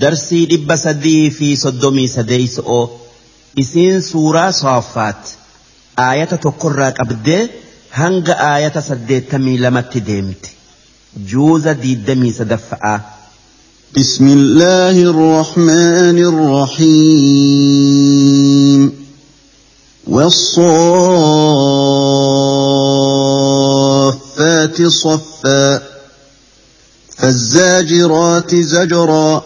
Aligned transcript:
darsii 0.00 0.46
dhibba 0.50 0.76
sadii 0.84 1.30
fi 1.38 1.48
soddomii 1.62 2.08
sadeeyso'oo 2.16 2.84
isiin 3.62 4.00
suuraa 4.10 4.52
sooffaat 4.60 5.22
aayata 6.06 6.36
tokkorraa 6.44 6.92
qabdee 7.00 7.42
hanga 8.00 8.34
aayata 8.50 8.80
saddeettamii 8.90 9.58
lamatti 9.64 10.00
deemti 10.10 10.50
juuza 11.32 11.72
diiddamii 11.82 12.32
sadaffa'aa. 12.42 12.98
بسم 13.96 14.26
الله 14.38 14.96
الرحمن 15.12 16.18
الرحيم 17.52 18.82
والصافات 23.12 24.82
صفا 24.86 25.82
فالزاجرات 27.18 28.54
زجرا 28.54 29.42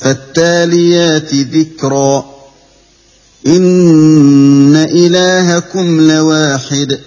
فالتاليات 0.00 1.34
ذكرا. 1.34 2.24
إن 3.46 4.76
إلهكم 4.76 6.10
لواحد. 6.10 6.98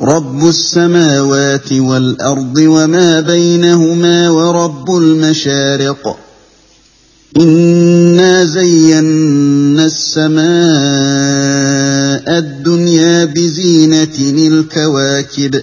رب 0.00 0.48
السماوات 0.48 1.72
والأرض 1.72 2.58
وما 2.58 3.20
بينهما 3.20 4.30
ورب 4.30 4.96
المشارق. 4.96 6.18
إنا 7.36 8.44
زينا 8.44 9.84
السماء 9.84 10.40
الدنيا 12.38 13.24
بزينة 13.24 14.16
الكواكب. 14.18 15.62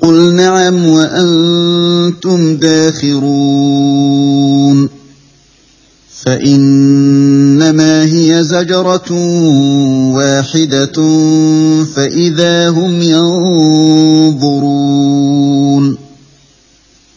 قل 0.02 0.34
نعم 0.34 0.90
وأنتم 0.90 2.56
داخرون 2.56 4.02
فإنما 6.24 8.04
هي 8.04 8.44
زجرة 8.44 9.12
واحدة 10.14 10.94
فإذا 11.96 12.70
هم 12.70 13.02
ينظرون 13.02 14.52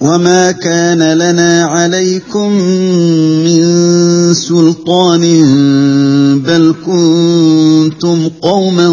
وما 0.00 0.52
كان 0.52 1.02
لنا 1.02 1.64
عليكم 1.64 2.52
من 3.42 3.64
سلطان 4.34 5.22
بل 6.46 6.74
كنتم 6.86 8.28
قوما 8.42 8.88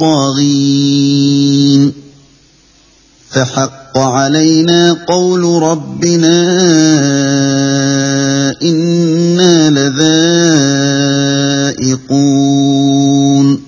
طاغين 0.00 1.92
فحق 3.30 3.98
علينا 3.98 4.92
قول 5.06 5.62
ربنا 5.62 6.38
أنا 8.62 9.70
لذائقون 11.70 13.67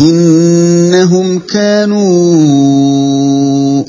إنهم 0.00 1.38
كانوا 1.38 2.08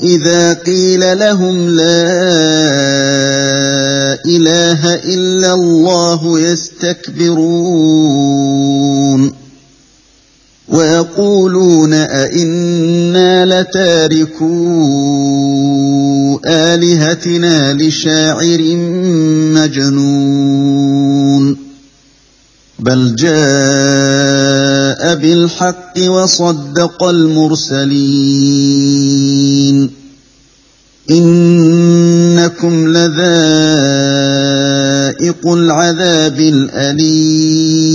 إذا 0.02 0.52
قيل 0.52 1.18
لهم 1.18 1.68
لا 1.68 2.10
إله 4.26 4.94
إلا 4.94 5.54
الله 5.54 6.40
يستكبرون 6.40 7.80
ويقولون 10.68 11.92
أئنا 11.94 13.46
لتاركو 13.46 14.50
آلهتنا 16.46 17.72
لشاعر 17.74 18.60
مجنون 19.54 20.90
بل 22.80 23.14
جاء 23.16 23.32
بالحق 25.14 25.98
وصدق 25.98 27.04
المرسلين 27.04 27.90
إنكم 31.10 32.88
لذائق 32.88 33.12
العذاب 35.46 36.40
الأليم 36.40 37.90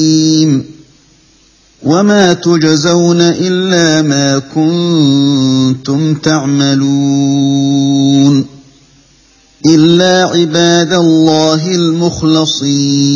وما 1.83 2.33
تجزون 2.33 3.21
إلا 3.21 4.01
ما 4.01 4.39
كنتم 4.39 6.15
تعملون 6.15 7.65
إلا 9.65 10.23
عباد 10.23 10.93
الله 10.93 11.75
المخلصين 11.75 13.15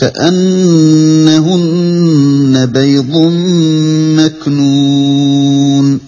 كأنهن 0.00 1.66
بيض 2.66 3.16
مكنون 4.16 6.00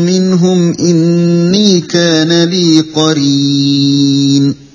منهم 0.06 0.74
إني 0.80 1.82
كان 1.82 2.44
لي 2.44 2.80
قرين 2.96 4.71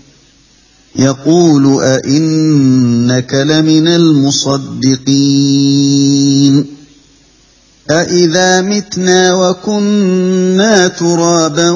يقول 0.99 1.83
أئنك 1.83 3.35
لمن 3.35 3.89
المصدقين 3.89 5.47
أإذا 7.91 8.63
متنا 8.63 9.35
وكنا 9.35 10.89
ترابا 10.89 11.71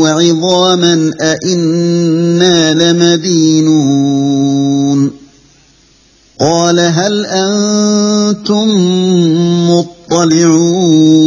وعظاما 0.00 1.10
أئنا 1.20 2.74
لمدينون 2.92 4.06
قال 6.40 6.80
هل 6.80 7.26
أنتم 7.26 8.68
مطلعون 9.70 11.26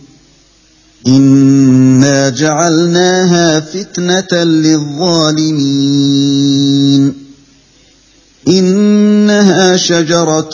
إنا 1.07 2.29
جعلناها 2.29 3.59
فتنة 3.59 4.43
للظالمين 4.43 5.91
إنها 8.47 9.77
شجرة 9.77 10.49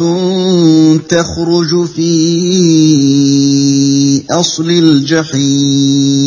تخرج 1.10 1.86
في 1.86 2.08
أصل 4.32 4.70
الجحيم 4.70 6.18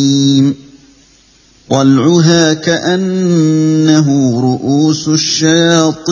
طلعها 1.69 2.53
كأنه 2.53 4.07
رؤوس 4.41 5.07
الشياطين 5.07 6.11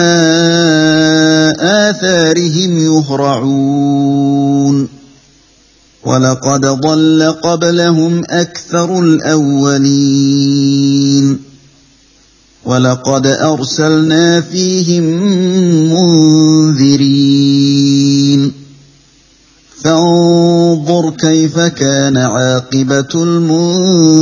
آثارهم 1.60 2.78
يهرعون. 2.78 4.88
ولقد 6.04 6.66
ضل 6.66 7.34
قبلهم 7.42 8.22
أكثر 8.30 9.00
الأولين. 9.00 9.92
ولقد 12.64 13.26
أرسلنا 13.26 14.40
فيهم 14.40 15.02
منذرين. 16.72 18.52
فانظر 19.84 21.10
كيف 21.10 21.58
كان 21.58 22.16
عاقبة 22.16 23.08
المنذرين. 23.14 24.12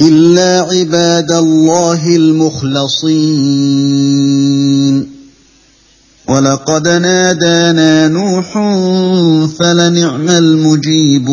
إلا 0.00 0.60
عباد 0.60 1.32
الله 1.32 2.16
المخلصين. 2.16 3.22
ولقد 6.28 6.88
نادانا 6.88 8.08
نوح 8.08 8.52
فلنعم 9.58 10.28
المجيبون. 10.30 11.32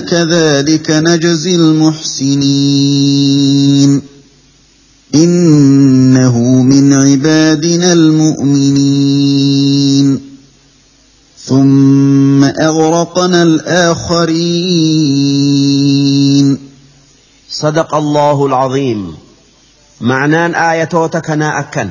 كذلك 0.00 0.90
نجزي 0.90 1.54
المحسنين. 1.54 3.30
إنه 5.14 6.62
من 6.62 6.92
عبادنا 6.92 7.92
المؤمنين. 7.92 9.40
ثم 11.46 12.44
أغرقنا 12.44 13.42
الآخرين. 13.42 14.30
صدق 17.50 17.94
الله 17.94 18.46
العظيم. 18.46 19.14
معنان 20.00 20.54
آياتوتك 20.54 21.30
نا 21.30 21.60
أكن 21.60 21.90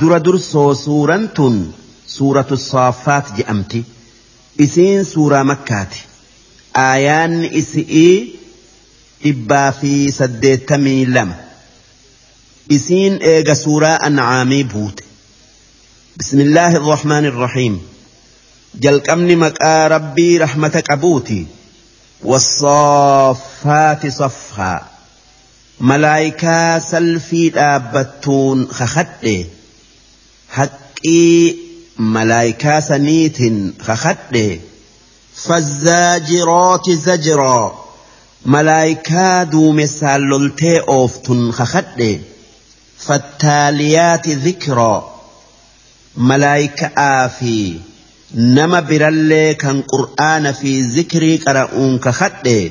در 0.00 0.18
درسو 0.18 0.74
سورة 0.74 1.62
سورة 2.06 2.46
الصافات 2.52 3.24
جأمتي 3.38 3.84
إسين 4.60 5.04
سورة 5.04 5.42
مكاتي. 5.42 6.11
Aayaanni 6.80 7.48
isi'ii 7.60 8.16
dhibbaa 9.24 9.72
fi 9.80 9.92
saddeettamii 10.18 11.04
lama 11.14 11.34
isiin 12.76 13.14
eega 13.32 13.54
suuraa 13.64 13.96
ancaamii 14.08 14.64
buute 14.74 15.04
bismillaahi 16.18 16.76
irrahmaani 16.82 17.28
irrahiim 17.32 17.74
jalqabni 18.86 19.36
maqaa 19.46 19.88
rabbii 19.96 20.38
rahmata 20.46 20.82
qabuuti 20.92 21.40
والصافات 22.24 24.06
صفها 24.06 24.88
ملائكة 25.80 26.78
سلفي 26.78 27.48
دابتون 27.48 28.66
خخده 28.72 29.44
حقي 30.48 31.54
ملائكة 31.98 32.80
سنيت 32.80 33.38
خخده 33.82 34.58
فالزاجرات 35.34 36.90
زجرا. 36.90 37.82
ملائكة 38.46 39.42
دومسا 39.42 40.18
لولتي 40.18 40.80
أوفتن 40.80 41.52
خخد 41.52 42.20
فالتاليات 42.98 44.28
ذكرا 44.28 45.12
ملائكة 46.16 46.90
آفي 46.98 47.80
نما 48.34 48.80
برالي 48.80 49.54
كان 49.54 49.82
قرآن 49.82 50.52
في 50.52 50.80
ذكري 50.80 51.36
قرؤون 51.36 51.98
كخد 51.98 52.70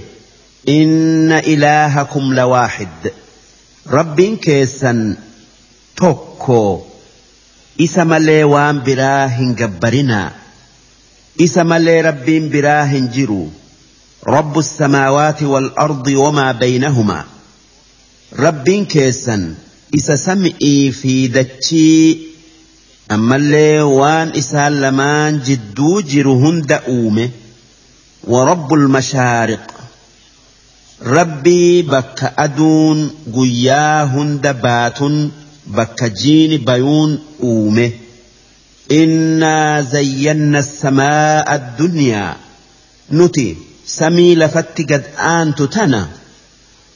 إن 0.70 1.32
إلهكم 1.32 2.34
لواحد. 2.34 3.12
رب 3.88 4.22
كيسا 4.22 5.16
توكو 5.98 6.82
إسا 7.82 8.04
ملي 8.04 8.44
وان 8.44 8.84
براهن 8.84 9.56
جبرنا 9.56 10.41
isa 11.38 11.64
malee 11.64 12.02
rabbiin 12.02 12.50
biraa 12.50 12.86
hin 12.86 13.10
jiru. 13.18 13.52
رب 14.28 14.58
السماوات 14.60 15.44
والأرض 15.44 16.08
وما 16.08 16.52
بينهما 16.52 17.26
ربين 18.40 18.86
كيسا 18.86 19.56
إسا 19.96 20.16
سمئي 20.16 20.92
في 20.92 21.28
دتشي 21.28 22.18
أما 23.12 23.36
اللي 23.36 23.82
وان 23.82 24.28
إسا 24.38 24.70
لمان 24.70 25.40
جدو 25.46 26.02
جرهن 26.02 26.62
دأومه 26.62 27.30
ورب 28.24 28.74
المشارق 28.74 29.72
ربي 31.04 31.82
بك 31.82 32.34
أدون 32.38 33.12
قياهن 33.36 34.42
دبات 34.42 35.00
بك 35.68 36.04
جين 36.04 36.66
بيون 36.66 37.20
أومه 37.44 37.92
إنا 38.92 39.82
زينا 39.82 40.60
السماء 40.60 41.56
الدنيا. 41.56 42.38
نتي 43.12 43.56
سمي 43.86 44.36
لفت 44.36 44.82
قد 44.92 45.04
آنت 45.20 45.62
تنا. 45.62 46.10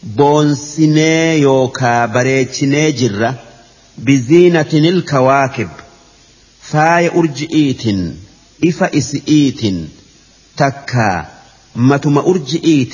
بونسني 0.03 1.39
يوكا 1.39 2.05
بريتشني 2.05 2.91
جرة. 2.91 3.35
بزينة 3.97 4.71
الكواكب. 4.73 5.69
فاي 6.61 7.09
أرجئيت 7.09 7.83
إفا 8.65 8.97
إسئيت 8.97 9.61
تكا 10.57 11.25
متم 11.75 12.17
أرجئيت 12.17 12.93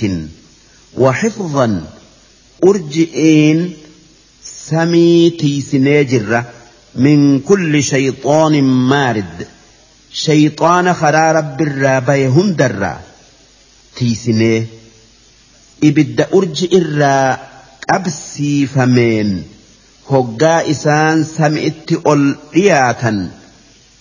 وحفظا 0.98 1.84
أرجئين 2.63 3.74
سمي 4.70 5.29
تيسني 5.29 6.03
جرة. 6.03 6.60
من 6.94 7.40
كل 7.40 7.82
شيطان 7.82 8.62
مارد 8.64 9.46
شيطان 10.12 10.94
خرا 10.94 11.32
رب 11.32 11.62
الرابي 11.62 12.26
هندرا 12.26 13.00
تيسني 13.96 14.66
إبد 15.84 16.26
أرج 16.34 16.68
إرا 16.75 17.38
أبسي 17.90 18.66
فمين 18.66 19.42
هقا 20.10 20.70
إسان 20.70 21.25
سمئت 21.25 21.92
أول 22.06 22.36
رياتا 22.54 23.30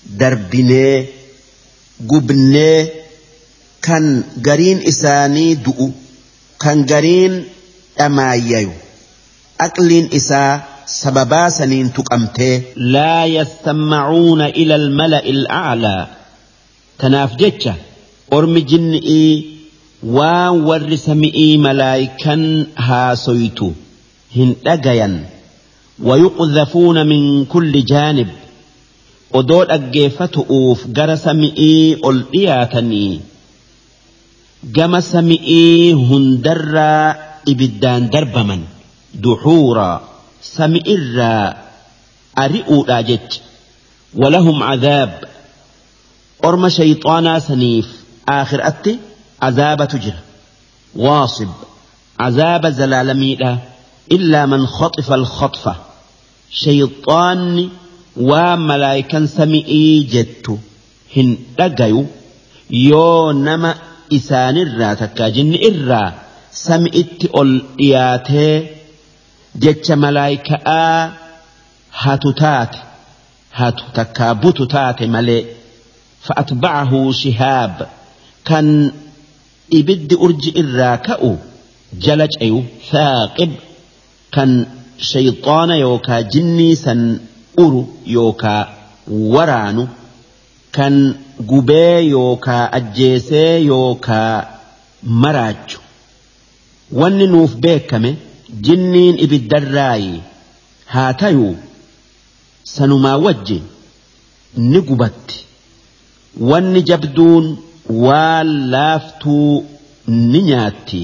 دربني 0.05 1.05
قبني 2.09 2.87
كان 3.81 4.23
قرين 4.45 4.87
إساني 4.87 5.53
دؤ 5.55 5.89
كان 6.61 6.85
قرين 6.85 7.45
أماييو 7.99 8.71
أقلين 9.61 10.09
إسا 10.13 10.68
سببا 10.92 11.48
سنين 11.48 11.92
تقمتي 11.92 12.62
لا 12.76 13.24
يستمعون 13.24 14.40
إلى 14.40 14.74
الملأ 14.74 15.24
الأعلى. 15.24 16.06
تناف 16.98 17.36
جتشة. 17.36 17.74
أرمي 18.32 18.60
جنئي 18.60 19.44
وور 20.02 20.96
سمئي 20.96 21.56
ملايكا 21.56 22.66
ها 22.78 23.14
سويتو. 23.14 23.70
هن 24.36 25.24
ويقذفون 26.02 27.06
من 27.06 27.44
كل 27.44 27.84
جانب. 27.84 28.28
ودول 29.34 29.70
أجيفة 29.70 30.44
أوف 30.50 30.86
جرى 30.86 31.16
سمئي 31.16 31.98
جما 34.64 35.00
سمئي 35.00 35.92
هندرا 35.92 37.14
إبدان 37.48 38.08
دربما 38.08 38.60
دحورا. 39.14 40.10
Sami 40.40 40.80
irraa 40.94 41.46
ari'uudhaa 42.44 43.02
jecha 43.02 43.40
walahum 44.20 44.58
cadaab 44.68 45.12
orma 46.48 46.68
shayxaanaa 46.78 47.40
saniif 47.50 47.88
aakhiraatti 48.38 48.92
azaabatu 49.48 49.98
jira. 50.04 50.20
واصب 50.94 51.48
عذاب 52.20 52.66
زلالميدا 52.66 53.58
إلا 54.12 54.46
من 54.46 54.66
خطف 54.66 55.12
الخطفة 55.12 55.76
شيطان 56.50 57.68
وملائكا 58.16 59.26
سمئي 59.26 60.02
جت 60.02 60.58
هن 61.16 61.38
رقيو 61.60 62.06
يو 62.70 63.32
نما 63.32 63.74
إسان 64.12 64.56
الرا 64.56 64.94
تكا 64.94 65.28
جن 65.28 65.54
الرا 65.54 66.12
سمئت 66.52 67.24
أول 67.24 67.62
إياته 67.80 68.66
jecha 69.58 69.96
malaayika'aa 69.96 71.12
hatu 72.02 72.32
taate 72.32 72.78
hatu 73.50 73.84
takkaa 73.98 74.34
butu 74.34 74.66
taate 74.66 75.06
malee 75.14 75.42
fa'atbacahu 76.26 77.00
shihaab 77.22 77.74
kan 78.48 78.68
ibiddi 79.78 80.14
urji 80.26 80.50
irraa 80.62 80.96
ka'u 81.08 81.32
jala 82.04 82.26
cayu 82.34 82.60
saaqib 82.90 83.52
kan 84.34 84.50
shayxaana 85.10 85.74
yookaa 85.84 86.22
jinnii 86.34 86.76
san 86.84 87.00
uru 87.64 87.82
yookaa 88.16 88.62
waraanu 89.34 89.84
kan 90.76 90.94
gubee 91.50 91.98
yookaa 92.14 92.64
ajjeesee 92.78 93.52
yookaa 93.72 94.34
maraachu 95.22 95.78
wanni 97.00 97.26
nuuf 97.32 97.52
beekame 97.64 98.10
jinniin 98.66 99.18
ibiddarraayi 99.26 100.14
haa 100.94 101.12
tayuu 101.22 101.54
sanumaa 102.74 103.16
wajji 103.26 103.62
ni 104.56 104.80
gubatti 104.90 105.38
wanni 106.50 106.82
jabduun 106.90 107.46
waan 108.06 108.50
laaftuu 108.74 109.54
ni 110.08 110.42
nyaatti 110.50 111.02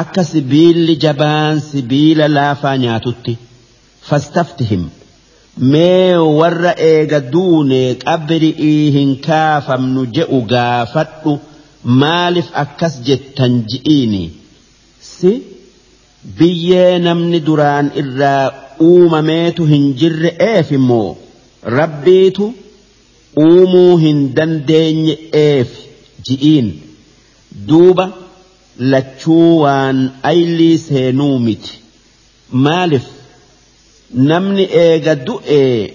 akka 0.00 0.24
sibiilli 0.32 0.96
jabaan 1.04 1.60
sibiila 1.70 2.28
laafaa 2.38 2.76
nyaatutti 2.84 3.38
fastaftihim 4.10 4.84
mee 5.72 6.16
warra 6.40 6.72
eega 6.90 7.20
duune 7.32 7.80
qabri'ii 8.04 8.90
hin 8.98 9.10
kaafamnu 9.26 10.06
je'u 10.18 10.38
gaafadhu. 10.52 11.32
Maaliif 12.00 12.48
akkas 12.62 12.94
jettan 13.06 13.54
ji'iini? 13.70 14.22
Si 15.00 15.30
biyyee 16.38 16.98
namni 17.04 17.40
duraan 17.46 17.90
irraa 18.02 18.52
uumameetu 18.88 19.64
hin 19.72 19.94
jirre 20.00 20.30
eef 20.48 20.70
immoo? 20.78 21.16
Rabbiitu 21.78 22.46
uumuu 23.44 23.96
hin 24.04 24.20
dandeenye 24.36 25.14
eef 25.44 25.68
ji'iin. 26.28 26.68
Duuba 27.68 28.06
lachuu 28.92 29.60
waan 29.62 29.98
aylii 30.30 30.78
seenuu 30.78 31.38
miti. 31.38 31.72
Maaliif 32.66 33.06
namni 34.30 34.64
eega 34.84 35.14
du'ee 35.26 35.94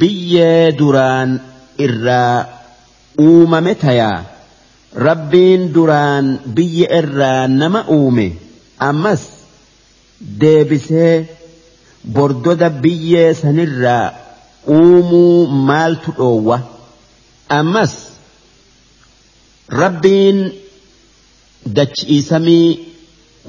biyyee 0.00 0.72
duraan 0.78 1.38
irraa 1.86 2.46
uumame 3.26 3.74
tayaa? 3.84 4.18
Rabbiin 5.06 5.72
duraan 5.74 6.26
biyya 6.56 6.88
irraa 7.00 7.46
nama 7.48 7.84
uume 7.96 8.26
ammas 8.90 9.22
deebisee 10.40 11.14
bordoda 12.14 12.68
biyyee 12.82 13.34
sanirraa 13.34 14.12
uumuu 14.76 15.46
maaltu 15.68 16.10
dhoowwa? 16.18 16.58
Ammas 17.58 17.94
rabbiin 19.80 20.38
dachii 21.76 22.22
samii 22.30 22.68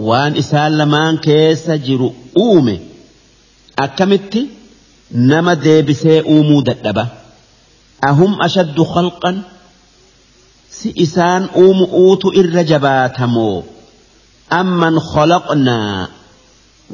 waan 0.07 0.35
isaan 0.41 0.77
lamaan 0.77 1.17
keessa 1.27 1.77
jiru 1.87 2.09
uume 2.45 2.75
akkamitti 3.85 4.41
nama 5.11 5.55
deebisee 5.65 6.21
uumuu 6.33 6.61
dadhaba? 6.69 7.05
Ahum 8.09 8.31
ashaddu 8.45 8.83
khalqan? 8.93 9.37
Si 10.77 10.89
isaan 11.05 11.43
uumu'uutu 11.61 12.27
irra 12.41 12.63
jabaatamoo 12.71 13.57
amman 14.59 14.95
khalaqnaa 15.11 16.07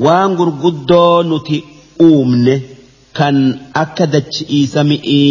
waan 0.06 0.32
gurguddoo 0.40 1.24
nuti 1.30 1.58
uumne 2.08 2.56
kan 3.18 3.38
akka 3.84 4.06
dachii 4.14 4.64
samii 4.76 5.30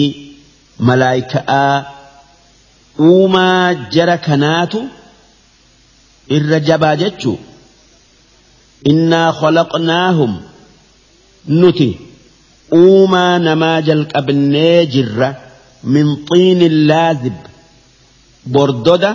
malaayika'aa 0.89 1.77
uumaa 3.09 3.75
jara 3.95 4.17
kanaatu 4.27 4.81
irra 6.37 6.59
jabaa 6.69 6.97
jechuu 7.03 7.39
innaa 8.93 9.29
khalaqnaahum 9.41 10.33
nuti 11.61 11.89
uumaa 12.83 13.35
namaa 13.47 13.79
jalqabnee 13.89 14.79
jirra 14.95 15.29
min 15.95 16.07
xiinin 16.29 16.77
laazib 16.91 17.39
bordoda 18.55 19.11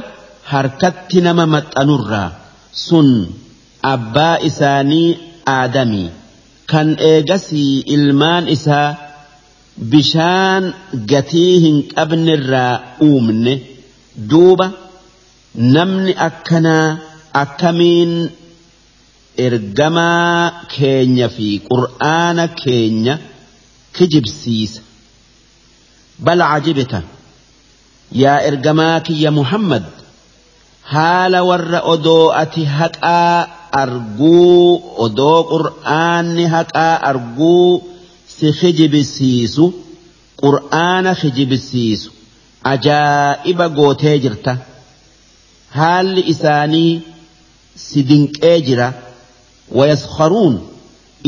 harkatti 0.52 1.18
nama 1.28 1.46
maxxanurraa 1.56 2.30
sun 2.72 3.10
abbaa 3.94 4.38
isaanii 4.50 5.18
aadamii 5.58 6.10
kan 6.72 6.88
eegasii 7.12 7.74
ilmaan 7.96 8.48
isaa 8.56 8.90
bishaan 9.92 10.64
gatii 11.12 11.54
hin 11.66 11.78
qabnerraa 11.96 12.74
uumne. 13.08 13.54
Duuba 14.30 14.68
namni 15.76 16.14
akkanaa 16.28 16.88
akkamiin 17.42 18.12
ergamaa 19.46 20.52
keenya 20.76 21.28
fi 21.36 21.48
qur'aana 21.70 22.46
keenya 22.64 23.16
kijibsiisa? 23.98 24.82
Bal 26.26 26.42
cajibta. 26.52 27.00
Yaa 28.24 28.40
ergamaa 28.50 29.00
kiyya 29.08 29.32
muhammad 29.40 29.84
haala 30.94 31.40
warra 31.50 31.80
odoo 31.94 32.26
ati 32.42 32.64
haqaa 32.78 33.38
arguu 33.82 34.82
odoo 35.06 35.40
qur'aanni 35.52 36.46
haqaa 36.56 36.96
arguu 37.12 37.68
si 38.36 38.48
kijibsiisu 38.60 39.66
qur'aana 40.44 41.12
kijibsiisu 41.22 42.10
ajaa'iba 42.74 43.66
gootee 43.78 44.16
jirta 44.24 44.54
haalli 45.78 46.22
isaanii 46.34 46.92
si 47.86 48.00
dinqee 48.10 48.58
jira 48.70 48.88
wayaskharuun 49.78 50.56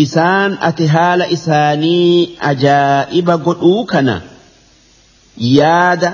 isaan 0.06 0.52
ati 0.69 0.86
haala 0.95 1.26
isaanii 1.38 2.38
ajaa'iba 2.52 3.36
godhuu 3.47 3.84
kana 3.93 4.15
yaada 5.58 6.10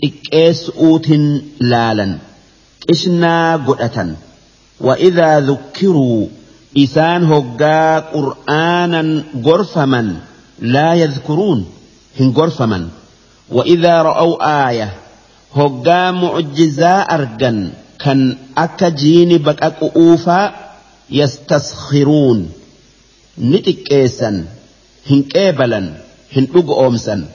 xiqqeessu'uutin 0.00 1.24
laalan 1.72 2.12
qishnaa 2.86 3.58
godhatan 3.58 4.16
وإذا 4.80 5.40
ذكروا 5.40 6.26
إسان 6.78 7.24
هقا 7.24 7.98
قرآنا 7.98 9.24
غرفمن 9.44 10.16
لا 10.58 10.94
يذكرون 10.94 11.66
هن 12.20 12.30
غرفمن. 12.30 12.88
وإذا 13.50 14.02
رأوا 14.02 14.68
آية 14.68 14.92
هقا 15.54 16.10
معجزا 16.10 16.94
أرجن 17.00 17.70
كان 17.98 18.36
أكجين 18.58 19.38
بك 19.38 19.62
أوفا 19.96 20.54
يستسخرون. 21.10 22.50
نتكيسا 23.38 24.44
هن 25.10 25.22
كيبلا 25.22 25.92
هن 26.36 26.46
أمسا 26.86 27.28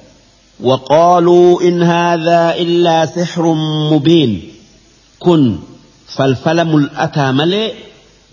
وقالوا 0.60 1.62
إن 1.62 1.84
هذا 1.84 2.56
إلا 2.56 3.06
سحر 3.06 3.54
مبين. 3.92 4.59
كن 5.20 5.60
فالفل 6.08 6.66
ملأتا 6.66 7.32
ملئ 7.32 7.74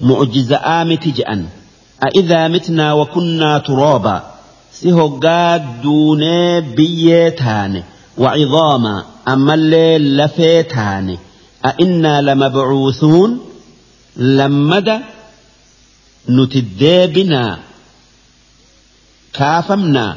معجزة 0.01 0.57
آمت 0.57 1.09
جأن 1.09 1.46
أإذا 2.05 2.49
متنا 2.49 2.92
وكنا 2.92 3.59
ترابا 3.59 4.35
سهقاد 4.72 5.83
دون 5.83 6.20
بيتان 6.61 7.83
وعظاما 8.18 9.05
أما 9.29 9.55
الليل 9.55 10.16
لفيتان 10.16 11.18
أئنا 11.66 12.20
لمبعوثون 12.22 13.40
لمد 14.16 15.01
نتدابنا 16.29 17.59
كافمنا 19.33 20.16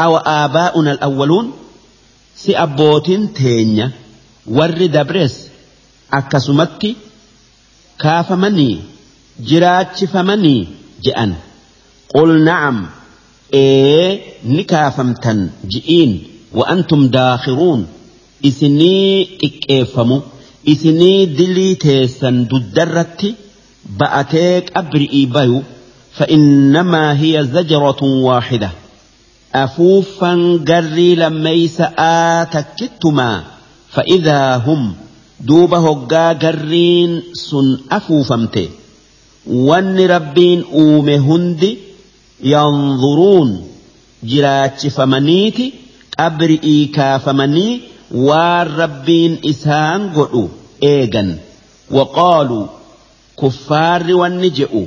أو 0.00 0.16
آباؤنا 0.16 0.92
الأولون 0.92 1.52
سأبوت 2.36 3.10
تينيا 3.10 3.92
ور 4.46 4.70
دبرس 4.96 5.34
akkasumatti 6.18 6.90
kaafamanii 8.02 8.76
jiraachifamanii 9.48 10.60
je'an 11.04 11.32
qul 12.14 12.30
na'am 12.48 12.76
ee 13.60 14.08
ni 14.54 14.62
kaafamtan 14.72 15.38
ji'iin 15.72 16.12
wa'antum 16.58 17.02
daakhiruun 17.16 17.80
isinii 18.48 19.14
xiqqeeffamu 19.40 20.16
isinii 20.72 21.20
dilii 21.38 21.74
teessan 21.86 22.36
duddarratti 22.50 23.30
ba'atee 24.00 24.54
qabri'ii 24.74 25.26
bayu 25.36 25.60
فإنما 26.18 27.04
هي 27.22 27.44
زجرة 27.54 28.02
واحدة 28.02 28.70
أفوفا 29.54 30.32
قري 30.68 31.14
لميس 31.14 31.78
آتكتما 31.98 33.44
فإذا 33.94 34.56
هم 34.56 34.94
دوب 35.40 35.74
هقا 35.74 36.32
جرين 36.32 37.22
سن 37.32 37.78
أفو 37.92 38.20
أفوفمت 38.20 38.68
ون 39.46 40.06
ربين 40.06 40.64
أوم 40.72 41.08
هندي 41.08 41.78
ينظرون 42.42 43.68
جراج 44.24 44.88
فمنيت 44.88 45.74
أبرئيكا 46.18 47.18
فمني 47.18 47.80
والربين 48.14 49.38
إسان 49.48 50.12
قعو 50.12 50.48
إيغن. 50.82 51.36
وقالوا 51.90 52.66
كفار 53.42 54.14
ونجئوا 54.14 54.86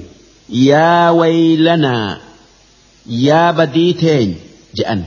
يا 0.49 1.09
ويلنا 1.09 2.17
يا 3.09 3.51
بديتين 3.51 4.35
جأن. 4.75 5.03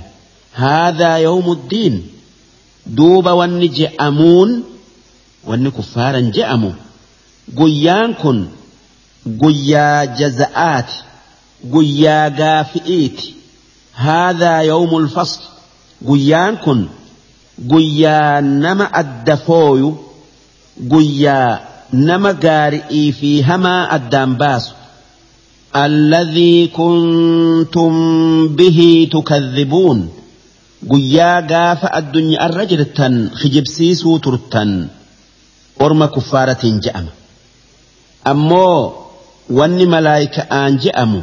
هذا 0.53 1.17
يوم 1.17 1.53
الدين. 1.53 2.07
Duuba 2.97 3.33
wanni 3.41 3.69
je'amuun 3.79 4.51
wanni 5.49 5.71
kuffaaran 5.77 6.27
je'amu 6.37 6.71
guyyaan 7.59 8.11
kun 8.23 8.39
guyyaa 9.43 10.07
jaza'aati 10.19 10.97
guyyaa 11.75 12.27
gaafi'iiti 12.41 13.27
haadhaa 14.05 14.63
yawmul 14.73 15.09
fasl 15.17 15.43
guyyaan 16.09 16.55
kun 16.65 16.81
guyyaa 17.73 18.41
nama 18.65 18.87
adda 19.03 19.37
fooyu 19.47 19.91
guyyaa 20.93 21.51
nama 22.09 22.31
gaari'ii 22.45 23.09
fi 23.19 23.31
hamaa 23.49 23.83
addaan 23.97 24.35
baasu 24.43 24.73
الذي 25.77 26.67
كنتم 26.67 27.93
به 28.49 29.09
تكذبون 29.13 30.09
guyyaa 30.89 31.43
gaafa 31.53 31.89
addunyaa 31.99 32.47
irra 32.51 32.65
jirtan 32.73 33.15
kijibsiisuu 33.41 34.19
turtan 34.27 34.71
orma 35.87 36.09
kuffaaratiin 36.15 36.79
je'ama 36.87 37.13
ammoo 38.33 38.79
wanni 39.59 39.87
malaayika'aan 39.95 40.79
je'amu 40.85 41.21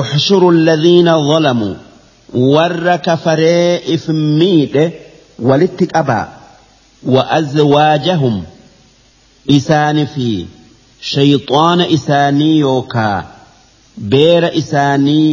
uxshuru 0.00 0.48
alladhiina 0.56 1.14
zalamuu 1.30 1.74
warra 2.54 2.98
kafaree 3.08 3.82
if 3.96 4.08
miidhe 4.38 4.84
walitti 5.48 5.86
qabaa 5.94 6.24
wa 7.14 7.22
azwaajahum 7.40 8.36
isaani 9.58 10.04
fi 10.14 10.28
shayxaana 11.12 11.84
isaanii 11.96 12.54
yookaa 12.64 13.18
beera 14.14 14.50
isaanii 14.62 15.28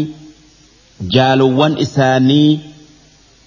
jaalowwan 1.16 1.74
isaanii 1.86 2.50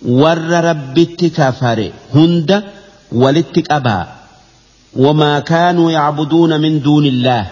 warra 0.04 0.60
rabbitti 0.60 1.30
kafare 1.30 1.92
hunda 2.14 2.62
walitti 3.22 3.62
qabaa 3.70 4.06
wamaa 5.04 5.40
kaanuu 5.50 5.90
yacbuduuna 5.90 6.58
min 6.64 6.82
duuni 6.84 7.08
illaah 7.14 7.46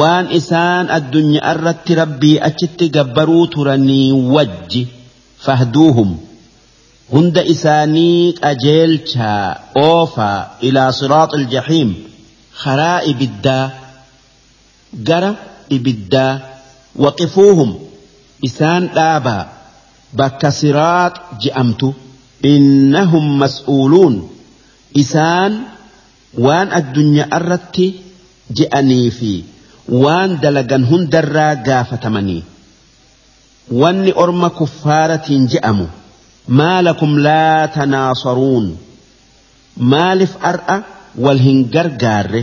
waan 0.00 0.26
isaan 0.38 0.90
addunyaa 0.98 1.50
irratti 1.54 1.94
rabbii 2.02 2.36
achitti 2.48 2.88
gabbaruu 2.96 3.46
turanii 3.54 4.12
wajji 4.36 4.82
fahduuhum 5.46 6.10
hunda 7.14 7.42
isaanii 7.54 8.32
qajeelchaa 8.42 9.56
oofaa 9.86 10.38
ilaa 10.68 10.92
siraaxi 11.00 11.36
aljahiim 11.40 11.90
karaa 12.62 12.98
ibiddaa 13.12 13.64
gara 15.08 15.30
ibiddaa 15.76 16.32
waqifuuhum 17.04 17.70
isaan 18.48 18.88
dhaabaa 18.96 19.42
bakka 20.18 20.50
siraax 20.60 21.14
je'amtu. 21.42 21.88
Innahum 22.52 23.26
mas'uuluun. 23.42 24.14
Isaan 25.02 25.52
waan 26.46 26.68
addunyaa 26.78 27.28
irratti 27.38 27.86
je'anii 28.58 29.10
fi 29.18 29.32
waan 30.04 30.30
dalagan 30.42 30.84
hundarraa 30.90 31.54
gaafatamanii. 31.68 32.42
Wanni 33.80 34.12
orma 34.24 34.48
kuffaaratiin 34.58 35.44
je'amu. 35.52 35.86
Maalakum 36.58 37.12
laa 37.26 37.68
tanaasaruun. 37.76 38.66
Maalif 39.92 40.32
ar'a 40.50 40.76
wal 41.24 41.40
hin 41.46 41.58
gargaarre? 41.74 42.42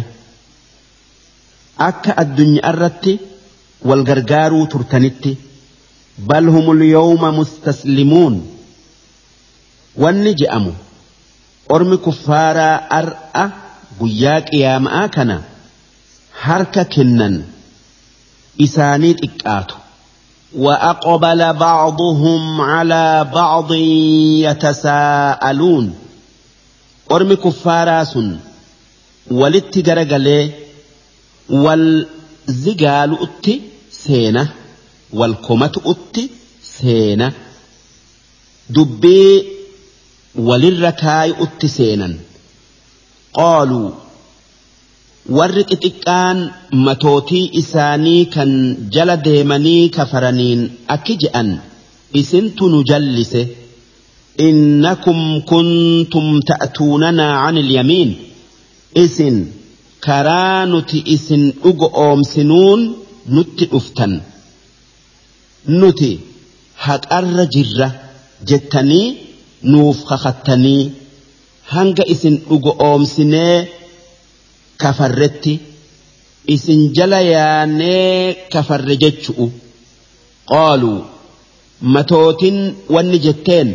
Akka 1.89 2.12
addunyaa 2.23 2.71
irratti 2.73 3.13
wal 3.89 4.03
gargaaruu 4.10 4.65
turtanitti 4.73 5.31
humul 6.29 6.81
yawma 6.95 7.31
mustaslimuun 7.31 8.36
wanni 9.97 10.34
je'amu 10.41 10.73
ormi 11.75 11.97
kuffaaraa 11.97 12.77
ar'a 12.99 13.45
guyyaa 13.99 14.41
qiyaama'aa 14.49 15.07
kana 15.15 15.36
harka 16.43 16.84
kennan 16.95 17.36
isaanii 18.65 19.13
xiqqaatu 19.21 19.75
وأقبل 20.55 21.53
بعضهم 21.53 22.62
على 22.62 23.27
بعض 23.34 23.71
يتساءلون 24.45 25.95
أرمي 27.12 27.36
كفاراس 27.36 28.17
ولت 29.31 29.77
جرجلي 29.79 30.51
والزجال 31.49 33.17
أتي 33.23 33.62
سينة 35.13 35.19
والكمة 35.19 35.71
أتي 35.86 36.30
سينة 36.82 37.34
دبي 38.69 39.43
وللركاي 40.36 41.34
أتي 41.39 41.67
سينا 41.67 42.15
قالوا 43.34 43.91
warri 45.30 45.63
xixiqqaan 45.69 46.38
matootii 46.86 47.50
isaanii 47.62 48.26
kan 48.36 48.52
jala 48.95 49.15
deemanii 49.26 49.89
kafaraniin 49.89 50.62
akki 50.88 51.15
je'an 51.24 51.50
isintu 52.13 52.69
nu 52.69 52.80
jallise 52.89 53.41
innakum 54.47 55.41
kuntum 55.52 56.28
ta'tuunanaa 56.50 57.36
an 57.47 57.58
ilyamiin 57.63 58.12
isin 59.04 59.54
karaa 60.06 60.65
nuti 60.65 61.04
isin 61.15 61.43
dhugo 61.63 61.88
oomsinuun 62.06 62.82
nutti 63.36 63.65
dhuftan 63.71 64.21
nuti 65.67 66.12
haqarra 66.86 67.45
jirra 67.54 67.88
jettanii 68.50 69.08
nuuf 69.71 69.97
kakattanii 70.10 70.91
hanga 71.74 72.04
isin 72.13 72.36
dhugo 72.47 72.71
oomsinee 72.88 73.58
kafarretti 74.82 75.54
isin 76.56 76.82
jala 76.95 77.19
yaanee 77.21 78.34
kafarre 78.54 78.95
jechu'u. 79.04 79.45
Qaaluu 80.52 81.00
matootin 81.93 82.58
wanni 82.93 83.19
jetteen 83.26 83.69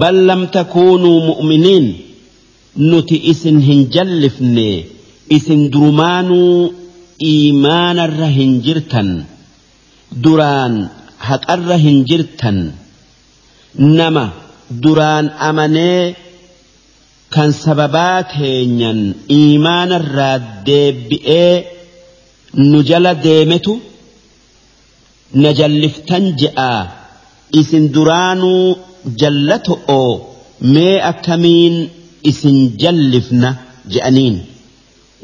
bal 0.00 0.16
lam 0.28 0.42
takuunuu 0.54 1.18
mu'miniin 1.28 1.86
nuti 2.90 3.16
isin 3.32 3.58
hin 3.68 3.80
jallifne 3.94 4.68
isin 5.36 5.62
durumaanuu 5.72 6.74
iimaanarra 7.30 8.28
hin 8.36 8.52
jirtan 8.66 9.10
duraan 10.24 10.74
haqarra 11.28 11.76
hin 11.84 12.04
jirtan. 12.08 12.58
Nama 13.98 14.24
duraan 14.82 15.26
amanee 15.48 16.14
kan 17.34 17.50
sababaa 17.64 18.22
keenyan 18.34 19.00
iimaanarraa 19.38 20.36
deebbi'ee 20.66 21.54
nu 22.70 22.78
jala 22.90 23.12
deemetu 23.24 23.74
na 25.42 25.50
jalliftan 25.60 26.24
je'aa 26.40 26.80
isin 27.60 27.84
duraanuu 27.94 28.64
jalla 29.20 29.56
to'oo 29.68 30.10
mee 30.74 30.96
akkamiin 31.10 31.76
isin 32.30 32.58
jallifna 32.82 33.50
je'aniin? 33.92 34.36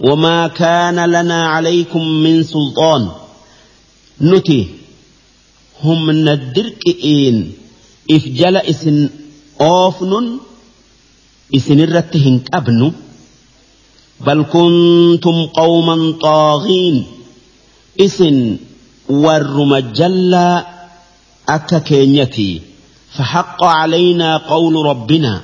Wamaa 0.07 0.48
kaana 0.61 1.03
lanaa 1.14 1.46
calaykum 1.55 2.05
min 2.24 2.37
sulxoon. 2.53 3.05
Nuti 4.29 4.77
هم 5.84 6.06
من 6.06 6.24
ندركئين 6.24 7.52
إف 8.10 8.28
جلا 8.28 8.70
إسن 8.70 9.10
أوفن 9.60 10.38
إسن 11.56 11.80
الرتهن 11.80 12.40
أبن 12.54 12.92
بل 14.20 14.42
كنتم 14.42 15.46
قوما 15.46 16.14
طاغين. 16.22 17.06
إسن 18.00 18.56
ورم 19.08 19.76
جل 19.76 20.34
أككينيتي 21.48 22.60
فحق 23.18 23.64
علينا 23.64 24.36
قول 24.36 24.86
ربنا. 24.86 25.40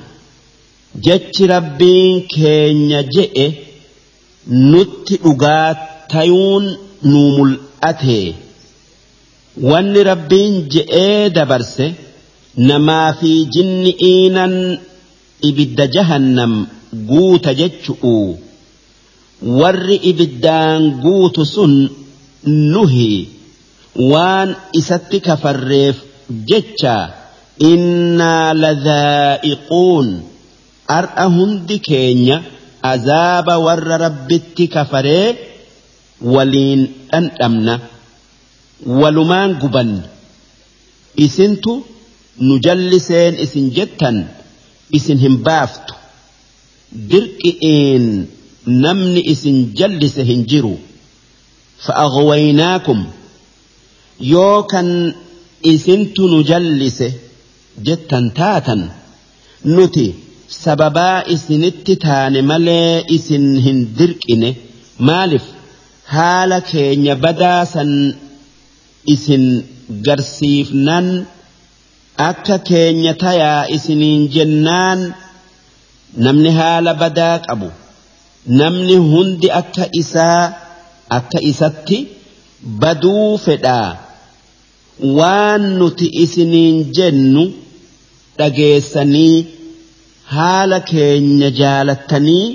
جتش 0.97 1.42
ربين 1.42 2.20
كينيا 2.20 3.03
جئ. 3.03 3.53
نت 4.49 5.09
أغاتيون 5.27 6.77
نوم 7.03 7.37
الأتي. 7.49 8.35
wanni 9.62 10.03
rabbiin 10.11 10.55
je'ee 10.73 11.31
dabarse 11.37 11.87
namaa 12.69 13.12
fi 13.21 13.33
jinni 13.55 13.93
iinan 14.12 14.55
ibidda 15.49 15.87
jahannam 15.97 16.55
guuta 17.11 17.55
jechu'u 17.61 18.17
warri 19.61 19.97
ibiddaan 20.11 20.83
guutu 21.05 21.43
sun 21.55 21.75
nuhi 22.73 23.12
waan 24.12 24.51
isatti 24.81 25.19
kafarreef 25.27 25.97
jecha 26.51 26.97
innaa 27.71 28.49
ladhaa'iquun 28.64 30.07
ar'a 30.99 31.27
hundi 31.37 31.77
keenya 31.88 32.37
azaaba 32.93 33.55
warra 33.67 33.97
rabbitti 34.07 34.64
kafaree 34.77 35.29
waliin 36.35 36.81
dhandhamna. 37.12 37.75
Walumaan 39.01 39.55
gubanna 39.62 40.03
isintu 41.27 41.73
nu 42.47 42.55
jalliseen 42.66 43.35
isin 43.44 43.66
jettan 43.77 44.16
isin 44.99 45.18
hin 45.25 45.37
baaftu 45.47 45.94
dirqi'iin 47.11 48.07
namni 48.85 49.20
isin 49.33 49.57
jallise 49.79 50.23
hin 50.31 50.42
jiru 50.51 50.75
fa'aghwaynaakum 51.85 53.01
yoo 54.33 54.59
kan 54.73 54.88
isintu 55.73 56.23
nu 56.33 56.38
jallise 56.51 57.09
jettan 57.87 58.27
taatan 58.38 58.83
nuti 59.75 60.07
sababaa 60.62 61.18
isinitti 61.35 61.94
taane 62.05 62.40
malee 62.51 62.94
isin 63.16 63.47
hin 63.66 63.79
dirqine 63.99 64.51
maaliif 65.09 65.47
haala 66.14 66.59
keenya 66.70 67.14
badaasan 67.25 67.90
isin 69.14 69.45
garsiifnan 70.07 71.07
akka 72.29 72.57
keenya 72.69 73.12
tayaa 73.25 73.62
isiniin 73.77 74.23
jennaan 74.35 75.01
namni 76.25 76.51
haala 76.59 76.93
badaa 77.03 77.37
qabu 77.47 77.69
namni 78.61 78.97
hundi 79.11 79.49
akka 79.61 79.85
isaa 80.03 80.43
akka 81.19 81.38
isatti 81.51 81.99
baduu 82.81 83.31
fedhaa. 83.47 83.90
Waan 85.19 85.62
nuti 85.79 86.07
isiniin 86.25 86.77
jennu 86.97 87.43
dhageessanii 88.38 89.37
haala 90.35 90.79
keenya 90.90 91.49
jaalattanii 91.61 92.47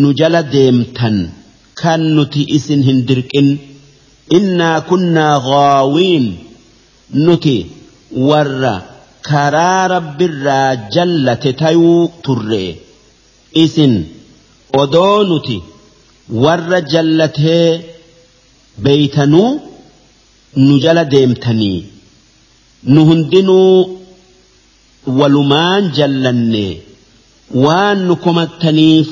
nu 0.00 0.08
jala 0.20 0.42
deemtan. 0.54 1.16
Kan 1.80 2.02
nuti 2.16 2.42
isin 2.56 2.80
hin 2.88 2.98
dirqin 3.08 3.48
nuti 7.26 7.56
warra 8.28 8.74
karaa 9.28 9.82
rabbirraa 9.94 10.70
jallate 10.94 11.50
tayuu 11.60 12.02
turre 12.24 12.64
isin 13.64 13.94
odoo 14.82 15.18
nuti 15.30 15.56
warra 16.44 16.78
jallatee 16.92 17.66
beeytanuu 18.84 19.50
nu 20.66 20.74
jala 20.84 21.04
deemtanii 21.14 21.78
nu 22.92 23.00
hundinuu 23.08 23.74
walumaan 25.18 25.84
jallanne 25.98 26.66
waan 27.64 27.98
nu 28.08 28.14
komattaniif 28.24 29.08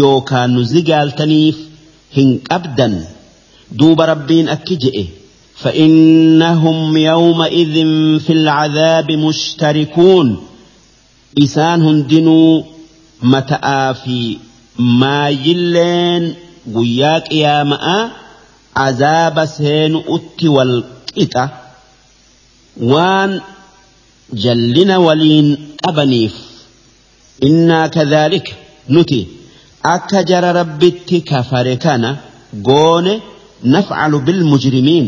yookaan 0.00 0.50
nu 0.54 0.62
zigaaltaniif 0.72 1.56
qabdan 2.48 2.94
rabbiin 3.80 4.46
akki 4.48 4.76
je'e 4.78 5.24
فإنهم 5.54 6.96
يومئذ 6.96 7.74
في 8.18 8.32
العذاب 8.32 9.12
مشتركون. 9.12 10.46
إسان 11.38 11.82
هندنوا 11.82 12.62
متى 13.22 13.94
في 14.04 14.38
ما 14.78 15.28
يلين 15.28 16.34
قياك 16.74 17.32
يا 17.32 17.62
ماء 17.62 18.10
عذاب 18.76 19.44
سين 19.44 19.96
أت 19.96 20.44
والقطة. 20.44 21.48
وان 22.80 23.40
جلنا 24.32 24.96
ولين 24.96 25.68
أبنيف. 25.84 26.34
إنا 27.42 27.86
كذلك. 27.86 28.56
نتي. 28.90 29.26
أكجر 29.84 30.56
ربتي 30.56 31.20
كفر 31.20 31.74
كان 31.74 32.16
naf'alu 33.64 34.20
bil 34.26 34.42
mujrimiin 34.52 35.06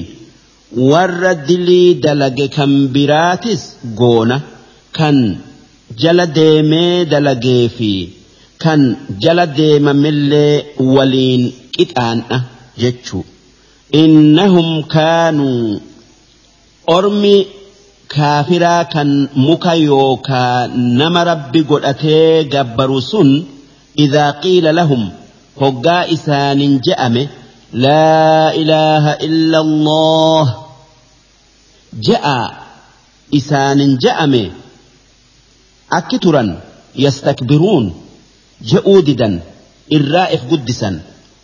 warra 0.91 1.33
dilii 1.49 1.95
dalage 2.05 2.47
kan 2.57 2.73
biraatis 2.95 3.63
goona 4.01 4.37
kan 4.99 5.19
jala 6.03 6.27
deemee 6.37 7.05
dalagee 7.13 7.65
fi 7.77 7.93
kan 8.63 8.83
jala 9.23 9.47
deema 9.47 9.93
deemamillee 9.93 10.55
waliin 10.95 11.43
qixaan'a 11.77 12.39
jechuu 12.83 13.25
innahum 14.03 14.69
kaanuu 14.95 15.81
ormi 16.97 17.37
kaafiraa 18.15 18.83
kan 18.95 19.11
muka 19.47 19.75
yookaa 19.75 20.67
nama 20.99 21.25
rabbi 21.31 21.63
godhatee 21.71 22.45
gabbaru 22.55 23.01
sun 23.11 23.31
idaa 24.05 24.31
qiila 24.43 24.77
lahum 24.81 25.03
hoggaa 25.61 26.03
isaanin 26.17 26.75
je'ame 26.87 27.23
لا 27.73 28.55
إله 28.55 29.13
إلا 29.13 29.61
الله. 29.61 30.67
جاء 31.95 32.55
إسان 33.35 33.99
جاء 33.99 34.27
مي. 34.27 34.53
أكترا 35.93 36.61
يستكبرون. 36.97 37.95
جؤوددا 38.63 39.41
الرائف 39.93 40.41
قدسا. 40.51 41.01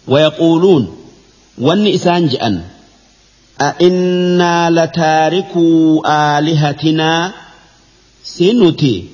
ويقولون 0.09 0.97
وان 1.59 1.87
إسان 1.87 2.29
جاء 2.29 2.61
أئنا 3.61 4.71
لتاركوا 4.71 6.01
آلهتنا. 6.39 7.33
سنتي 8.25 9.05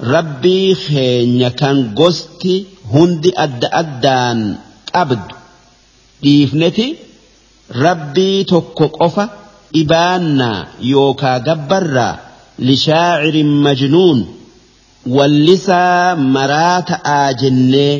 ربي 0.00 0.74
خين 0.74 1.48
كان 1.48 1.94
قست 1.94 2.48
هندي 2.92 3.32
أد 3.36 3.64
أدان 3.64 4.56
أبدو 4.94 5.34
dhiifneti 6.22 6.86
rabbii 7.84 8.44
tokko 8.52 8.88
qofa 8.98 9.24
dhibaannaa 9.74 10.58
yookaa 10.92 11.38
gabbarraa 11.48 12.14
lishaacirin 12.68 13.52
majnuun 13.66 14.20
wallisaa 15.16 16.16
maraa 16.36 16.82
ta'aa 16.92 17.32
jennee 17.42 17.94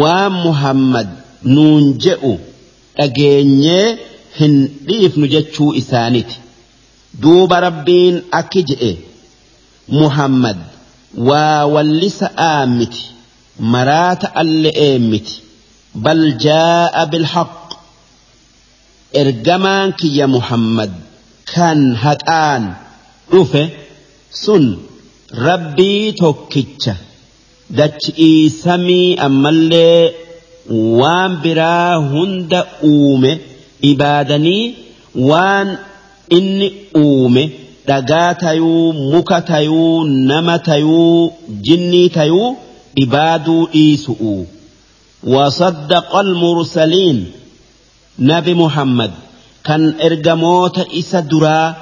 waan 0.00 0.32
muhammad 0.46 1.08
nuun 1.54 1.92
je'u 2.06 2.32
dhageenyee 2.98 3.86
hin 4.40 4.56
dhiifnu 4.88 5.30
jechuu 5.36 5.70
isaaniti 5.82 6.40
duuba 7.22 7.60
rabbiin 7.66 8.20
akki 8.40 8.66
je'e 8.72 8.90
muhammad 10.00 10.58
waa 11.30 11.66
wallisa 11.76 12.30
aamiti 12.48 13.06
maraata 13.74 14.26
ta'alle'ee 14.26 14.98
miti. 14.98 15.49
Bal 15.94 16.22
jaa'a 16.46 17.02
bilhaq 17.12 17.52
ergamaan 19.22 19.90
kiyya 20.00 20.26
muhammad 20.36 20.90
kan 21.52 21.80
haqaan 22.04 22.64
dhufe 23.32 23.62
sun 24.44 24.64
rabbii 25.46 26.12
tokkicha 26.22 26.94
dachi'ii 27.78 28.50
samii 28.64 29.08
ammallee 29.26 30.02
waan 31.00 31.32
biraa 31.42 31.94
hunda 32.12 32.60
uume 32.92 33.32
ibaadanii 33.90 34.64
waan 35.30 35.68
inni 36.38 36.68
uume 37.04 37.44
dhagaa 37.88 38.30
tayuu 38.44 38.92
muka 39.12 39.38
tayuu 39.50 40.04
nama 40.30 40.56
tayuu 40.70 41.32
jinnii 41.66 42.08
tayuu 42.18 42.48
ibaaduu 43.04 43.62
dhiisu'u 43.74 44.34
وصدق 45.24 46.16
المرسلين 46.16 47.32
نبي 48.18 48.54
محمد 48.54 49.12
كان 49.64 49.94
إرجموت 50.00 50.78
إسا 50.78 51.20
درا 51.20 51.76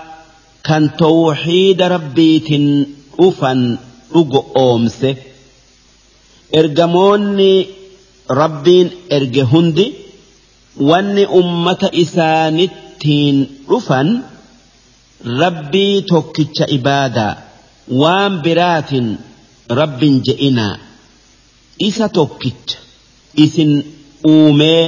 كان 0.65 0.97
توحيد 0.97 1.83
ربيت 1.83 2.49
أفن 3.21 3.79
أجو 4.15 4.45
أومس 4.57 5.07
إرجموني 6.55 7.67
ربين 8.31 8.91
إرجهندي 9.13 9.93
wanni 10.91 11.25
ummata 11.27 11.89
isaanittiin 12.03 13.37
dhufan 13.69 14.09
rabbii 15.43 16.03
tokkicha 16.11 16.67
ibaadaa 16.77 17.35
waan 18.03 18.35
biraatiin 18.45 19.09
rabbin 19.81 20.15
je'inaa 20.27 20.77
isa 21.89 22.07
tokkicha 22.19 22.79
isin 23.45 23.73
uumee 24.33 24.83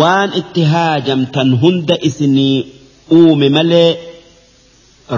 waan 0.00 0.30
itti 0.40 0.62
haajamtan 0.72 1.48
hunda 1.62 1.96
isinii 2.08 2.66
uume 3.18 3.48
malee 3.56 3.90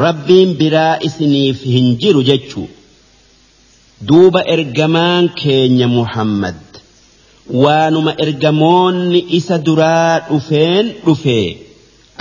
rabbiin 0.05 0.51
biraa 0.61 0.95
isiniif 1.09 1.59
hin 1.75 1.87
jiru 2.05 2.23
jechuu 2.31 2.69
duuba 4.09 4.40
ergamaan 4.55 5.29
keenya 5.43 5.88
muhammad 5.99 6.61
waanuma 7.64 8.12
ergamoonni 8.25 9.21
isa 9.38 9.57
duraa 9.67 10.14
dhufeen 10.29 10.87
dhufee 11.07 11.47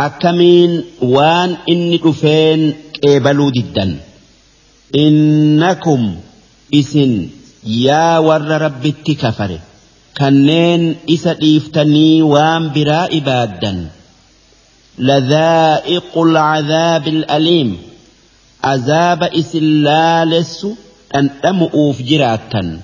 akkamiin 0.07 0.73
waan 1.15 1.51
inni 1.73 1.97
dhufeen 2.05 2.61
qeebaluu 3.01 3.51
diddan? 3.57 3.91
Innakum 5.05 6.01
isin 6.79 7.13
yaa 7.85 8.17
warra 8.27 8.57
rabbitti 8.65 9.13
kafare 9.23 9.57
kanneen 10.19 10.83
isa 11.15 11.33
dhiiftanii 11.41 12.21
waan 12.33 12.63
biraa 12.77 13.07
ibaaddan. 13.19 13.79
لذائق 14.99 16.17
العذاب 16.17 17.07
الأليم 17.07 17.77
عذاب 18.63 19.23
إسلالس 19.23 20.67
أن 21.15 21.29
أمؤوف 21.45 22.01
جراتا 22.01 22.79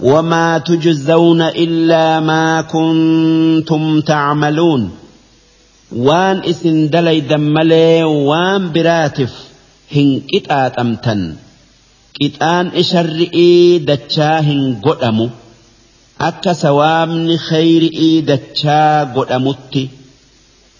وما 0.00 0.58
تجزون 0.58 1.42
إلا 1.42 2.20
ما 2.20 2.60
كنتم 2.60 4.00
تعملون 4.00 4.90
وان 5.96 6.42
إسن 6.44 6.88
دلي 6.90 7.20
دملي 7.20 8.04
وان 8.04 8.72
براتف 8.72 9.32
هن 9.92 10.20
كتات 10.32 10.78
أمتن 10.78 11.34
كتان 12.20 12.66
إشرئي 12.66 13.78
دتشا 13.78 14.40
هن 14.40 14.80
قدمو 14.84 15.28
أكا 16.20 16.52
سوامن 16.52 17.36
خيرئي 17.36 18.20
دتشا 18.20 19.04
قدمتي 19.14 19.88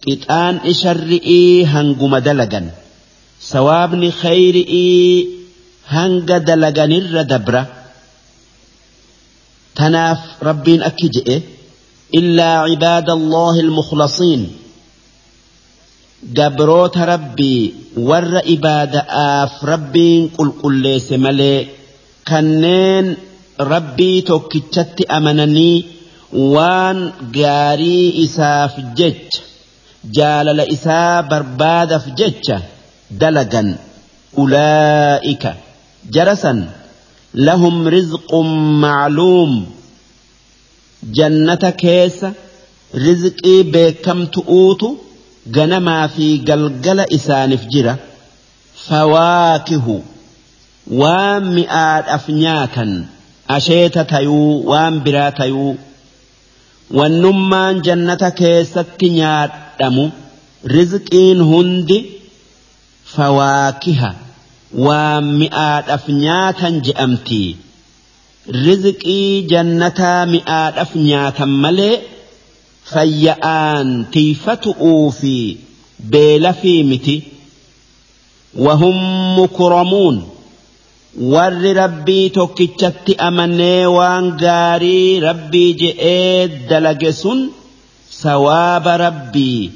qixaan 0.00 0.64
isharri'ii 0.72 1.68
hanguma 1.72 2.18
dalagan 2.24 2.66
sawaabni 3.52 4.08
khayri'ii 4.22 5.28
hanga 5.94 6.38
dalaganirra 6.48 7.22
dabra 7.32 7.62
tanaaf 9.78 10.22
rabbiin 10.48 10.80
akki 10.88 11.08
je'e 11.16 11.36
illaa 12.20 12.64
cibaada 12.70 13.12
allahi 13.18 13.60
almukhlasiin 13.66 14.42
gabroota 16.38 17.02
rabbii 17.12 17.62
warra 18.08 18.40
ibaada'aaf 18.56 19.52
rabbiin 19.72 20.22
qulqulleesse 20.36 21.16
malee 21.26 21.60
kanneen 22.30 23.06
rabbii 23.72 24.22
tokkichatti 24.30 25.04
amananii 25.16 25.76
waan 26.54 26.98
gaarii 27.36 28.08
isaaf 28.24 28.72
jecha 28.98 29.42
jaalala 30.16 30.64
isaa 30.76 31.22
barbaadaaf 31.30 32.04
jecha 32.20 32.56
dalagan 33.20 33.68
ulaa'ika. 34.42 35.50
Jarasan 36.14 36.58
lahum 37.46 37.76
rizqun 37.96 38.48
macluum. 38.84 39.52
Jannata 41.18 41.70
keessa 41.82 42.28
rizqii 43.04 43.60
beekamtu'uutu 43.74 44.88
ganamaa 45.56 46.08
fi 46.14 46.26
galgala 46.48 47.04
isaaniif 47.18 47.62
jira. 47.72 47.94
Fawaakihu 48.86 49.96
waan 51.00 51.44
mi'aadhaaf 51.56 52.24
nyaatan 52.42 52.90
asheeta 53.56 54.02
tayuu 54.12 54.50
waan 54.70 54.94
biraa 55.04 55.30
tayuu 55.40 55.72
wannummaan 56.98 57.76
jannata 57.86 58.28
keessatti 58.40 59.08
nyaadhamu 59.18 60.04
rizqiin 60.74 61.40
hundi 61.50 61.98
fawaakiha 63.14 64.10
waan 64.86 65.26
mi'aadhaaf 65.40 66.04
nyaatan 66.24 66.74
je'amti 66.86 67.42
rizqii 68.66 69.30
jannataa 69.52 70.20
mi'aadhaaf 70.34 70.92
nyaatan 71.08 71.52
malee 71.64 71.94
fayya'aan 72.92 73.88
tiifatu'uu 74.16 75.04
fi 75.20 75.34
beelafii 76.12 76.80
miti 76.90 77.16
wahum 78.66 78.96
mukramuun 79.38 80.16
warri 81.18 81.72
rabbii 81.74 82.30
tokkichatti 82.36 83.14
amanee 83.28 83.86
waan 83.96 84.26
gaarii 84.42 85.20
rabbii 85.26 85.72
je'ee 85.80 86.48
dalage 86.70 87.12
sun 87.22 87.40
sawaaba 88.20 88.96
rabbii 89.06 89.70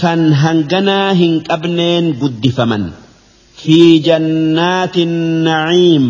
kan 0.00 0.22
hanganaa 0.42 1.12
hin 1.20 1.34
qabneen 1.48 2.06
guddifaman. 2.20 2.84
Fi 3.60 3.78
jannaatin 4.08 5.12
naciim. 5.44 6.06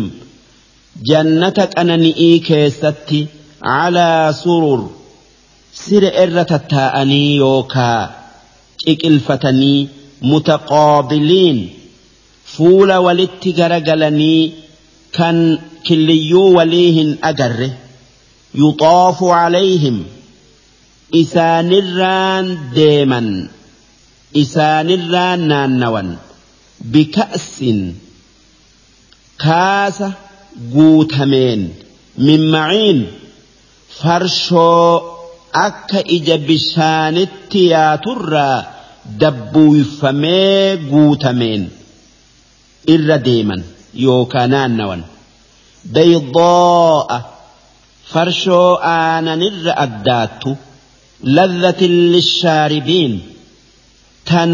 Jannata 1.09 1.67
qanani'ii 1.75 2.39
keessatti 2.47 3.19
calaa 3.67 4.33
surur. 4.41 4.81
Sire 5.81 6.09
irra 6.23 6.43
tattaa'anii 6.51 7.37
yookaa 7.43 7.99
ciqilfatanii 8.83 9.79
mutaqaabiliin 10.31 11.59
fuula 12.53 12.95
walitti 13.07 13.49
garagalanii 13.59 14.41
kan 15.17 15.37
killiyyuu 15.87 16.49
walii 16.57 16.89
hin 16.97 17.11
agarre 17.29 17.69
yuxaafu 18.63 19.25
calayhim 19.35 19.97
isaanirraan 21.21 22.47
deeman 22.75 23.29
isaanirraan 24.43 25.41
naannawan 25.51 26.09
bika'sin 26.93 27.79
kaasa 29.43 30.09
guutameen 30.75 31.61
min 32.27 32.41
maciin 32.55 32.99
farshoo 33.99 34.87
akka 35.67 35.99
ija 36.17 36.37
bishaanitti 36.47 37.61
yaaturraa 37.73 38.57
dabbuuyfamee 39.21 40.77
guutameen 40.91 41.63
irra 42.95 43.17
deeman 43.27 43.61
yookaa 44.05 44.47
naannawan 44.53 45.01
baydaa'a 45.95 47.17
farshoo 48.13 48.69
aananirra 48.93 49.73
addaattu 49.85 50.51
ladhatin 51.37 51.95
lishaaribiin 52.13 53.13
tan 54.31 54.51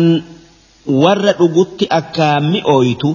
warra 1.03 1.33
dhugutti 1.39 1.85
akka 1.99 2.27
mi'ooytu 2.51 3.09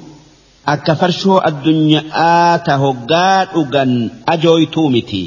akka 0.75 0.93
farshoo 1.03 1.39
addunyaa 1.51 2.59
ta 2.67 2.75
hoggaa 2.85 3.39
dhugan 3.55 3.93
ajooytuu 4.35 4.89
miti 4.97 5.23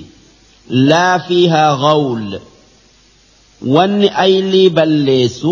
laa 0.89 1.13
fiihaa 1.27 1.71
ghawl 1.85 2.29
wanni 3.75 4.07
aylii 4.25 4.69
balleessu 4.79 5.51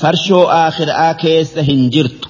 farshoo 0.00 0.44
aakhiraa 0.62 1.12
keessa 1.22 1.62
hin 1.70 1.82
jirtu 1.96 2.29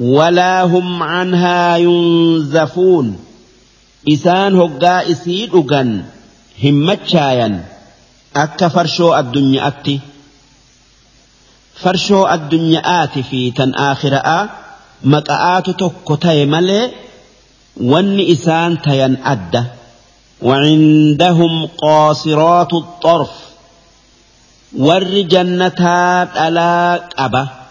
ولا 0.00 0.62
هم 0.62 1.02
عنها 1.02 1.76
ينزفون. 1.76 3.18
إسان 4.08 4.56
هقا 4.56 5.10
إسيد 5.10 5.54
أغن 5.54 6.04
همتشايا 6.64 7.64
أكا 8.36 8.68
فرشو 8.68 9.16
الدنيا 9.16 9.66
أتي. 9.66 10.00
فرشو 11.74 12.26
الدنيا 12.26 13.04
آتي 13.04 13.22
في 13.22 13.50
تن 13.50 13.74
آخرة 13.74 14.50
مقآت 15.04 15.70
تكتي 15.70 16.44
ملي 16.44 16.90
ون 17.76 18.20
إسان 18.20 18.82
تين 18.82 19.16
أدى. 19.24 19.62
وعندهم 20.42 21.68
قاصرات 21.82 22.72
الطرف. 22.72 23.30
ور 24.78 25.04
جنتات 25.04 26.36
ألا 26.36 27.08
أبا 27.18 27.65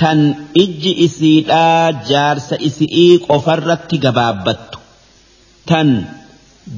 tan 0.00 0.20
ijji 0.64 0.92
isiidhaa 1.06 1.84
jaarsa 2.10 2.56
isi'ii 2.68 3.12
qofarratti 3.28 3.96
gabaabbattu. 4.04 4.78
Tan 5.68 5.88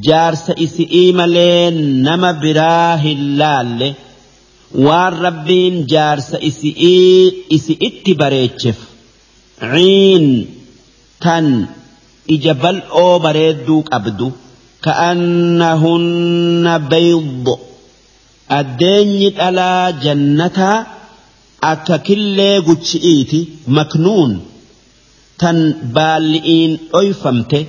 jaarsa 0.09 0.53
isi'ii 0.67 1.09
malee 1.21 1.71
nama 2.07 2.31
biraa 2.43 2.93
hin 3.05 3.23
laalle. 3.41 3.89
Waan 4.87 5.15
rabbiin 5.27 5.77
jaarsa 5.93 6.37
isi'ii 6.51 7.47
isi'itti 7.57 8.13
bareecheef. 8.21 8.79
Ciin 9.73 10.27
tan 11.25 11.47
ija 12.35 12.55
bal'oo 12.63 13.15
bareedduu 13.25 13.81
qabdu. 13.91 14.27
Ka'annahunna 14.87 16.75
bayd 16.93 17.47
addeenyi 18.59 19.29
dhalaa 19.39 19.87
jannataa 20.05 20.77
akka 21.73 21.99
killee 22.07 22.57
guchi'iiti 22.69 23.41
maknuun 23.77 24.33
tan 25.41 25.59
baalli'iin 25.97 26.73
dhoyfamte 26.93 27.61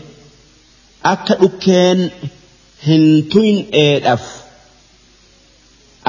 akka 1.13 1.33
dhukkeen 1.41 1.99
hin 2.87 3.05
tuyneedhaaf 3.31 4.25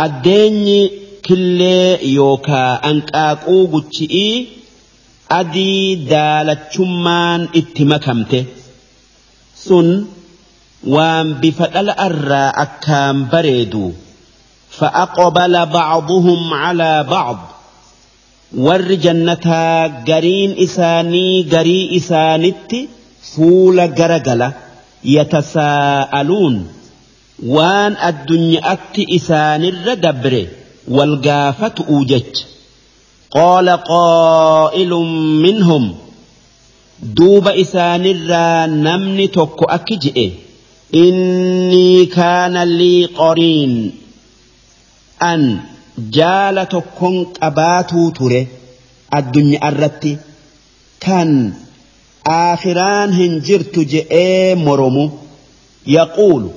addeenyi 0.04 0.80
killee 1.26 1.90
yookaa 2.16 2.70
anqaaquu 2.90 3.56
guchi'ii 3.74 4.36
adii 5.40 5.84
daalachummaan 6.10 7.40
itti 7.60 7.84
makamte. 7.92 8.40
Sun 9.64 9.88
waan 10.94 11.28
bifa 11.40 11.66
dhala 11.74 11.94
irraa 12.06 12.50
akkaan 12.64 13.16
bareedu 13.32 13.84
fa'aqbala 14.78 15.62
bacduhum 15.76 16.40
calaa 16.62 17.00
bacd 17.12 17.40
warri 18.66 18.96
jannataa 19.04 19.88
gariin 20.08 20.52
isaanii 20.66 21.42
garii 21.54 21.84
isaanitti 21.98 22.80
fuula 23.32 23.86
garagala 23.98 24.48
yatasaa'aluun 25.14 26.56
waan 27.56 27.92
addunyaatti 28.10 29.02
isaanirra 29.18 29.94
dabre 30.04 30.42
wal 30.96 31.14
gaafatu'uu 31.26 32.04
jecha. 32.12 32.44
Qaala 33.36 33.74
qaa'ilun 33.92 35.10
minhum. 35.46 35.84
Duuba 37.16 37.52
isaanirraa 37.64 38.66
namni 38.86 39.26
tokko 39.36 39.64
akki 39.76 39.96
je'e 40.04 40.26
innii 41.04 42.06
kaana 42.16 42.62
lii 42.78 43.02
qoriin 43.20 43.74
an 45.30 45.42
jaala 46.16 46.62
tokkon 46.74 47.16
qabaatuu 47.38 48.06
ture 48.18 48.40
addunyaa 49.18 49.70
irratti 49.72 50.12
kan 51.06 51.30
aakhiraan 52.36 53.10
hin 53.20 53.32
jirtu 53.48 53.80
je'ee 53.94 54.54
moromu 54.66 55.04
yaquulu 55.96 56.50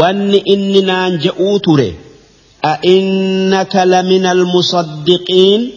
wanni 0.00 0.38
inni 0.56 0.80
naan 0.90 1.12
je'uu 1.26 1.58
ture 1.68 1.90
أئنك 2.66 3.76
لمن 3.76 4.26
المصدقين 4.26 5.70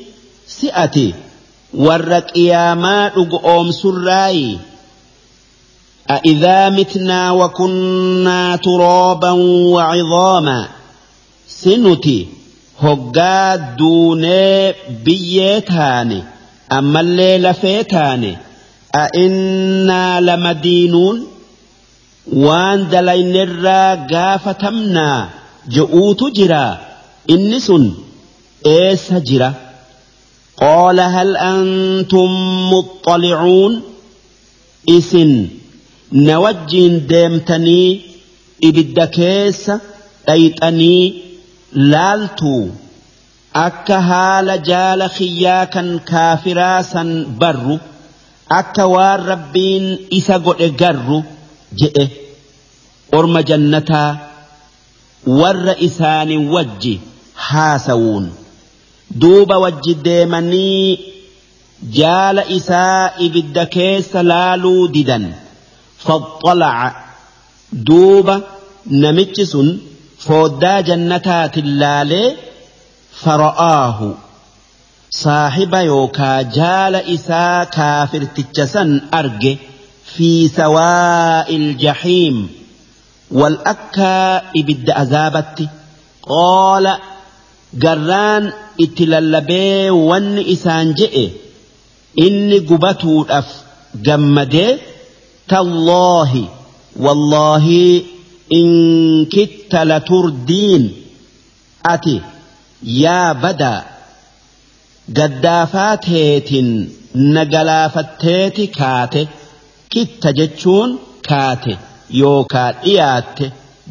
سئتي 0.48 1.14
warra 1.86 2.20
qiyaamaa 2.22 3.10
dhugoomsu 3.16 3.92
raayi 4.08 4.58
أإذا 6.10 6.70
متنا 6.70 7.32
وكنا 7.32 8.56
ترابا 8.56 9.32
وعظاما 9.74 10.68
سنتي 11.48 12.28
هقا 12.82 13.56
دوني 13.56 14.74
بيتاني 15.06 16.24
أما 16.72 17.00
الليل 17.00 17.54
فيتاني 17.54 18.38
أئنا 18.96 20.22
لمدينون 20.22 21.28
وان 22.34 22.90
دلين 22.90 23.36
الرا 23.36 23.96
قافتمنا 23.96 25.30
جؤوت 25.70 26.24
جرا 26.36 26.78
إنس 27.30 27.72
إيس 28.66 29.14
جرا 29.14 29.54
قال 30.62 31.00
هل 31.00 31.38
أنتم 31.38 32.30
مطلعون 32.74 33.82
إسن 34.90 35.48
نوجين 36.12 37.08
ديمتني 37.08 38.02
إبدا 38.64 39.06
كيس 39.06 39.72
أيتني 40.30 41.29
laaltuu 41.74 42.72
akka 43.54 44.02
haala 44.02 44.58
jaala 44.70 45.10
khiyyaa 45.18 45.66
kan 45.74 45.90
kaafiraa 46.12 46.84
san 46.84 47.10
barru 47.42 47.80
akka 48.60 48.88
waan 48.94 49.26
rabbiin 49.32 49.86
isa 50.20 50.40
godhe 50.46 50.70
garru 50.82 51.20
jedhe 51.82 52.06
orma 53.18 53.42
jannataa 53.50 54.10
warra 55.42 55.76
isaanii 55.88 56.48
wajji 56.56 56.94
haasawuun 57.50 58.32
duuba 59.22 59.58
wajji 59.66 59.94
deemanii 60.08 61.00
jaala 62.00 62.46
isaa 62.58 63.12
ibidda 63.28 63.66
keessa 63.76 64.24
laaluu 64.32 64.88
didan 64.96 65.26
faxxalaca 66.06 66.90
duuba 67.88 68.36
namichi 69.04 69.46
sun. 69.46 69.70
Fooddaa 70.28 70.80
jannataatiin 70.80 71.80
laalee 71.80 72.50
فرآه. 73.26 74.14
صاحب 75.12 75.74
يوكا 75.74 76.42
جال 76.42 76.96
إسا 76.96 77.64
كافر 77.64 78.24
تجسن 78.24 79.02
أرجه 79.14 79.58
في 80.16 80.48
سواء 80.48 81.56
الجحيم. 81.56 82.50
والأكا 83.32 84.38
إبد 84.38 84.90
أزابت 84.90 85.70
قال 86.30 86.98
قران 87.82 88.54
إتللبي 88.82 89.90
ون 89.90 90.40
إسان 90.40 90.94
جئ. 90.94 91.30
إني 92.20 92.58
قبتو 92.58 93.22
الأف 93.22 93.64
جمدي 93.96 94.78
تالله 95.48 96.48
والله 97.00 98.02
إن 98.53 99.25
كدت 99.25 99.75
لتردين 99.75 100.93
أتي 101.87 102.21
yaa 103.03 103.35
badaa 103.43 103.85
gaddaafaa 105.19 105.97
teetin 106.07 106.69
nagalaafatteeti 107.37 108.65
kaate 108.79 109.23
kitta 109.93 110.31
jechuun 110.39 110.91
kaate 111.29 111.73
yookaa 112.21 112.71
dhiyaatte 112.83 113.47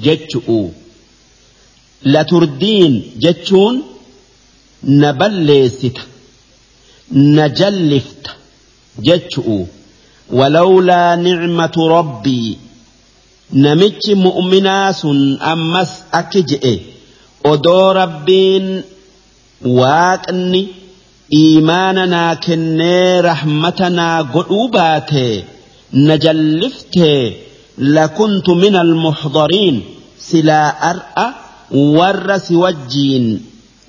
jechu'u 0.06 0.60
laturdiin 2.14 2.94
jechuun 3.24 3.76
na 5.02 5.10
balleessita 5.20 6.02
na 7.36 7.46
jallifta 7.60 8.32
jechu'u 9.08 9.58
walawlaa 10.40 11.16
nicmatu 11.26 11.82
rabbii 11.96 12.52
namichi 13.65 14.13
mu'minaa 14.25 14.93
sun 15.01 15.21
ammas 15.53 15.91
akki 16.21 16.41
je'e. 16.51 16.75
Odoo 17.51 17.93
rabbiin 18.01 18.67
waaqni 19.79 20.63
iimaana 21.41 22.05
naa 22.15 22.35
kennee 22.45 23.23
rahmata 23.29 23.89
naa 23.99 24.19
godhuu 24.35 24.69
baate 24.77 25.27
na 26.07 26.15
jalliftee 26.25 27.23
lakuntu 27.97 28.51
min 28.63 28.75
almuxdariin 28.85 29.77
silaa 30.29 30.69
ar'a 30.91 31.27
warra 31.97 32.37
si 32.47 32.55
wajjiin 32.63 33.27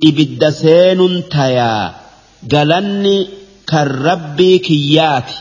ibidda 0.10 0.50
seenun 0.62 1.16
tayaa 1.34 1.86
galanni 2.52 3.18
kan 3.70 3.88
rabbii 4.08 4.58
kiyyaati 4.68 5.36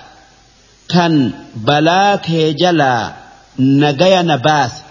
kan 0.92 1.14
balaa 1.66 2.14
kee 2.26 2.48
jalaa 2.62 3.04
nagaya 3.58 4.22
na 4.22 4.36
baase 4.46 4.82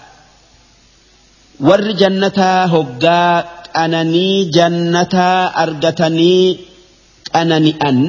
warri 1.67 1.93
jannataa 2.01 2.67
hoggaa 2.73 3.43
qananii 3.75 4.45
jannataa 4.55 5.41
argatanii 5.63 6.59
qanani'an. 7.31 7.99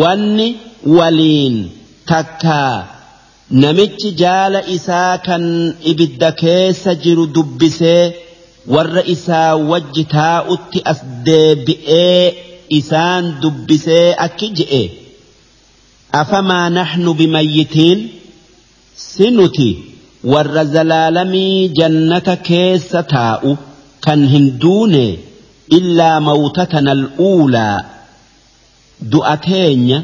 Wanni 0.00 0.48
waliin 0.96 1.56
takkaa 2.10 2.86
namichi 3.50 4.10
jaala 4.22 4.60
isaa 4.76 5.18
kan 5.26 5.44
ibidda 5.90 6.30
keessa 6.42 6.94
jiru 7.04 7.26
dubbisee 7.36 8.04
warra 8.74 9.02
isaa 9.14 9.54
wajji 9.70 10.04
taa'utti 10.16 10.78
as 10.92 11.00
deebi'ee 11.26 12.24
isaan 12.78 13.24
dubbisee 13.42 14.14
akki 14.26 14.48
je'e. 14.58 14.82
Afamaa 16.20 16.66
naxnu 16.78 17.10
bimayyitiin 17.20 18.00
si 18.96 19.30
nuti 19.30 19.68
warra 20.32 20.64
zalaalamii 20.74 21.68
jannata 21.78 22.34
keessa 22.48 23.00
taa'u 23.14 23.50
kan 24.04 24.20
hin 24.32 24.46
duune 24.62 25.04
illaa 25.78 26.20
mawtatana 26.28 26.90
al'uulaa 26.98 27.76
du'a 29.12 29.34
teenya 29.48 29.98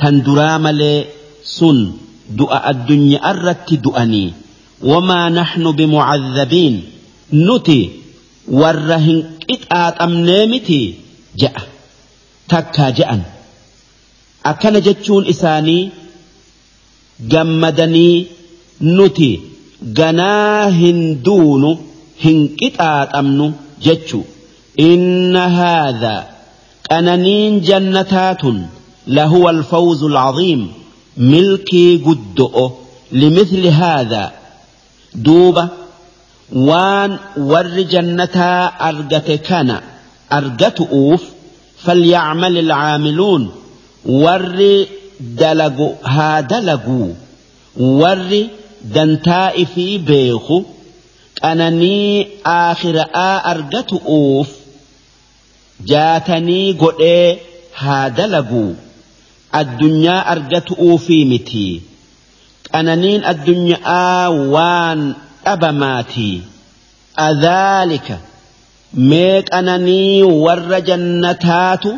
tan 0.00 0.14
duraa 0.26 0.58
malee 0.66 0.98
sun 1.56 1.78
du'a 2.38 2.58
addunyaa 2.72 3.30
irratti 3.32 3.76
du'anii 3.86 4.28
wamaa 4.90 5.26
naxnu 5.38 5.70
bimucadhabiin 5.78 6.76
nuti 7.46 7.80
warra 8.60 8.98
hin 9.06 9.18
qixaaxamnee 9.46 10.42
miti 10.52 10.80
je'a 11.40 11.62
takkaa 12.52 12.90
je'an 12.98 13.22
akkana 14.50 14.80
jechuun 14.88 15.24
isaanii 15.34 15.82
gammadanii 17.32 18.16
nuti 18.96 19.30
ganaa 19.98 20.68
hin 20.80 21.00
duunu 21.26 21.70
hin 22.24 22.38
qixaaxamnu 22.60 23.46
jechu 23.86 24.20
inna 24.90 25.44
haadha 25.58 26.14
qananiin 26.88 27.54
jannataatun 27.68 28.58
lahuwa 29.18 29.50
alfawzu 29.56 30.06
alcaziim 30.12 30.62
milkii 31.32 31.92
guddo'o 32.06 32.66
limithli 33.20 33.70
haadha 33.80 34.22
duuba 35.26 35.64
waan 36.68 37.12
warri 37.50 37.84
jannataa 37.94 38.60
argate 38.88 39.36
kana 39.48 39.76
argatu'uuf 40.38 41.22
falyacmal 41.84 42.56
alcaamiluun 42.64 43.42
warri 44.24 44.74
dalagu 45.20 45.88
haa 46.14 46.42
dalaguu 46.52 47.16
warri 48.00 48.42
dantaa 48.94 49.48
ifii 49.64 49.98
beeku 50.08 50.58
qananii 51.40 52.26
aakhira'aa 52.54 53.34
argatu'uuf 53.52 54.48
jaatanii 55.92 56.72
godhee 56.82 57.28
haa 57.82 58.10
dalaguu 58.18 58.70
addunyaa 59.60 60.22
argatu'uufii 60.32 61.24
miti. 61.32 61.66
Qananiin 62.72 63.22
addunyaa 63.32 64.30
waan 64.54 65.00
qabamaatii 65.44 66.36
adhaalika 67.28 68.16
meeqananii 69.12 70.22
warra 70.44 70.80
jannataatu 70.88 71.90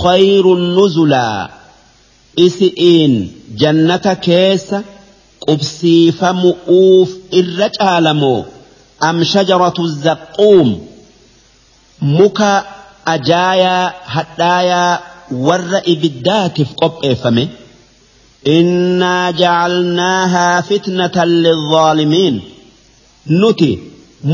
khayrun 0.00 0.62
nuzulaa 0.78 1.42
isi'iin 2.46 3.14
jannata 3.60 4.12
keessa 4.26 4.78
qubsiifamu'uuf 5.46 7.10
irra 7.40 7.68
caalamoo 7.78 8.40
am 9.08 9.16
shajaratu 9.32 9.82
zaqquum 10.06 10.68
muka 12.18 12.50
ajaayaa 13.14 13.84
hadhaayaa 14.14 14.92
warra 15.46 15.80
ibiddaatiif 15.94 16.70
qopheeffame 16.82 17.44
innaa 18.56 19.26
jacalnaahaa 19.40 20.62
fitnatan 20.68 21.30
lilzaalimiin 21.44 22.36
nuti 23.40 23.70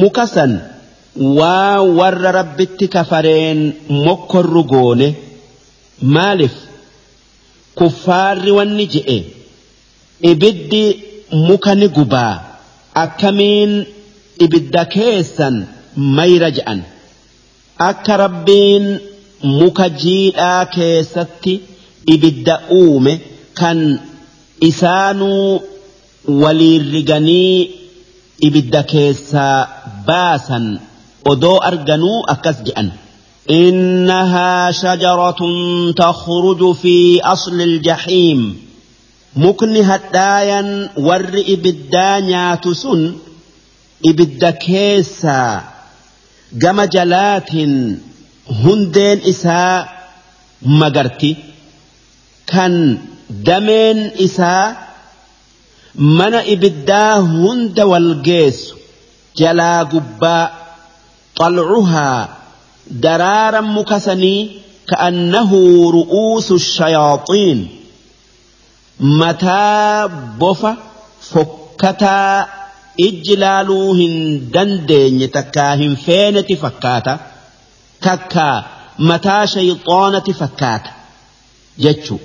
muka 0.01 0.25
san 0.35 0.53
waa 1.39 1.79
warra 1.99 2.31
rabbitti 2.39 2.87
kafareen 2.97 3.61
mokkorru 4.07 4.63
goone 4.73 5.09
maaliif 6.15 6.55
kuffaarri 7.79 8.51
wanni 8.59 8.87
je'e 8.95 9.19
ibiddi 10.31 10.85
muka 11.47 11.73
ni 11.81 11.89
gubaa 11.97 12.35
akkamiin 13.03 13.73
ibidda 14.45 14.83
keessan 14.95 15.57
mayra 16.17 16.49
je'an 16.57 16.81
akka 17.89 18.15
rabbiin 18.25 18.85
muka 19.59 19.87
jiidhaa 20.03 20.63
keessatti 20.77 21.55
ibidda 22.15 22.55
uume 22.81 23.13
kan 23.61 23.79
isaanuu 24.71 25.47
waliin 26.43 26.85
riganii 26.95 27.59
ibidda 28.47 28.83
keessaa 28.93 29.59
baasan 30.07 30.67
odoo 31.33 31.59
arganuu 31.71 32.19
akkas 32.35 32.59
je'an. 32.67 32.89
إنها 33.51 34.71
شجرة 34.71 35.37
تخرج 35.97 36.75
في 36.75 37.21
أصل 37.23 37.61
الجحيم. 37.61 38.65
مكن 39.37 39.77
هدايا 39.77 40.91
ور 40.97 41.43
إبدا 41.49 42.21
نياتسن 42.21 43.17
إبدا 44.07 44.51
كيسا 44.51 45.65
جم 46.53 46.83
جلات 46.83 47.51
هندين 48.51 49.21
إساء 49.29 50.09
مغرتي. 50.63 51.37
كان 52.47 52.99
دمين 53.31 54.11
إساء 54.25 54.95
من 55.95 56.35
إبدا 56.35 57.17
هند 57.17 57.81
والجيس 57.81 58.73
جلا 59.37 59.83
قباء 59.83 60.77
طلعها 61.37 62.44
daraaran 63.05 63.67
muka 63.77 63.99
sanii 64.07 64.41
ka'annahu 64.91 65.61
ru'uusu 65.97 66.59
shayaaxiin 66.59 67.61
mataa 69.21 70.09
bofa 70.39 70.73
fokkataa 71.31 72.47
ijji 73.07 73.37
laaluu 73.45 73.95
hin 74.01 74.15
dandeenye 74.55 75.29
takkaa 75.37 75.73
hin 75.83 75.97
feeneti 76.05 76.57
fakkaata 76.65 77.15
takkaa 78.07 78.57
mataa 79.11 79.47
shayxoonati 79.55 80.33
fakkaata 80.43 80.91
jechuu 81.87 82.21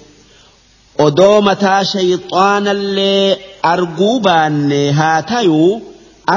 odoo 1.05 1.41
mataa 1.47 1.81
shayxaanallee 1.93 3.37
arguu 3.71 4.19
baanne 4.27 4.81
haa 4.99 5.21
tayuu 5.31 5.71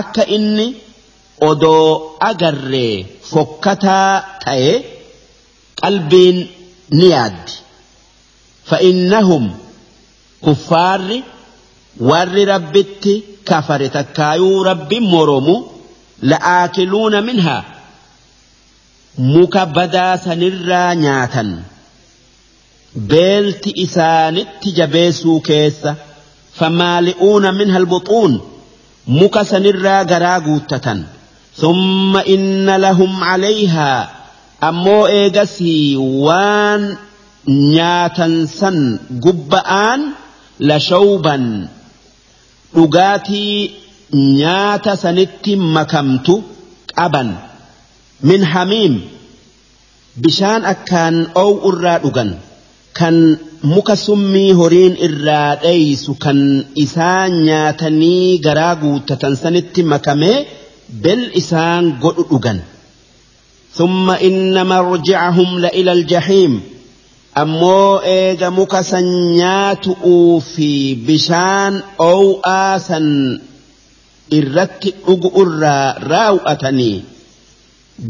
akka 0.00 0.24
inni 0.36 0.66
odoo 1.50 1.88
agarree 2.30 2.94
fokkataa 3.30 4.12
ta'e 4.44 4.72
qalbiin 5.82 6.38
ni 6.98 7.06
yaaddi. 7.14 7.52
Fa'innahum 8.68 9.44
kuffaarri 10.44 11.18
warri 12.10 12.44
rabbitti 12.52 13.14
kafare 13.48 13.88
takkaayuu 13.96 14.58
rabbi 14.70 14.98
moromu 15.12 15.54
la'aakiluuna 16.30 17.20
minhaa 17.28 17.62
muka 19.32 19.62
badaa 19.76 20.14
sanirraa 20.24 20.90
nyaatan. 21.04 21.50
Beelti 23.10 23.70
isaanitti 23.84 24.68
jabeessuu 24.78 25.40
keessa 25.48 25.90
famaali'uuna 26.58 27.50
minha 27.58 27.76
albuxuun 27.82 28.32
muka 29.18 29.40
sanirraa 29.52 30.02
garaa 30.10 30.38
guuttatan 30.46 31.00
summa 31.60 32.20
inna 32.34 32.74
lahum 32.84 33.12
calayhaa 33.20 34.00
ammoo 34.68 35.04
eegasii 35.20 35.96
waan 36.26 36.82
nyaatan 37.76 38.34
san 38.58 38.78
gubba'aan 39.24 40.00
lashawban 40.68 41.44
dhugaatii 42.74 43.56
nyaata 44.40 44.92
sanitti 45.02 45.52
makamtu 45.76 46.34
qaban. 46.98 47.28
Min 48.28 48.42
hamiim. 48.52 48.94
Bishaan 50.22 50.62
akkaan 50.72 51.16
oow 51.42 51.52
irraa 51.68 51.98
dhugan. 52.04 52.30
Kan 52.98 53.16
muka 53.72 53.94
summii 54.06 54.52
horiin 54.58 54.94
irraa 55.06 55.50
dheeysu 55.64 56.12
kan 56.24 56.40
isaa 56.84 57.28
nyaatanii 57.46 58.38
garaa 58.44 58.74
guuttatan 58.82 59.34
sanitti 59.42 59.82
makamee 59.92 60.38
isaan 61.34 61.98
godhu 62.00 62.24
dhugan. 62.28 62.60
ثم 63.74 64.10
إن 64.10 64.66
مرجعهم 64.66 65.58
لإلى 65.58 65.92
الجحيم 65.92 66.60
أمو 67.38 67.96
إيغا 67.96 68.48
مكا 68.48 68.82
سنيات 68.82 69.88
في 70.40 70.94
بشان 70.94 71.82
أو 72.00 72.40
آسا 72.44 73.00
إرت 74.32 74.94
أقرى 75.08 75.94
راوأتني 76.08 77.02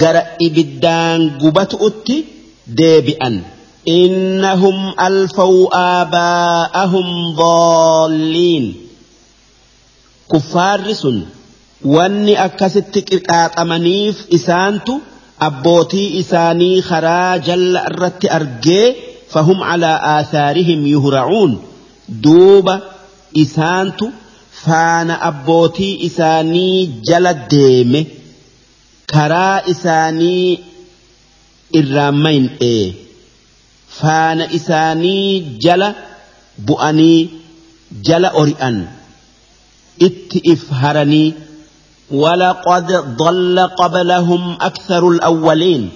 قرأ 0.01 0.27
إبدان 0.43 1.39
قبت 1.39 1.75
أتي 1.75 2.25
ديبئا 2.67 3.43
إنهم 3.89 4.95
ألفوا 5.01 5.69
آباءهم 6.03 7.35
ضالين 7.37 8.75
كفار 10.33 10.93
wanni 11.85 12.35
akkasitti 12.47 13.01
qixaaxamaniif 13.11 14.17
isaantu 14.39 14.95
abbootii 15.49 16.09
isaanii 16.21 16.83
karaa 16.89 17.39
jalla 17.49 17.81
irratti 17.91 18.29
argee 18.39 18.87
fahum 19.35 19.59
calaa 19.69 19.99
aathaarihim 20.15 20.81
yuhra'uun 20.95 21.53
duuba 22.27 22.75
isaantu 23.45 24.07
faana 24.65 25.15
abbootii 25.31 25.95
isaanii 26.09 26.77
jala 27.11 27.33
deeme 27.55 28.01
karaa 29.15 29.59
isaanii 29.75 30.49
irraammayin 31.81 32.47
ee 32.73 32.87
faana 34.01 34.45
isaanii 34.59 35.25
jala 35.65 35.89
bu'anii 36.67 37.21
jala 38.09 38.29
ori'an. 38.43 38.77
Itti 40.07 40.39
if 40.53 40.63
haranii 40.83 41.35
ولقد 42.13 43.17
ضل 43.17 43.61
قبلهم 43.61 44.57
أكثر 44.61 45.09
الأولين. 45.09 45.91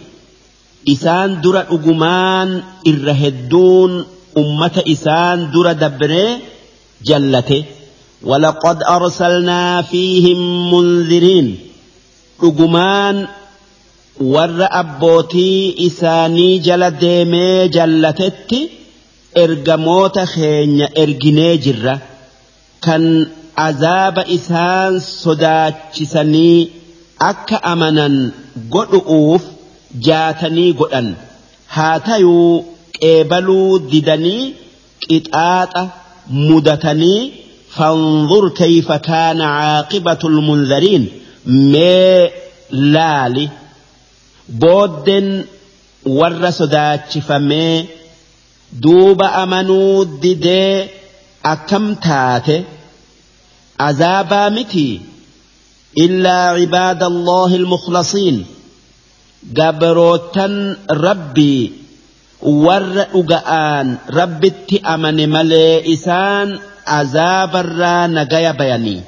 إسان 0.88 1.40
در 1.40 1.66
أجمان 1.70 2.62
إرهدون 2.86 4.04
أمة 4.38 4.82
إسان 4.88 5.50
در 5.50 5.72
دبري 5.72 6.38
جلته. 7.04 7.64
ولقد 8.22 8.82
أرسلنا 8.82 9.82
فيهم 9.82 10.74
منذرين. 10.74 11.58
أجمان 12.42 13.26
warra 14.20 14.70
abbootii 14.70 15.74
isaanii 15.86 16.58
jala 16.58 16.90
deemee 16.90 17.68
jallatetti 17.68 18.60
ergamoota 19.42 20.26
keenya 20.34 20.88
erginee 21.02 21.56
jirra 21.64 21.94
kan 22.80 23.04
azaaba 23.66 24.22
isaan 24.36 24.94
sodaachisanii 25.00 26.58
akka 27.30 27.56
amanan 27.72 28.16
godhu'uuf 28.74 29.42
jaatanii 30.06 30.72
godhan. 30.80 31.08
Haa 31.74 31.98
tayuu 32.08 32.64
qeebaluu 32.98 33.72
didanii 33.92 34.44
qixaaxa 35.08 35.82
mudatanii 36.48 37.20
fanzur 37.76 38.44
kayfa 38.60 38.96
kaana 39.08 39.46
caaqibatu 39.58 40.26
lmunzariin 40.36 41.04
mee 41.72 42.32
laali. 42.94 43.46
Booddeen 44.62 45.28
warra 46.18 46.50
sodaachifamee 46.60 47.76
duuba 48.82 49.26
amanuu 49.42 50.04
didee 50.22 50.72
akkam 51.52 51.86
taate 52.06 52.56
azaabaa 53.78 54.50
miti 54.50 55.00
إلا 55.98 56.48
عباد 56.48 57.02
الله 57.02 57.56
المخلصين. 57.56 58.46
قبروتا 59.56 60.76
ربي. 60.90 61.72
ور 62.42 63.06
أقآن 63.14 63.96
ربي 64.10 64.52
أمن 64.86 65.28
ملي 65.28 65.94
إسان. 65.94 66.58
عذاب 66.86 67.56
الرا 67.56 68.06
نقيا 68.06 68.52
بياني. 68.52 69.00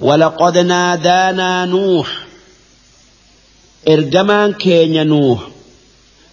ولقد 0.00 0.58
نادانا 0.58 1.64
نوح. 1.64 2.26
إرجمان 3.88 4.52
كين 4.52 5.06
نوح. 5.06 5.48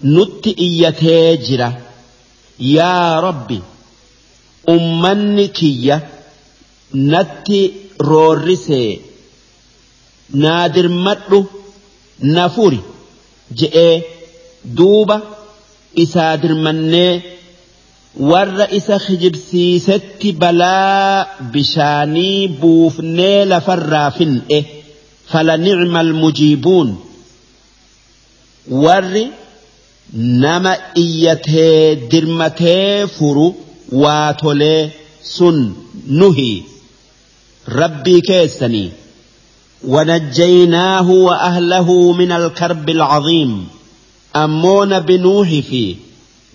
نت 0.04 0.48
إيتي 0.48 1.60
يا 2.60 3.20
ربي. 3.20 3.62
أمني 4.70 5.48
natti 7.12 7.60
roorrisee 8.10 8.92
naa 10.42 10.66
dirmadhu 10.76 11.40
na 12.36 12.44
furi 12.56 12.80
je'ee 13.60 13.96
duuba 14.78 15.16
isaa 16.04 16.34
dirmannee 16.42 17.14
warra 18.32 18.66
isa 18.80 18.96
kijibsiisetti 19.06 20.30
balaa 20.42 21.26
bishaanii 21.54 22.48
buufnee 22.62 23.40
lafarraa 23.52 24.10
fin'e 24.18 24.60
fala 25.32 25.54
nicma 25.66 26.00
almujiibuun 26.06 26.90
warri 28.84 29.26
nama 30.44 30.74
iyyatee 31.04 31.96
dirmatee 32.12 33.08
furu 33.18 33.48
waa 34.04 34.34
tolee 34.42 34.82
sun 35.36 35.58
nuhii 36.20 36.58
ربي 37.72 38.22
كيسني. 38.22 38.90
ونجيناه 39.88 41.12
وأهله 41.12 42.12
من 42.12 42.32
الكرب 42.32 42.90
العظيم. 42.90 43.68
أمون 44.36 45.00
بنوح 45.00 45.48
في. 45.50 45.96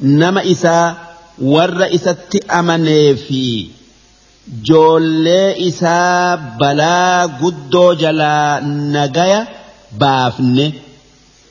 نما 0.03 0.51
إساء 0.53 1.17
والرئيسة 1.43 2.17
أمني 2.51 3.17
في. 3.17 3.67
جولي 4.63 5.69
إساء 5.69 6.57
بلا 6.61 7.23
قدو 7.23 7.93
جلا 7.93 8.61
نجايا 8.65 9.49
بافن 9.99 10.73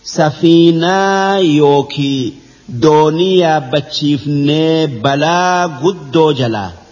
سفينة 0.03 1.35
يوكي. 1.37 2.33
دونيا 2.69 3.59
بتشيفني 3.59 4.87
بلا 4.87 5.65
قدو 5.65 6.31
جلا. 6.31 6.82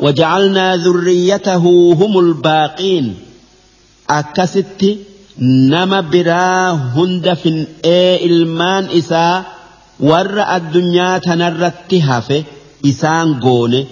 وجعلنا 0.00 0.76
ذريته 0.76 1.64
هم 2.00 2.18
الباقين. 2.18 3.14
أكست 4.10 4.98
نما 5.38 6.00
برا 6.00 6.70
هند 6.72 7.34
في 7.34 7.66
إيه 7.84 8.26
إلمان 8.26 8.84
إسا 8.84 9.44
ور 10.00 10.42
الدنيا 10.56 11.18
تنرت 11.18 11.94
هفه 11.94 12.44
إسان 12.86 13.40
قول 13.40 13.84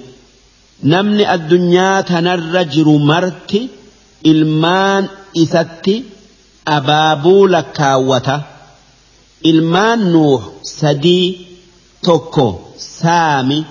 نمني 0.83 1.35
الدنيا 1.35 2.01
تنرجر 2.01 2.89
مرت 2.89 3.63
إلمان 4.27 5.09
إسات 5.43 5.87
أبابو 6.69 7.47
لكاوة 7.47 8.43
إلمان 9.47 10.13
نوح 10.13 10.43
سدي 10.63 11.37
توكو 12.03 12.55
سامي. 12.79 13.65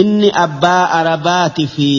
Inni 0.00 0.28
abbaa 0.44 0.84
arabaati 0.98 1.64
fi 1.74 1.90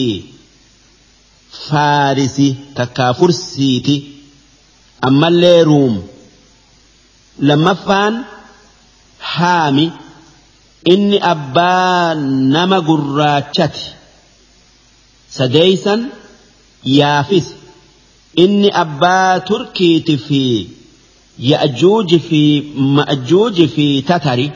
faarisi 1.68 2.48
takkaa 2.78 3.12
fursiiti 3.20 3.94
ammallee 5.08 5.60
ruum 5.70 5.94
lammaffaan 7.50 8.14
haami 9.32 9.86
inni 10.94 11.18
abbaa 11.32 12.14
nama 12.54 12.78
gurraachati 12.88 13.84
sadeeysan 15.38 16.00
yaafis 16.98 17.46
inni 18.44 18.68
abbaa 18.84 19.32
turkiiti 19.50 20.16
fi 20.26 20.42
ya'juuji 21.50 22.18
fi 22.28 22.42
ma'juuji 22.98 23.66
fi 23.74 23.88
tatari 24.12 24.48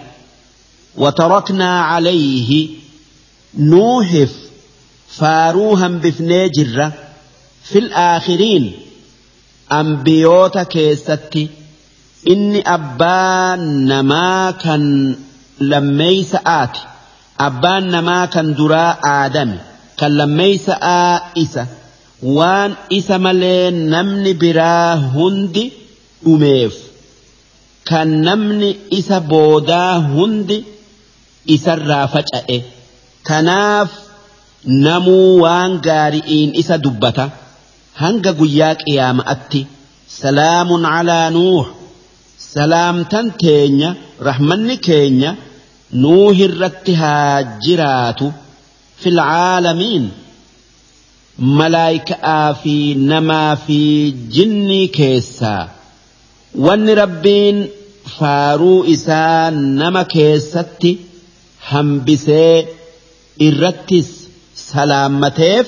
وتركنا 0.97 1.81
عليه 1.81 2.69
nuuhif 3.59 4.31
faaruu 5.19 5.77
hambifnee 5.77 6.49
jirra 6.59 6.93
fil 7.71 7.89
aakhiriin 8.03 8.67
ambiyoota 9.69 10.65
keessatti 10.75 11.43
inni 12.35 12.61
abbaa 12.77 13.57
namaa 13.91 14.53
kan 14.63 14.85
lammeeysa'aati 15.73 16.81
abbaan 17.49 17.85
namaa 17.97 18.27
kan 18.35 18.57
duraa 18.59 18.93
aadame 19.13 19.59
kan 20.01 20.13
lammeeysa'aa 20.19 21.21
isa 21.45 21.67
waan 22.39 22.77
isa 22.99 23.19
malee 23.27 23.71
namni 23.71 24.35
biraa 24.43 24.97
hundi 25.15 25.65
dhumeef 26.25 26.75
kan 27.91 28.09
namni 28.27 28.71
isa 28.99 29.21
boodaa 29.21 29.95
hundi 30.15 30.59
isarraa 31.55 32.07
faca'e. 32.15 32.59
Kanaaf 33.31 33.91
namuu 34.87 35.29
waan 35.45 35.73
gaari'iin 35.89 36.51
isa 36.63 36.77
dubbata 36.87 37.25
hanga 38.03 38.33
guyyaa 38.41 38.75
qiyaama'atti 38.85 39.61
salaamun 40.21 40.85
calaa 40.93 41.27
nuux 41.37 41.67
salaamtan 42.53 43.27
teenya 43.43 43.91
rahmanni 44.29 44.77
keenya 44.87 45.31
nuuh 46.05 46.37
irratti 46.47 46.93
haa 47.03 47.37
jiraatu 47.67 48.27
fil 49.03 49.19
caalamiin 49.29 50.05
malaayika'aa 51.61 52.49
fi 52.63 52.75
namaa 53.11 53.53
fi 53.67 53.79
jinnii 54.37 54.87
keessaa 54.99 55.63
wanni 56.67 56.95
rabbiin 57.03 57.59
faaruu 58.17 58.79
isaa 58.95 59.51
nama 59.81 60.03
keessatti 60.15 60.91
hambisee 61.71 62.55
irrattis 63.47 64.09
salaammateef 64.69 65.67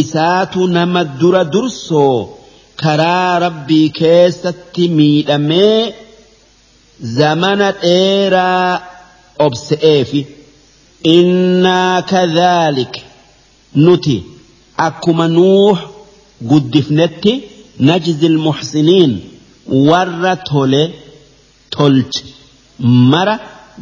isaatu 0.00 0.60
nama 0.76 1.00
dura 1.20 1.42
dursoo 1.54 2.18
karaa 2.82 3.32
rabbii 3.46 3.88
keessatti 4.00 4.84
miidhamee 4.98 5.82
zamana 7.18 7.68
dheeraa 7.82 8.70
obse'eefi 9.46 10.20
innaa 11.16 11.96
kadhaalik 12.12 12.94
nuti 13.84 14.16
akkuma 14.86 15.26
nuux 15.36 15.78
guddifnetti 16.50 17.32
najzi 17.88 18.26
almuxsiniin 18.32 19.12
warra 19.88 20.32
tole 20.48 20.82
tolche 21.74 22.22
mara 23.12 23.34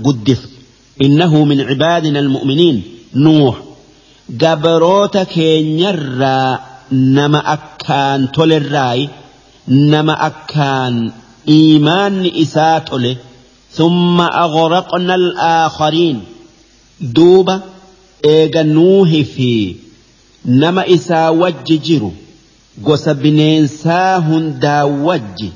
guddifne 0.04 0.53
إنه 1.02 1.44
من 1.44 1.60
عبادنا 1.60 2.18
المؤمنين. 2.20 2.82
نوح. 3.14 3.56
جبروت 4.30 5.18
كينيرا 5.18 6.58
نما 6.92 7.52
أكان 7.52 8.32
تولراي 8.32 9.08
نما 9.68 10.26
أكان 10.26 11.12
إيمان 11.48 12.30
إساتله 12.42 13.16
ثم 13.72 14.20
أغرقنا 14.20 15.14
الآخرين. 15.14 16.20
دوبا 17.00 17.60
إيجا 18.24 18.62
نوح 18.62 19.08
في 19.08 19.76
نما 20.44 20.94
إسا 20.94 21.28
وججرو 21.28 22.12
gosa 22.82 23.14
bineensaa 23.14 24.16
hundaa 24.18 24.84
wajji 24.84 25.52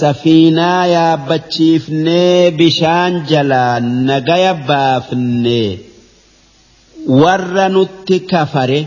safiinaa 0.00 0.82
yaabbachiifnee 0.96 2.50
bishaan 2.58 3.14
jalaa 3.30 3.74
nagaya 4.08 4.52
baafnee 4.68 5.70
warra 7.22 7.66
nutti 7.76 8.16
kafare 8.32 8.80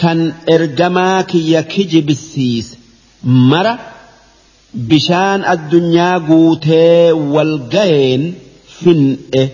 kan 0.00 0.18
ergamaa 0.54 1.18
kiyya 1.30 1.62
kijibsiise 1.72 2.72
mara 3.50 3.74
bishaan 4.90 5.40
addunyaa 5.54 6.16
guutee 6.28 7.12
wal 7.34 7.54
ga'een 7.74 8.24
fin'e 8.80 9.44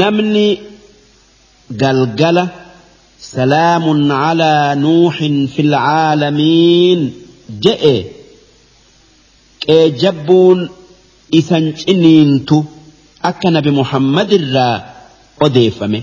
namni 0.00 0.46
galgala 1.82 2.44
سلام 3.36 4.12
على 4.12 4.74
نوح 4.78 5.16
في 5.54 5.60
العالمين 5.62 7.00
جئ 7.64 7.84
qeejabbuun 9.68 10.58
isan 11.40 11.64
ciniintu 11.80 12.58
akka 13.30 13.48
nabi 13.56 13.70
Muhammad 13.80 14.28
irraa 14.38 14.76
odeeffame. 15.46 16.00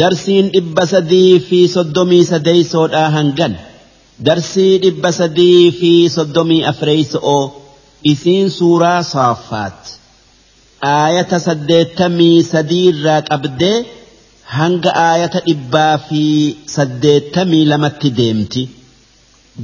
Darsiin 0.00 0.46
dhibba 0.54 0.84
sadii 0.92 1.32
fi 1.48 1.58
soddomii 1.76 2.24
sadeeysoodhaa 2.32 3.08
hangan 3.16 3.52
darsii 4.26 4.72
dhibba 4.84 5.10
sadii 5.20 5.62
fi 5.78 5.90
soddomii 6.16 6.62
afreeyso'oo 6.70 7.44
isiin 8.12 8.48
suuraa 8.58 9.02
saaffaat 9.12 9.80
aayata 10.94 11.38
saddeettamii 11.46 12.38
sadiirraa 12.52 13.20
qabdee 13.30 13.76
hanga 14.56 14.90
aayata 15.08 15.40
dhibbaa 15.48 15.94
fi 16.08 16.22
saddeettamii 16.76 17.64
lamatti 17.72 18.10
deemti 18.18 18.62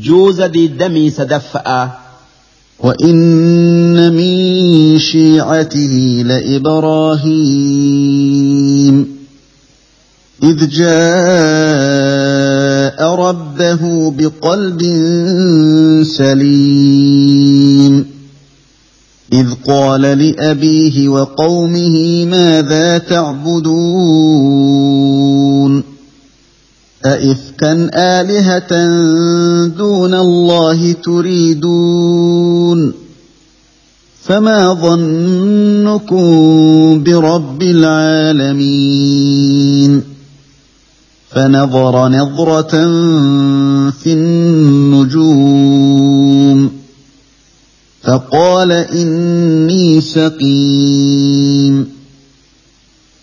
juuza 0.06 0.46
diiddamii 0.54 1.10
sadaffa'aa. 1.18 1.84
وإن 2.82 4.14
من 4.14 4.98
شيعته 4.98 6.22
لإبراهيم 6.26 7.22
إذ 10.42 10.68
جاء 10.68 10.92
ربه 13.14 14.10
بقلب 14.10 14.82
سليم 16.02 18.06
إذ 19.32 19.46
قال 19.66 20.00
لأبيه 20.00 21.08
وقومه 21.08 22.24
ماذا 22.24 22.98
تعبدون 22.98 23.72
أئفكا 27.06 27.90
آلهة 27.94 28.86
دون 29.66 30.14
الله 30.14 30.92
تريدون 30.92 32.92
فما 34.22 34.74
ظنكم 34.74 36.22
برب 37.02 37.62
العالمين 37.62 38.82
فنظر 41.30 42.08
نظرة 42.08 42.70
في 43.90 44.12
النجوم 44.12 45.72
فقال 48.02 48.72
إني 48.72 50.00
سقيم 50.00 51.88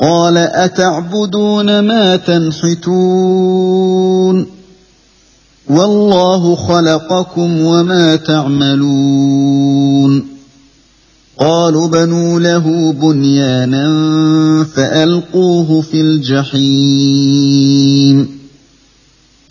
قال 0.00 0.38
أتعبدون 0.38 1.80
ما 1.80 2.16
تنحتون؟ 2.16 3.66
والله 5.70 6.56
خلقكم 6.56 7.60
وما 7.60 8.16
تعملون. 8.16 10.24
قالوا 11.38 11.88
بنوا 11.88 12.40
له 12.40 12.92
بنيانا 12.92 13.86
فألقوه 14.76 15.80
في 15.80 16.00
الجحيم. 16.00 17.62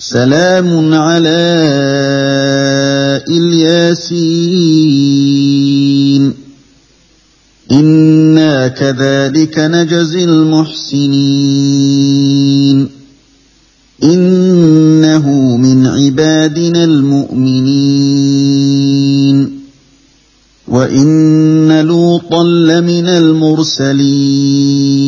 سلام 0.00 0.94
على 0.94 1.54
إلياسين. 3.28 4.14
إنا 7.72 8.68
كذلك 8.68 9.58
نجزي 9.58 10.24
المحسنين. 10.24 12.88
إنه 14.04 15.56
من 15.56 15.86
عبادنا 15.86 16.84
المؤمنين. 16.84 17.68
وإن 20.68 21.80
لوطا 21.80 22.44
لمن 22.44 23.08
المرسلين. 23.08 25.07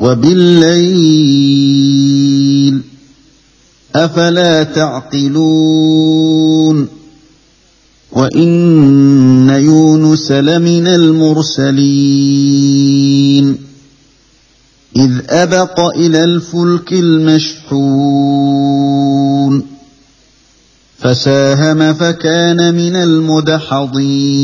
وبالليل 0.00 1.48
أفلا 3.94 4.62
تعقلون 4.62 6.18
وإن 8.12 9.48
يونس 9.48 10.30
لمن 10.32 10.86
المرسلين 10.86 12.48
إذ 14.96 15.10
أبق 15.28 15.80
إلى 15.96 16.24
الفلك 16.24 16.92
المشحون 16.92 18.18
فساهم 20.98 21.94
فكان 21.94 22.74
من 22.74 22.96
المدحضين 22.96 24.38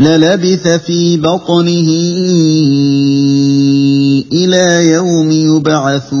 للبث 0.00 0.68
في 0.68 1.16
بطنه 1.16 1.88
إلى 4.32 4.90
يوم 4.90 5.30
يبعثون. 5.30 6.20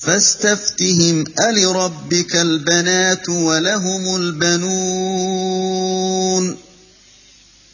فاستفتهم 0.00 1.24
ألربك 1.40 2.36
البنات 2.36 3.28
ولهم 3.28 4.16
البنون؟ 4.16 5.60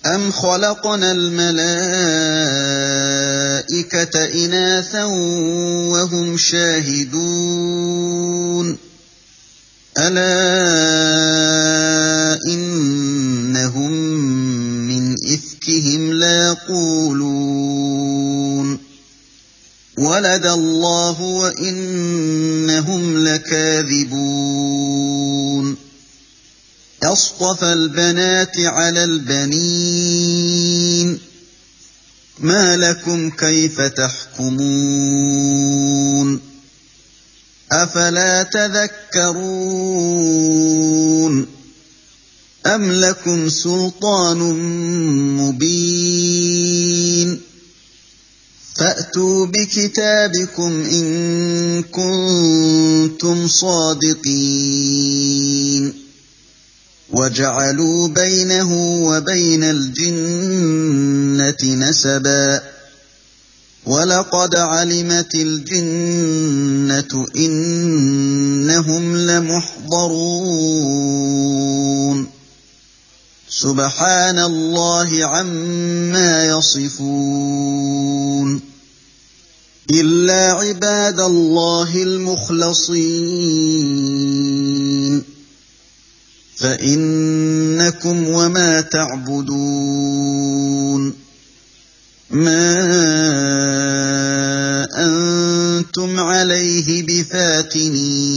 أم 0.07 0.33
خلقنا 0.33 1.13
الملائكة 1.13 2.15
إناثا 4.45 5.05
وهم 5.05 6.37
شاهدون؟ 6.37 7.87
ألا 9.99 10.37
إنهم 12.47 13.93
من 14.89 15.15
إفكهم 15.15 16.13
لا 16.13 16.47
يقولون 16.47 18.17
ولد 19.97 20.47
الله 20.47 21.21
وإنهم 21.21 23.19
لكاذبون. 23.19 24.17
أصطفى 27.03 27.73
البنات 27.73 28.59
على 28.59 29.05
البنين. 29.05 30.47
ما 32.39 32.77
لكم 32.77 33.31
كيف 33.31 33.81
تحكمون؟ 33.81 35.27
أفلا 37.73 38.43
تذكرون؟ 38.43 39.47
أم 42.67 42.93
لكم 42.93 43.49
سلطان 43.49 44.39
مبين؟ 45.37 47.41
فأتوا 48.79 49.47
بكتابكم 49.47 50.83
إن 50.83 51.83
كنتم 51.83 53.49
صادقين. 53.49 54.97
وجعلوا 57.11 58.09
بينه 58.09 59.01
وبين 59.03 59.65
الجنة 59.65 61.57
نسبا. 61.75 62.61
ولقد 63.87 64.57
علمت 64.57 65.35
الجنة 65.35 67.27
إنهم 67.37 69.17
لمحضرون. 69.17 70.37
سبحان 73.57 74.39
الله 74.39 75.25
عما 75.25 76.45
يصفون 76.47 77.97
إلا 79.91 80.53
عباد 80.53 81.21
الله 81.21 82.03
المخلصين 82.03 83.23
فإنكم 86.57 88.29
وما 88.29 88.81
تعبدون 88.81 89.53
ما 92.31 92.77
أنتم 94.97 96.21
عليه 96.21 97.03
بفاتنين 97.07 98.37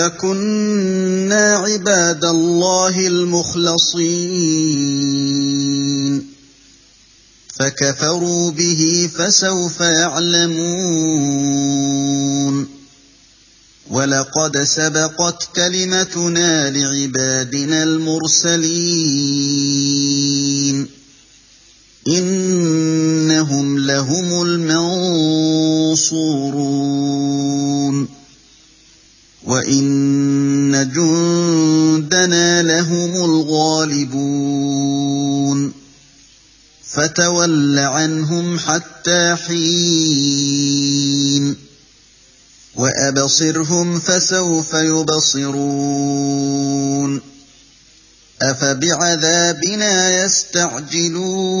لكنا 0.00 1.56
عباد 1.56 2.24
الله 2.24 3.06
المخلصين 3.06 4.20
فكفروا 7.60 8.50
به 8.50 9.10
فسوف 9.14 9.80
يعلمون 9.80 11.00
ولقد 13.90 14.58
سبقت 14.64 15.48
كلمتنا 15.56 16.70
لعبادنا 16.70 17.82
المرسلين 17.82 19.20
إنهم 22.08 23.78
لهم 23.78 24.42
المنصورون 24.42 25.50
وإن 29.50 30.90
جندنا 30.94 32.62
لهم 32.62 33.10
الغالبون 33.24 34.60
فتول 36.84 37.78
عنهم 37.78 38.58
حتى 38.58 39.36
حين 39.46 40.90
وأبصرهم 42.76 44.00
فسوف 44.00 44.74
يبصرون 44.74 46.00
أفبعذابنا 48.42 50.24
يستعجلون 50.24 51.60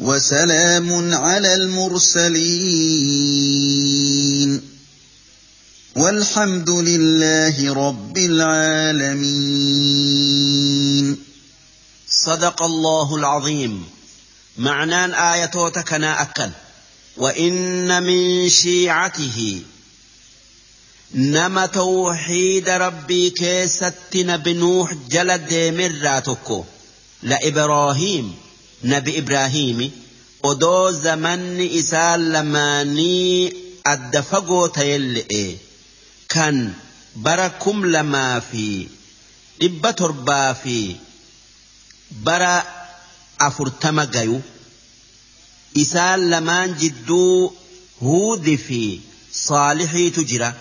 وسلام 0.00 1.14
على 1.14 1.54
المرسلين. 1.54 2.78
والحمد 5.96 6.70
لله 6.70 7.74
رب 7.74 8.18
العالمين. 8.18 9.28
صدق 12.08 12.62
الله 12.62 13.16
العظيم. 13.16 13.84
معنان 14.58 15.14
آياتوتا 15.14 15.80
كنا 15.80 16.22
أكل. 16.22 16.50
وإن 17.16 18.02
من 18.02 18.48
شيعته. 18.48 19.62
نما 21.14 21.66
توحيد 21.66 22.68
ربي 22.68 23.30
كيست 23.30 23.94
نبي 24.16 24.52
نوح 24.52 24.94
جل 25.10 25.38
ديمراتكو 25.38 26.64
لإبراهيم. 27.22 28.47
نبي 28.84 29.18
إبراهيم 29.18 29.90
odoo 30.42 30.92
zamanni 30.92 31.64
isaa 31.80 32.16
lamaanii 32.16 33.52
adda 33.92 34.20
fagoo 34.30 34.68
ta'elle'e 34.76 35.58
kan 36.34 36.56
bara 37.24 37.48
kum 37.64 37.78
lamaa 37.94 38.36
fi 38.50 38.66
dhibba 39.60 39.90
torbaa 40.00 40.54
fi 40.62 40.76
bara 42.26 42.52
afurtama 43.48 44.04
gayu 44.14 44.38
isaan 45.84 46.20
lamaan 46.34 46.76
jidduu 46.82 47.52
huudi 48.04 48.56
fi 48.68 48.82
saalixiitu 49.46 50.24
jira 50.32 50.52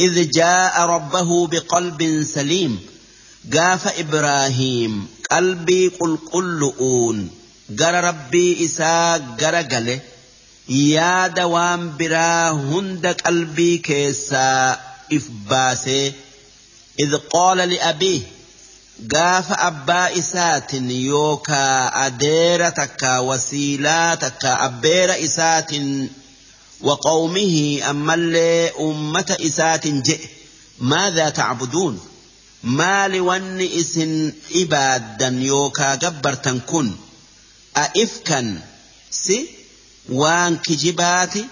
إذ 0.00 0.30
جاء 0.30 0.80
ربه 0.94 1.46
بقلب 1.46 2.22
سليم 2.34 2.80
قاف 3.54 3.88
إبراهيم 3.98 5.06
قلبي 5.30 5.88
قل 5.88 6.18
قلؤون 6.32 7.30
gara 7.80 8.00
rabbii 8.08 8.52
isaa 8.66 9.18
gara 9.40 9.62
gale 9.72 9.94
yaada 10.68 11.44
waan 11.54 11.82
biraa 11.98 12.50
hunda 12.70 13.10
qalbii 13.24 13.76
keessaa 13.88 14.78
if 15.16 15.24
baasee 15.50 16.06
idh 17.04 17.16
qaala 17.34 17.66
liabiih 17.74 18.22
gaafa 19.14 19.56
abbaa 19.68 20.08
isaatin 20.22 20.90
yookaa 21.10 21.76
adeera 22.06 22.68
takka 22.80 23.12
wasiilaa 23.28 24.10
takka 24.24 24.50
abbeera 24.66 25.16
isaatin 25.28 25.86
وقومه 26.82 27.80
أما 27.90 28.14
اللي 28.14 28.70
أمة 28.80 29.36
إسات 29.40 29.86
جئ 29.86 30.20
ماذا 30.78 31.28
تعبدون 31.28 32.00
ما 32.62 33.08
لون 33.08 33.60
إسن 33.60 34.32
إبادا 34.54 35.28
يوكا 35.28 35.94
جبرتا 35.94 36.60
كن 36.66 36.92
أئفكا 37.76 38.60
سي 39.10 39.48
وان 40.08 40.56
كجباتي 40.56 41.46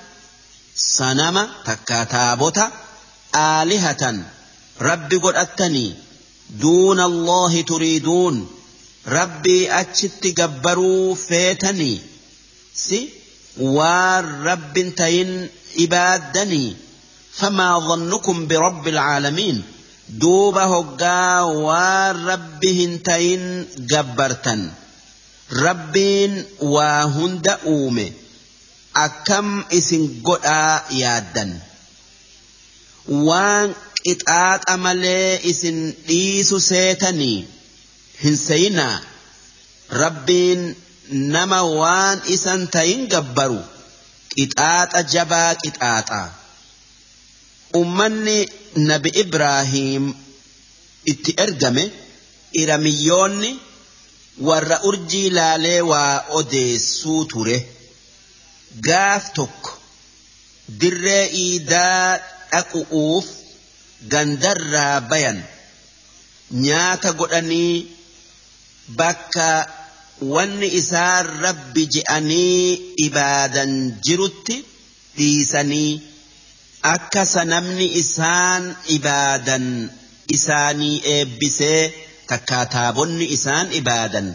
سنما 0.76 1.48
تكاتابوتا 1.64 2.72
آلهة 3.36 4.22
ربي 4.80 5.16
قد 5.16 5.34
أتني 5.34 5.94
دون 6.50 7.00
الله 7.00 7.62
تريدون. 7.62 8.50
ربي 9.06 9.80
أتشت 9.80 10.26
جبروا 10.26 11.14
فيتني. 11.14 12.00
سي 12.74 13.08
وان 13.60 14.42
رب 14.44 14.94
تين 14.96 15.48
إبادني. 15.78 16.76
فما 17.32 17.78
ظنكم 17.78 18.46
برب 18.46 18.88
العالمين. 18.88 19.62
دوبا 20.08 20.64
هقا 20.64 21.40
وان 21.40 22.26
ربهن 22.26 23.02
تين 23.02 23.66
جبرتن 23.78 24.70
rabbiin 25.50 26.46
waa 26.60 27.02
hunda 27.16 27.58
uume. 27.66 28.12
Akkam 28.94 29.64
isin 29.78 30.04
godhaa 30.22 30.84
yaaddan? 31.00 31.50
Waan 33.26 33.74
qixaaxa 34.04 34.76
malee 34.84 35.40
isin 35.50 35.78
dhiisu 36.08 36.60
seetanii? 36.60 37.38
Hin 38.22 38.36
seyinaa 38.36 39.00
rabbiin 40.02 40.62
nama 41.34 41.60
waan 41.80 42.18
isan 42.34 42.68
tayin 42.74 43.06
gabbaru. 43.12 43.60
Qixaaxa 44.34 45.00
jabaa 45.14 45.54
qixaaxa. 45.62 46.20
Ummanni 47.80 48.38
nabi 48.90 49.10
ibraahim 49.22 50.04
itti 51.12 51.32
ergame 51.44 51.84
iramiyyoonni 52.62 53.50
warra 54.48 54.76
urjii 54.88 55.30
laalee 55.38 55.80
waa 55.90 56.14
odeessuu 56.38 57.20
ture 57.32 57.56
gaaf 58.86 59.24
tokko 59.38 59.70
dirree 60.80 61.24
iidaa 61.44 62.04
dhaqu'uuf 62.52 63.26
gandarraa 64.12 64.96
bayan 65.10 65.38
nyaata 66.66 67.12
godhanii 67.20 67.74
bakka 69.00 69.48
wanni 70.34 70.68
isaan 70.80 71.26
rabbi 71.46 71.82
je'anii 71.94 72.62
ibaadan 73.06 73.72
jirutti 74.06 74.56
dhiisanii 75.18 75.92
akka 76.94 77.22
sanamni 77.34 77.86
isaan 78.02 78.64
ibaadan 78.96 79.66
isaanii 80.36 80.96
eebbisee 81.14 81.82
takkaa 82.30 82.64
taabonni 82.74 83.26
isaan 83.36 83.68
ibaadan 83.80 84.28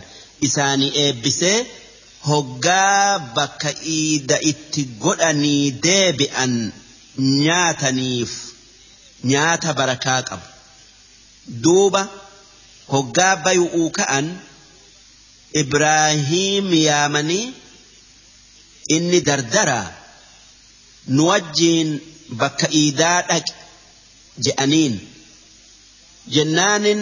isaanii 0.48 0.92
eebbisee 1.04 1.58
hoggaa 2.30 3.20
bakka 3.38 3.72
iida 3.98 4.38
itti 4.52 4.82
godhanii 5.04 5.64
deebi'an 5.86 6.54
nyaataniif 7.46 8.32
nyaata 9.32 9.70
barakaa 9.80 10.22
qabu. 10.30 10.48
Duuba 11.64 12.02
hoggaa 12.94 13.36
bayu'uu 13.46 13.90
ka'an 14.00 14.28
Ibraahiim 15.62 16.68
yaamanii 16.88 17.46
inni 18.96 19.20
dardaraa 19.28 19.88
nu 21.16 21.22
wajjiin 21.30 21.90
bakka 22.42 22.68
iidaa 22.82 23.20
dhaqe 23.30 23.54
je'aniin 24.46 24.96
jennaanin 26.36 27.02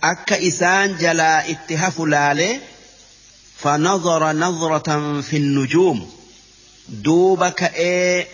akka 0.00 0.38
isaan 0.38 0.98
jalaa 0.98 1.44
itti 1.52 1.74
hafu 1.82 2.06
laale 2.06 2.48
fanazara 3.62 4.32
nazratan 4.32 5.22
fi 5.22 5.38
nujuum 5.38 5.98
duuba 7.04 7.50
ka'ee 7.60 8.26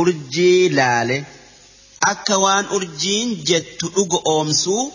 urjii 0.00 0.68
laale 0.78 1.16
akka 2.12 2.38
waan 2.44 2.66
urjiin 2.76 3.28
jettu 3.48 3.88
dhugo 3.96 4.18
oomsuu 4.34 4.92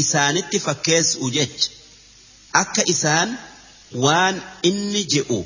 isaanitti 0.00 0.58
fakkeessu 0.66 1.30
jecha. 1.36 1.70
Akka 2.52 2.82
isaan 2.94 3.30
waan 4.04 4.36
inni 4.70 5.02
je'u 5.12 5.40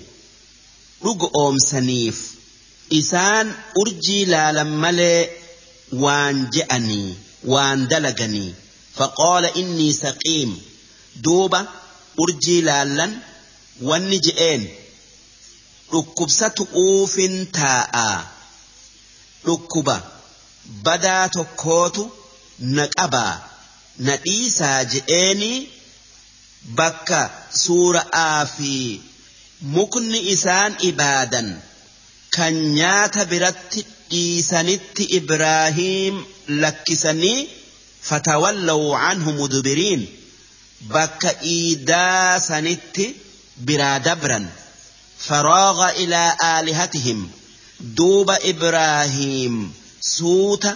dhugo 1.04 1.26
oomsaniif 1.42 2.18
isaan 3.00 3.46
urjii 3.80 4.24
laalan 4.32 4.70
malee 4.82 5.20
waan 6.04 6.36
je'anii 6.54 7.16
waan 7.52 7.88
dalaganii 7.90 8.54
faqaala 8.98 9.48
innii 9.60 9.92
saqiim 10.02 10.50
duuba 11.24 11.60
urjii 12.22 12.60
laallan 12.68 13.12
wanni 13.88 14.18
je'een. 14.26 14.62
Dhukkubsatu 15.92 16.62
uufin 16.84 17.34
taa'aa 17.58 18.18
dhukkuba 19.46 19.96
badaa 20.84 21.24
tokkootu 21.36 22.02
na 22.76 22.84
qabaa 22.96 23.34
na 24.06 24.12
dhiisaa 24.24 24.78
je'eenii 24.92 25.58
bakka 26.78 27.20
suura'aa 27.64 28.40
fi 28.56 28.74
mukni 29.76 30.18
isaan 30.34 30.72
ibaadan. 30.90 31.48
Kan 32.36 32.54
nyaata 32.78 33.22
biratti 33.32 33.80
dhiisanitti 34.10 35.04
Ibraahiim 35.18 36.14
lakkisanii 36.62 37.40
فتولوا 38.02 38.96
عنه 38.96 39.30
مدبرين. 39.30 40.06
بك 40.80 41.36
إيدا 41.42 42.38
سنت 42.38 43.00
برا 43.56 43.98
دبرا 43.98 44.50
فراغ 45.18 45.90
إلى 45.90 46.36
آلهتهم. 46.44 47.30
دوب 47.80 48.30
إبراهيم 48.30 49.74
سوت 50.00 50.66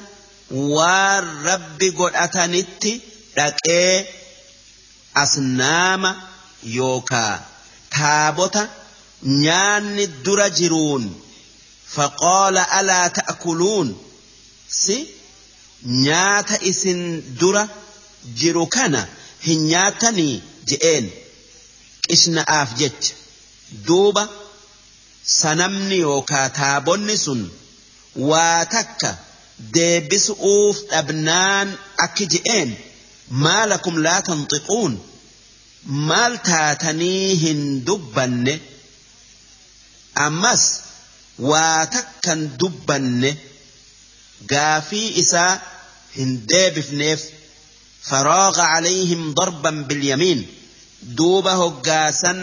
والرب 0.51 1.83
قد 1.99 2.13
أتنت 2.15 2.87
لك 3.37 4.07
أصنام 5.17 6.17
يوكا. 6.63 7.41
تابوتا 7.91 8.69
نان 9.23 9.99
الدرجرون. 9.99 11.21
فقال 11.95 12.59
ألا 12.59 13.09
تأكلون؟ 13.09 14.03
سي 14.71 15.16
nyaata 15.85 16.57
isin 16.71 17.01
dura 17.41 17.69
jiru 18.39 18.67
kana 18.67 19.07
hin 19.47 19.61
nyaatanii 19.71 20.43
je'een. 20.69 21.07
Qishna'aaf 22.09 22.71
jecha. 22.81 23.15
Duuba 23.87 24.29
sanamni 25.41 25.97
yookaa 26.07 26.49
taabonni 26.59 27.17
sun 27.19 27.41
waa 28.31 28.65
takka 28.75 29.11
deebisu'uuf 29.75 30.77
dhabnaan 30.91 31.69
akki 32.05 32.27
je'een. 32.35 32.71
Maalakum 33.45 33.97
laa 34.07 34.21
tanxiquun 34.29 34.93
maal 36.09 36.35
taatanii 36.49 37.35
hin 37.45 37.61
dubbanne? 37.87 38.55
Ammas 40.27 40.63
waa 41.51 41.87
takkan 41.97 42.41
dubbanne 42.61 43.31
gaafii 44.53 45.09
isaa 45.23 45.53
hin 46.17 46.31
deebifneef 46.53 47.21
faraaga 48.09 48.65
calayhim 48.73 49.23
darban 49.39 49.77
bilyamiin 49.89 50.41
duuba 51.19 51.53
hoggaasan 51.63 52.41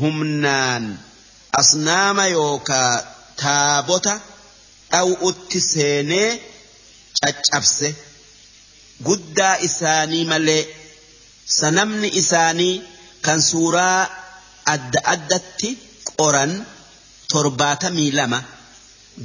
humnaan 0.00 0.84
asnaama 1.62 2.24
yookaa 2.36 2.92
taabota 3.42 4.14
dhaw'utti 4.92 5.60
seenee 5.72 6.30
caccabse. 7.20 7.88
Guddaa 9.06 9.54
isaanii 9.68 10.24
malee 10.32 10.62
sanamni 11.58 12.08
isaanii 12.20 12.74
kan 13.26 13.40
suuraa 13.50 14.00
adda 14.74 15.00
addatti 15.14 15.70
qoran 16.20 16.52
torbaatamii 17.32 18.10
lama 18.18 18.40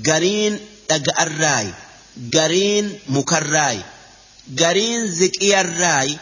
gariin 0.07 0.55
dhaga'arraayi 0.89 1.71
gariin 2.35 2.87
mukarraayi 3.15 3.83
gariin 4.61 5.07
ziqiyarraayi 5.19 6.19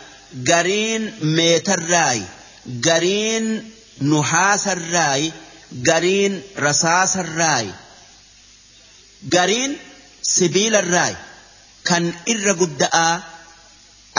gariin 0.50 1.04
meetarraayi 1.38 2.24
gariin 2.88 3.46
nuhaasarraayi 4.12 5.34
gariin 5.90 6.34
rasaasarraayi 6.66 7.74
gariin 9.36 9.72
sibiilarraayi 10.34 11.16
kan 11.90 12.04
irra 12.34 12.54
gudda'aa 12.62 13.16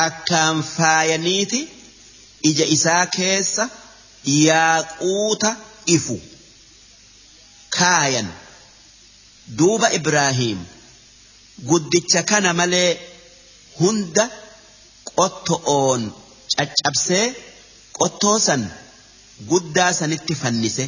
akkaan 0.07 0.63
faayaniiti 0.77 1.61
ija 2.51 2.67
isaa 2.77 3.07
keessa 3.19 3.65
yaaquuta 4.47 5.51
ifu 5.97 6.17
kaayan 7.79 8.29
duuba 9.59 9.89
Ibraahiim 9.99 10.59
guddicha 11.69 12.23
kana 12.31 12.51
malee 12.61 12.91
hunda 13.81 14.25
qotto'oon 15.19 16.03
caccabsee 16.57 17.27
qottoo 17.99 18.39
san 18.47 18.63
guddaa 19.51 19.93
sanitti 20.01 20.35
fannise 20.43 20.85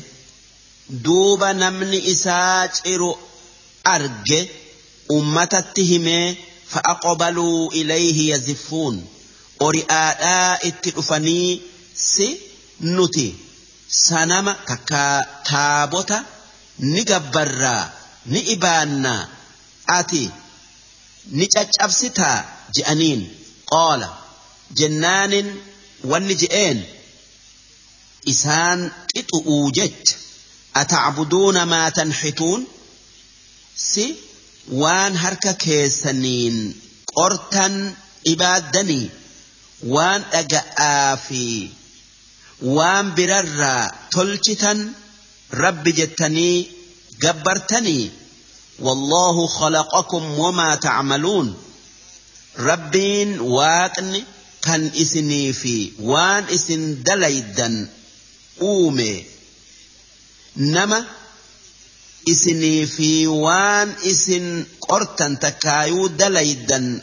duuba 1.05 1.49
namni 1.63 1.99
isaa 2.13 2.61
ciru 2.77 3.11
arge 3.95 4.41
ummatatti 5.17 5.83
himee 5.91 6.27
fa'aqobaluu 6.73 7.61
ilayhi 7.81 8.25
yaziffuun 8.33 8.97
ori'aadhaa 9.67 10.59
itti 10.69 10.91
dhufanii 10.97 11.51
si 12.11 12.29
nuti 12.97 13.27
sanama 14.07 14.53
takka 14.69 15.03
taabota 15.51 16.19
ni 16.93 17.03
gabbarraa 17.11 17.85
ni 18.33 18.41
ibaannaa 18.55 19.23
ati 19.99 20.23
ni 21.39 21.47
caccabsitaa 21.55 22.39
je'aniin 22.77 23.21
qaala 23.73 24.09
jennaanin 24.79 25.49
wanni 26.11 26.35
je'een 26.43 26.79
isaan 28.33 28.81
qixu'uu 29.13 29.67
jecha 29.79 30.15
atacbuduuna 30.83 31.63
maa 31.73 31.89
tanxituun 31.99 32.61
si 33.89 34.05
waan 34.83 35.13
harka 35.23 35.53
keessaniin 35.65 36.57
qortan 37.19 37.75
ibaaddanii 38.33 39.07
waan 39.95 40.21
dhaga'aa 40.33 41.11
fi 41.27 41.45
waan 42.77 43.07
birarraa 43.17 43.83
tolchitan 44.15 44.79
rabbi 45.63 45.91
jettanii 46.01 46.57
gabbartanii 47.25 48.05
والله 48.81 49.47
خلقكم 49.47 50.39
وما 50.39 50.75
تعملون. 50.75 51.57
ربين 52.59 53.41
واقن 53.41 54.23
كان 54.63 54.91
اسني 54.97 55.53
في 55.53 55.93
وان 56.01 56.45
اسن 56.45 57.03
دليدا 57.03 57.89
اومي. 58.61 59.25
نما 60.57 61.05
اسني 62.31 62.87
في 62.87 63.27
وان 63.27 63.95
اسن 64.05 64.67
قرتا 64.89 65.39
تكايو 65.41 66.07
دليدا 66.07 67.03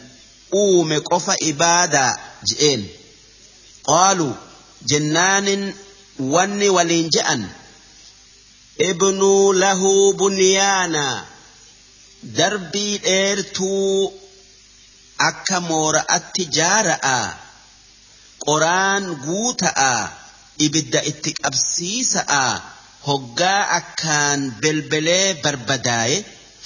اومي 0.54 0.98
قف 0.98 1.30
ابادا 1.44 2.18
جئين. 2.46 2.88
قالوا 3.84 4.34
جنان 4.88 5.74
وني 6.20 6.70
ولين 6.70 7.10
جأن 7.10 7.50
ابنوا 8.82 9.54
له 9.54 10.14
بنيانا. 10.14 11.37
Darbii 12.40 12.94
dheertuu 13.08 14.14
akka 15.30 15.58
moora'atti 15.70 16.44
jaara'a 16.58 17.20
qoraan 18.46 19.06
guuta'a 19.26 19.92
ibidda 20.66 21.00
itti 21.12 21.32
qabsiisa'a 21.44 22.44
hoggaa 23.08 23.62
akkaan 23.80 24.40
belbelee 24.62 25.28
barbadaaye 25.44 26.18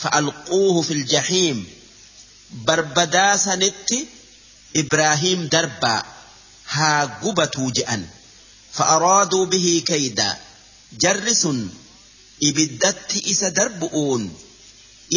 fa'alquuhu 0.01 0.79
fil 0.87 1.03
jahiim 1.13 1.59
barbadaa 2.67 3.33
sanitti 3.45 3.99
ibraahiim 4.81 5.41
darbaa 5.55 5.99
haa 6.75 7.01
gubatuu 7.23 7.69
je'an 7.77 8.03
fa'araaduu 8.77 9.43
bihii 9.53 9.81
kayda 9.91 10.27
jarri 11.03 11.35
sun 11.43 11.59
ibiddatti 12.49 13.17
isa 13.33 13.49
darbu'uun 13.59 14.23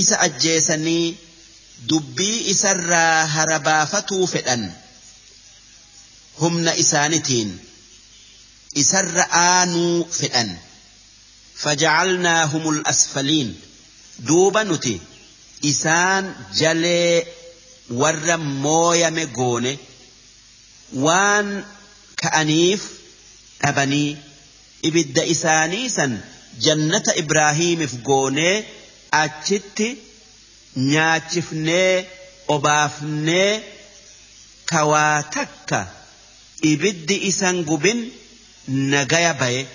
isa 0.02 0.20
ajjeesanii 0.26 1.16
dubbii 1.90 2.38
isarraa 2.52 3.26
harabaafatuu 3.36 4.26
fedhan. 4.34 4.62
Humna 6.40 6.72
isaanitiin 6.84 7.50
isarra 8.82 9.24
aanuu 9.46 9.96
fedhan. 10.20 10.50
فجعلناهم 11.56 12.68
الأسفلين 12.70 13.60
دوبا 14.18 14.62
نتي 14.62 15.00
إسان 15.64 16.34
جلي 16.54 17.24
ور 17.90 18.36
مويا 18.36 19.10
مقوني 19.10 19.78
وان 20.94 21.64
كأنيف 22.16 22.88
أبني 23.62 24.16
إبد 24.84 25.18
إسانيسا 25.18 26.20
جنة 26.60 27.02
إبراهيم 27.08 27.86
فقوني 27.86 28.64
أجت 29.22 29.96
نياتشفني 30.76 32.04
أبافني 32.50 33.60
كواتك 34.68 35.86
إبد 36.64 37.10
إسان 37.28 37.64
قبن 37.64 38.08
نغايا 38.68 39.32
بيه 39.32 39.66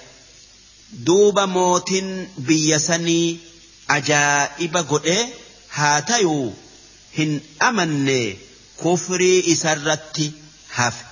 duuba 1.05 1.45
mootin 1.47 2.07
biyya 2.47 2.79
sanii 2.79 3.39
ajaa'iba 3.95 4.81
godhe 4.91 5.17
haa 5.77 5.99
tayuu 6.11 6.47
hin 7.17 7.33
amanne 7.67 8.17
kufrii 8.81 9.43
isarratti 9.53 10.25
hafe 10.77 11.05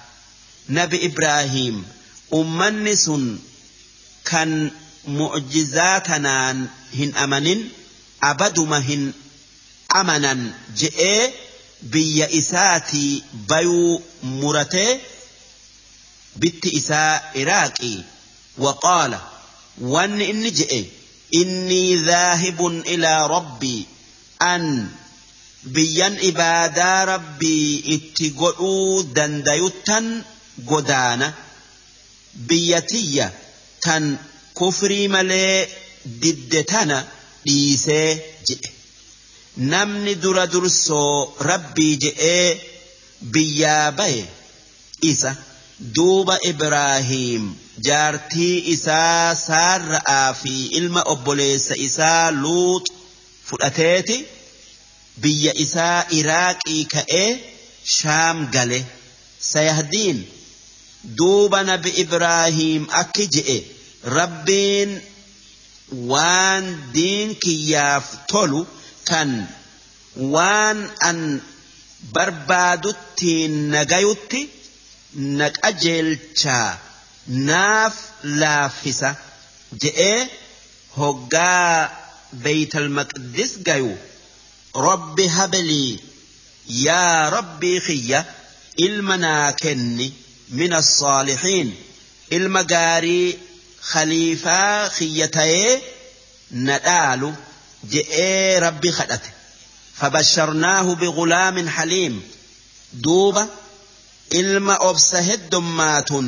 nabi 0.77 0.97
ibraahim 1.09 1.75
ummanni 2.39 2.95
sun 3.05 3.25
kan 4.29 4.51
mu'jizaa 5.19 5.99
kanaan 6.09 6.57
hin 6.99 7.11
amanin 7.25 7.61
أبدما 8.23 8.77
هن 8.79 9.13
أمنا 9.95 10.51
جئي 10.77 11.31
بي 11.81 12.39
إساتي 12.39 13.23
بيو 13.49 14.01
مرتي 14.23 14.99
بت 16.35 16.65
إساء 16.75 17.31
إراقي 17.35 17.97
وقال 18.57 19.17
وان 19.81 20.21
إن 20.21 20.51
جئي 20.51 20.85
إني 21.35 21.95
ذاهب 21.95 22.67
إلى 22.67 23.27
ربي 23.27 23.85
أن 24.41 24.89
بيان 25.63 26.17
إبادة 26.21 27.03
ربي 27.03 27.83
اتقعوا 27.95 29.01
دنديتن 29.03 30.21
قدانا 30.67 31.33
بيتية 32.35 33.33
تن 33.81 34.17
كفري 34.59 35.07
ملي 35.07 35.67
ددتنا 36.05 37.07
dhiisee 37.47 38.09
jedhe 38.49 38.69
namni 39.73 40.13
dura 40.23 40.45
dursoo 40.53 41.13
rabbii 41.49 41.93
je'ee 42.03 42.47
biyyaa 43.35 43.91
baye 43.99 44.23
isa 45.11 45.31
duuba 45.95 46.35
ibraahiim 46.51 47.43
jaartii 47.87 48.55
isaa 48.75 49.35
saarra'aa 49.47 50.27
fi 50.41 50.53
ilma 50.79 51.01
obboleessa 51.13 51.75
isaa 51.87 52.25
luux 52.43 52.83
fudhateeti 53.49 54.17
biyya 55.25 55.53
isaa 55.65 55.99
iraaqii 56.19 56.81
ka'ee 56.93 57.29
shaam 57.97 58.37
gale 58.55 58.79
sayahdiin 59.51 60.19
duuba 61.19 61.59
nabi 61.71 61.91
ibraahiim 62.03 62.83
akki 63.01 63.25
je'e 63.35 63.57
rabbiin 64.17 64.91
waan 65.91 66.65
diin 66.95 67.29
kiyyaaf 67.43 68.05
tolu 68.31 68.61
kan 69.09 69.31
waan 70.33 70.79
an 71.09 71.19
barbaaduttiin 72.15 73.53
nagayutti 73.75 74.41
na 75.37 75.47
qajeelchaa 75.61 76.69
naaf 77.49 77.95
laaffisa 78.41 79.09
je'ee 79.83 80.19
hoggaa 80.97 81.71
beeytal 82.43 82.87
maqdis 82.99 83.51
gayu 83.67 83.93
rabbi 84.87 85.25
habalii 85.37 85.93
yaa 86.85 87.29
rabbii 87.37 87.79
kiyya 87.87 88.19
ilma 88.87 89.15
naa 89.25 89.47
kenni 89.63 90.07
min 90.59 90.71
assaalixiin 90.81 91.69
ilma 92.37 92.61
gaarii 92.73 93.27
ta'ee 95.35 95.71
na 96.65 96.75
dhaalu 96.87 97.29
je'ee 97.93 98.59
rabbi 98.67 98.91
kadhate 98.99 99.29
فبشرناه 99.97 100.93
بغلام 100.95 101.69
حليم 101.69 102.21
ilma 104.39 104.75
obsa 104.89 105.21
heddummaatun 105.29 106.27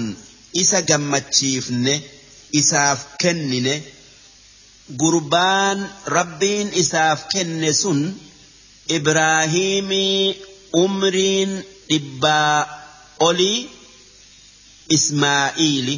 isa 0.61 0.79
gammachiifne 0.89 1.93
isaaf 2.59 2.99
kennine 3.21 3.73
gurbaan 5.01 5.79
rabbiin 6.17 6.67
isaaf 6.81 7.19
kenne 7.33 7.71
sun 7.81 7.99
ibraahimii 8.97 10.23
umriin 10.83 11.51
dhibbaa 11.89 12.57
olii 13.27 13.59
ismaa'iili 14.97 15.95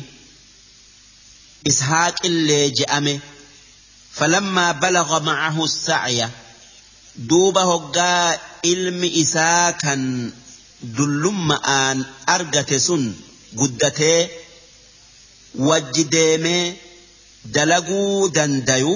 ishaaqillee 1.69 2.65
je'ame 2.77 3.13
falammaa 4.17 4.73
balaga 4.81 5.17
macahu 5.27 5.63
sa'ya 5.85 6.27
duuba 7.29 7.61
hoggaa 7.71 8.27
ilmi 8.71 9.07
isaa 9.23 9.67
kan 9.83 10.01
dullumma'aan 10.97 11.97
argate 12.35 12.77
sun 12.88 13.03
guddatee 13.59 14.19
wajji 15.67 16.03
deemee 16.13 16.65
dalaguu 17.55 18.29
dandayu 18.35 18.93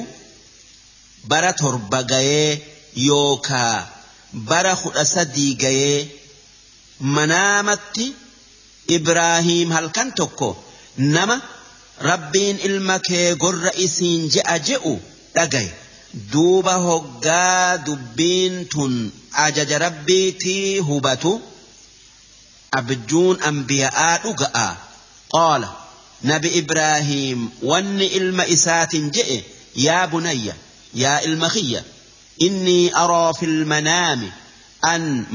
bara 1.29 1.51
torba 1.61 1.99
gayee 2.11 2.51
yookaa 3.07 3.75
bara 4.49 4.73
kudha 4.81 5.03
sadii 5.15 5.53
gayee 5.63 5.99
manaamatti 7.15 8.05
Ibraahiim 8.97 9.69
halkan 9.77 10.09
tokko 10.19 10.49
nama 11.15 11.35
rabbiin 11.99 12.59
ilma 12.59 12.99
kee 12.99 13.35
gorra 13.35 13.71
isiin 13.85 14.29
je'a 14.35 14.59
je'u 14.59 14.99
dhagaye 15.35 15.71
duuba 16.31 16.73
hoggaa 16.87 17.77
dubbiin 17.77 18.65
tun 18.73 19.11
ajaja 19.31 19.77
rabbiitii 19.79 20.79
hubatu. 20.79 21.41
abjuun 22.79 23.37
ambiya'aa 23.49 24.17
dhuga'a 24.23 24.67
qaala 25.35 25.69
nabi 26.31 26.49
ibraahiim 26.61 27.49
wanni 27.71 28.07
ilma 28.19 28.43
isaatiin 28.55 29.11
je'e 29.17 29.37
yaa 29.87 30.07
bunayya 30.07 30.55
yaa 30.93 31.19
ilma 31.27 31.49
kiyya 31.49 31.83
إني 32.41 32.97
أرى 32.97 33.33
في 33.33 33.45
المنام 33.45 34.31
أن 34.85 35.25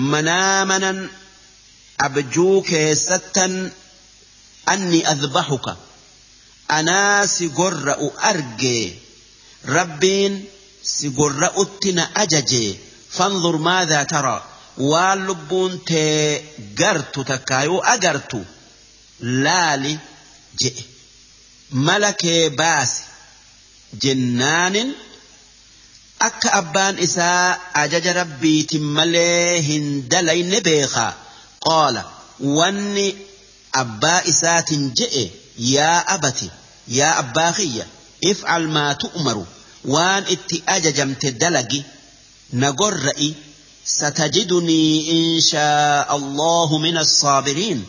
anaa 6.79 7.27
si 7.35 7.47
gorra'u 7.59 8.07
argee 8.31 8.85
rabbiin 9.77 10.35
si 10.93 11.07
gorra'utti 11.19 11.91
na 11.99 12.05
ajajee 12.23 12.71
fanzur 13.17 13.57
maadaa 13.67 14.05
tara 14.13 14.37
waan 14.91 15.19
lubbuun 15.29 15.73
tee 15.89 16.17
gartu 16.81 17.21
takkaa 17.31 17.63
yoo 17.69 17.81
agartu 17.95 18.41
laali 19.45 19.93
je'e 20.61 20.83
malakee 21.87 22.43
baasi. 22.61 23.03
Jennaanin 24.03 24.91
akka 26.27 26.49
abbaan 26.61 26.97
isaa 27.07 27.47
ajaja 27.83 28.13
rabbiitin 28.21 28.85
malee 28.97 29.61
hin 29.69 29.87
dalayne 30.11 30.61
beekaa. 30.69 31.13
Qaala 31.67 32.03
wanni 32.59 33.07
abbaa 33.83 34.21
isaatin 34.33 34.83
je'e 34.99 35.25
يا 35.61 36.15
أبتي 36.15 36.51
يا 36.89 37.19
أباخية 37.19 37.87
افعل 38.25 38.69
ما 38.69 38.93
تؤمر. 38.93 39.47
وان 39.85 40.23
اتي 40.23 40.63
أججمت 40.69 41.27
دلقي 41.27 41.83
نقرئي 42.53 43.35
ستجدني 43.87 45.11
إن 45.11 45.41
شاء 45.41 46.17
الله 46.17 46.79
من 46.79 46.99
الصابرين. 46.99 47.87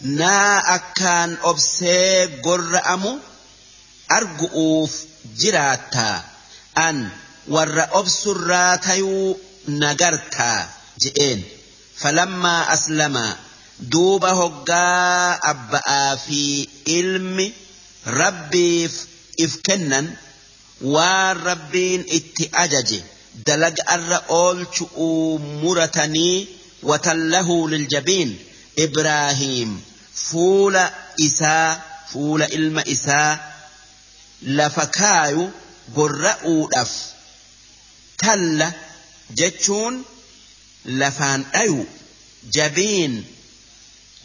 نا 0.00 0.74
أكان 0.74 1.36
أبسي 1.42 2.26
قرأم 2.26 3.18
أرقوف 4.10 4.92
جراتا. 5.38 6.24
أن 6.78 7.08
ور 7.48 7.86
أبسراتيو 7.92 9.36
نقرتا. 9.68 10.68
جئين. 11.00 11.44
فلما 11.96 12.72
أسلما 12.72 13.36
duuba 13.80 14.30
hoggaa 14.40 15.38
abba'aa 15.52 16.16
fi 16.26 16.68
ilmi 16.98 17.46
rabbiif 18.20 18.92
if 19.44 19.52
kennan 19.68 20.06
waan 20.94 21.36
rabbiin 21.50 22.04
itti 22.18 22.50
ajaje 22.64 22.98
dalaga 23.46 23.82
arra 23.96 24.18
oolchu'uu 24.40 25.38
muratanii 25.62 26.48
watallahu 26.90 27.68
liljabiin 27.68 28.30
ibraahiim 28.86 29.70
fuula 30.26 30.84
isaa 31.28 31.80
fuula 32.12 32.46
ilma 32.58 32.82
isaa 32.96 33.38
lafa 34.58 34.86
kaayu 35.00 35.44
gorra'uudhaaf 35.96 36.92
talla 38.22 38.72
jechuun 39.40 40.04
lafaan 41.00 41.44
dhayu 41.52 41.80
jabiin 42.56 43.14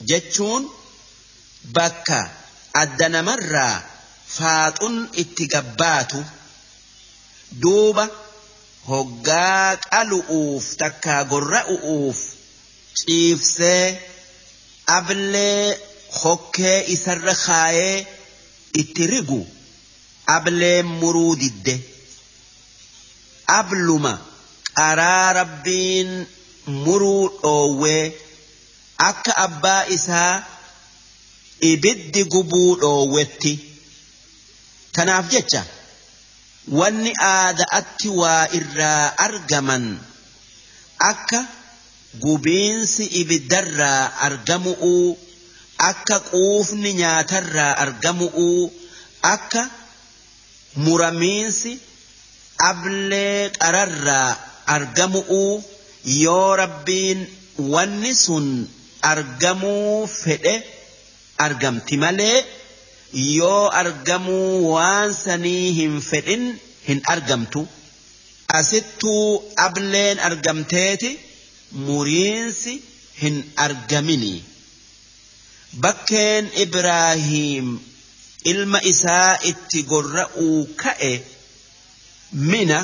jechuun 0.09 0.63
bakka 1.75 2.19
adda 2.81 3.07
namarraa 3.15 3.75
faaxun 4.37 4.95
itti 5.23 5.45
gabbaatu 5.53 6.19
duuba 7.61 8.05
hoggaa 8.91 9.67
qalu'uuf 9.91 10.65
takkaa 10.81 11.21
gorra'u'uuf 11.31 12.19
ciifsee 12.99 13.85
ablee 14.97 15.63
hokkee 16.21 16.77
isarra 16.95 17.35
kaayee 17.45 17.97
itti 18.81 19.03
rigu 19.13 19.41
ablee 20.35 20.79
muruu 20.99 21.33
didde. 21.41 21.75
abluma 23.59 24.13
qaraa 24.77 25.27
rabbiin 25.39 26.11
muruu 26.83 27.23
dhoowwee 27.41 28.03
akka 28.97 29.31
abbaa 29.45 29.85
isaa 29.95 30.43
ibiddi 31.71 32.21
gubuu 32.33 32.75
dhoowwetti 32.81 33.53
tanaaf 34.95 35.25
jecha 35.33 35.61
wanni 36.79 37.11
aada'atti 37.33 38.07
waa 38.21 38.43
irraa 38.59 39.05
argaman 39.27 39.85
akka 41.11 41.39
gubiinsi 42.23 43.03
ibiddarraa 43.21 44.03
argamu'uu 44.27 45.17
akka 45.89 46.17
quufni 46.29 46.89
nyaatarraa 47.01 47.73
argamu'uu 47.85 48.61
akka 49.33 49.61
muramiinsi 50.85 51.71
ablee 52.69 53.49
qararraa 53.61 54.29
argamu'uu 54.75 55.63
yoo 56.23 56.55
rabbiin 56.61 57.19
wanni 57.73 58.11
sun 58.25 58.47
argamuu 59.11 60.07
fedhe 60.21 60.55
argamti 61.45 61.95
malee 62.03 62.37
yoo 63.37 63.63
argamuu 63.81 64.71
waan 64.73 65.13
sanii 65.23 65.71
hin 65.79 65.95
fedhin 66.09 66.43
hin 66.87 67.01
argamtu. 67.13 67.61
Asittuu 68.59 69.27
ableen 69.65 70.19
argamteeti 70.29 71.11
muriinsi 71.85 72.73
hin 73.21 73.37
argamini. 73.65 74.33
Bakkeen 75.83 76.49
ibraahiim 76.65 77.69
ilma 78.51 78.79
isaa 78.91 79.31
itti 79.51 79.79
gorra'uu 79.91 80.59
ka'e 80.83 81.13
mina 82.51 82.79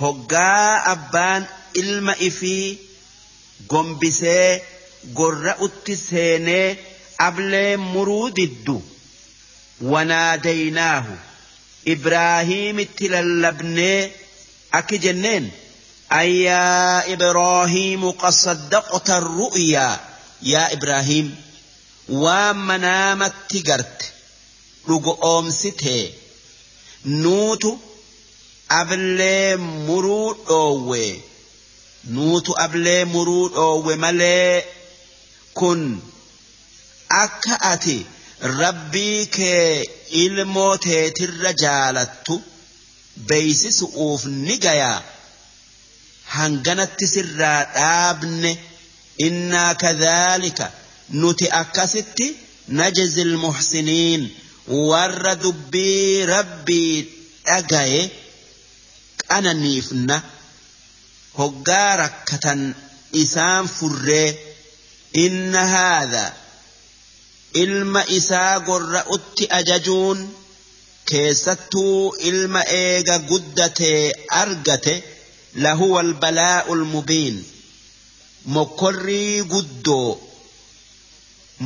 hoggaa 0.00 0.82
abbaan 0.92 1.42
ilma 1.82 2.14
ifii 2.28 2.66
gombisee 3.68 4.62
gorra'utti 5.18 5.94
seenee 6.08 6.68
ablee 7.26 7.76
muruu 7.92 8.26
diddu 8.38 8.76
wanaadaynaahu 9.92 11.14
ibraahiimitti 11.94 13.08
lallabnee 13.14 14.00
akki 14.78 14.98
jenneen 15.04 15.46
ayyaa 16.20 17.02
ibraahiimu 17.14 18.08
qad 18.22 18.34
saddaqta 18.44 19.14
ru'yaa 19.26 19.94
yaa 20.52 20.68
ibraahiim 20.76 21.28
waan 22.22 22.58
manaamatti 22.70 23.58
garte 23.68 24.06
dhugo 24.88 25.12
oomsitee 25.32 26.04
nuutu 27.22 27.70
ablee 28.80 29.56
muruu 29.86 30.28
dhoowwe 30.48 31.02
nuutu 32.14 32.52
ablee 32.64 33.04
muruu 33.12 33.48
dhoowwe 33.54 33.94
malee 34.04 34.64
kun 35.58 35.80
akka 37.22 37.54
ati 37.72 37.96
rabbii 38.60 39.26
kee 39.36 39.84
ilmoo 40.24 40.74
teetirra 40.86 41.52
jaalattu 41.62 42.34
beeysisu'uuf 43.28 44.22
ni 44.46 44.56
gayaa 44.64 44.98
hanganatti 46.36 47.06
sirraa 47.14 47.60
dhaabne 47.76 48.52
innaa 49.26 49.72
kadhaalika 49.84 50.66
nuti 51.20 51.46
akkasitti 51.62 52.26
najzi 52.78 53.20
ilmuhsiniin 53.26 54.22
warra 54.90 55.34
dubbii 55.44 56.26
rabbii 56.34 56.94
dhagaye 57.46 58.02
qananiifna 59.28 60.16
hoggaa 61.38 61.96
rakkatan 62.02 62.62
isaan 63.22 63.68
furree 63.76 64.28
inna 65.24 65.62
haadha 65.74 66.24
ilma 67.62 68.02
isaa 68.18 68.54
gorra'utti 68.68 69.44
ajajuun 69.58 70.18
keessattuu 71.10 72.14
ilma 72.30 72.62
eega 72.82 73.16
guddatee 73.30 74.02
argate 74.42 74.94
lahuwa 75.64 76.00
albalaa'ul 76.06 76.84
mubiin 76.94 77.38
mokkorrii 78.56 79.42
guddoo 79.54 80.10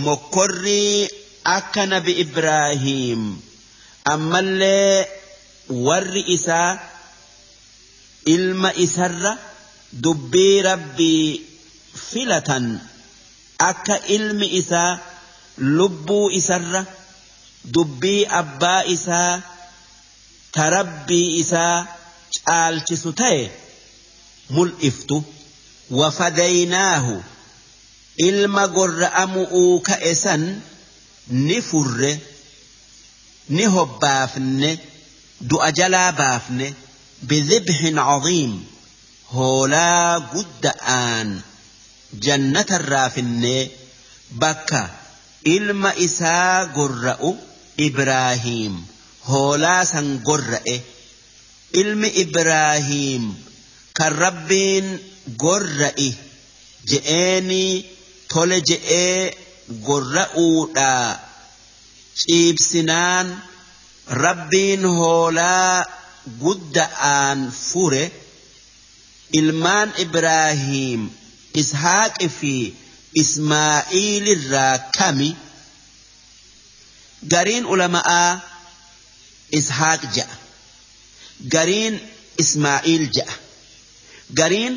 mokkorrii 0.07 1.09
akka 1.57 1.83
nabi 1.93 2.13
ibraahiim 2.25 3.23
ammallee 4.15 4.95
warri 5.89 6.23
isaa 6.37 6.71
ilma 8.37 8.71
isarra 8.87 9.33
dubbii 10.03 10.63
rabbii 10.63 11.41
filatan 12.11 12.81
akka 13.59 13.97
ilmi 14.17 14.47
isaa 14.61 14.99
lubbuu 15.77 16.31
isarra 16.31 16.83
dubbii 17.75 18.27
abbaa 18.41 18.83
isaa 18.95 19.33
tarabbii 20.57 21.29
isaa 21.43 21.87
caalchisu 22.47 23.13
ta'e 23.21 23.43
mul'iftu 24.57 25.17
wafadaynaahu 26.01 27.15
ilma 28.29 28.65
gorra'amu'uu 28.77 29.81
ka'e 29.89 30.15
san 30.25 30.43
ni 31.47 31.59
furre 31.69 32.13
ni 33.57 33.65
hobbaafne 33.77 34.71
du'a 35.51 35.71
jalaa 35.79 36.11
baafne 36.23 36.75
بذبح 37.23 37.79
عظيم 37.97 38.65
هولا 39.35 40.19
قد 40.19 40.73
آن 40.89 41.41
جنة 42.15 42.67
الرافن 42.71 43.69
بكا 44.31 44.91
إلما 45.47 46.05
إساء 46.05 46.65
قرأ 46.77 47.35
إبراهيم 47.81 48.87
هولا 49.25 49.85
سن 49.85 50.19
قرأ 50.27 50.81
إلم 51.75 52.11
إبراهيم 52.17 53.35
كالربين 53.95 54.99
قرأ 55.39 56.13
جئني 56.87 57.95
tole 58.35 58.59
je'ee 58.69 59.31
gorra'uudha 59.87 60.93
ciibsinaan 62.21 63.29
rabbiin 64.25 64.83
hoolaa 64.99 65.85
gudda'aan 66.43 67.41
fure. 67.67 68.05
Ilmaan 69.33 69.93
Ibraahiim 69.99 71.11
Ishaaqi 71.55 72.29
fi 72.29 72.75
Ismaa'iil 73.23 74.27
irraa 74.35 74.79
kami 74.99 75.37
gariin 77.33 77.65
ulama'aa 77.65 78.41
Ishaaq 79.59 80.03
ja'a 80.17 80.37
gariin 81.55 81.95
Ismaa'iil 82.45 83.05
ja'a 83.17 83.35
gariin 84.41 84.75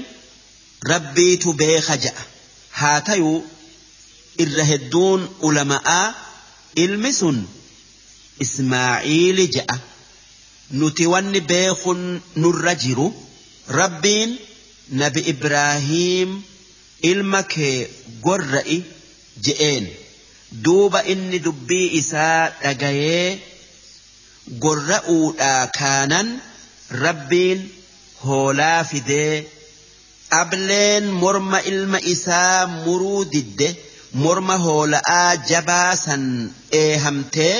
rabbiitu 0.91 1.53
beeka 1.53 1.95
ja'a 2.05 2.23
haa 2.79 3.01
tayuu 3.01 3.37
irra 4.43 4.63
hedduun 4.71 5.21
ulama'aa 5.49 6.05
ilmi 6.83 7.11
sun 7.13 7.37
Ismaa'iili 8.45 9.45
ja'a 9.55 9.77
nuti 10.79 11.05
wanni 11.13 11.41
beekun 11.41 12.01
nurra 12.35 12.73
jiru 12.83 13.07
rabbiin 13.79 14.31
nabi 15.01 15.21
Ibraahiim 15.33 16.29
ilma 17.11 17.41
kee 17.53 17.89
gorra'i 18.25 18.77
je'een. 19.45 19.85
Duuba 20.63 20.99
inni 21.13 21.39
dubbii 21.45 21.87
isaa 21.99 22.49
dhagayee 22.63 23.39
gorra'uudhaa 24.63 25.67
kaanan 25.79 26.27
rabbiin 27.03 27.59
hoolaa 28.25 28.83
fidee 28.91 29.45
ableen 30.41 31.05
morma 31.21 31.59
ilma 31.71 31.99
isaa 32.13 32.67
muruu 32.85 33.25
didde 33.33 33.67
morma 34.23 34.55
hoola'aa 34.65 35.35
jabaa 35.49 35.95
san 36.05 36.23
eehamtee 36.81 37.55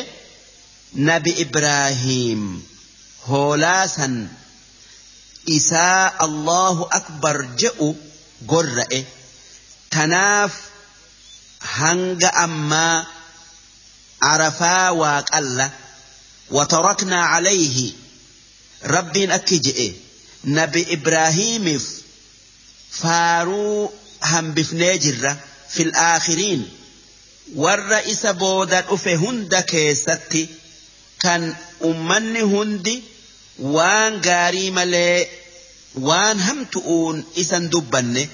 nabi 1.10 1.32
Ibraahiim 1.46 2.42
hoolaa 3.30 3.84
san 3.98 4.16
isaa 5.56 6.12
Allahu 6.26 6.84
akbar 7.00 7.38
je'u 7.62 7.90
gorra'e 8.52 9.00
tanaaf 9.90 10.54
hanga 11.80 12.30
ammaa 12.46 13.06
arafaa 14.32 14.92
waaqalla 15.02 15.68
وتركنا 16.52 17.20
عليه 17.26 17.92
ربين 18.84 19.32
أكي 19.32 19.96
نبي 20.46 20.94
إبراهيم 20.94 21.82
faaruu 23.02 23.92
hambifnee 24.32 24.98
jirra 24.98 25.32
fil 25.74 25.92
aakhiriin 25.96 26.62
warra 27.64 28.00
isa 28.14 28.34
booda 28.34 28.82
dhufe 28.82 29.16
hunda 29.24 29.62
keessatti 29.72 30.44
kan 31.24 31.44
ummanni 31.90 32.42
hundi 32.54 32.96
waan 33.60 34.20
gaarii 34.28 34.72
malee 34.72 35.30
waan 36.10 36.40
hamtu'uun 36.48 37.26
isan 37.44 37.70
dubbanne 37.74 38.30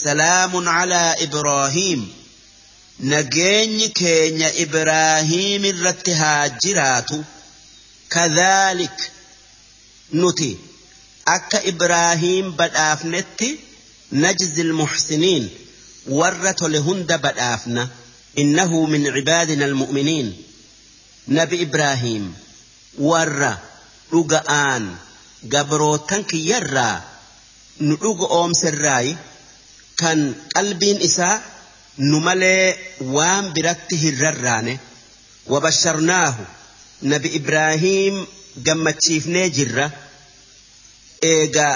salaamun 0.00 0.64
calaa 0.64 1.12
ibraahiim 1.26 2.02
nageenyi 3.12 3.88
keenya 4.00 4.48
ibraahiim 4.64 5.64
irratti 5.72 6.12
haa 6.22 6.48
jiraatu 6.64 7.18
kadhaalik 8.14 8.98
nuti 10.12 10.50
akka 11.36 11.58
ibraahiim 11.72 12.52
badhaafnetti 12.60 13.50
نجزي 14.12 14.62
المحسنين 14.62 15.50
ورة 16.08 16.56
لهند 16.62 17.12
بدافنا 17.12 17.88
إنه 18.38 18.86
من 18.86 19.06
عبادنا 19.06 19.64
المؤمنين 19.64 20.42
نبي 21.28 21.62
dhuga'aan 24.10 24.84
gabrootan 25.52 26.22
kiyyarraa 26.30 26.96
nu 27.86 27.94
dhuga 28.02 28.26
oomserraayi 28.38 29.12
kan 30.00 30.18
qalbiin 30.54 30.98
isaa 31.08 31.36
nu 32.10 32.18
malee 32.26 32.64
waan 33.14 33.44
biratti 33.54 33.96
hin 34.02 34.16
rarraane 34.24 34.74
wabasharnaahu 35.52 36.42
nabi 37.12 37.28
ibraahiim 37.38 38.16
gammachiifnee 38.66 39.46
jirra. 39.56 39.86
Eega 41.32 41.68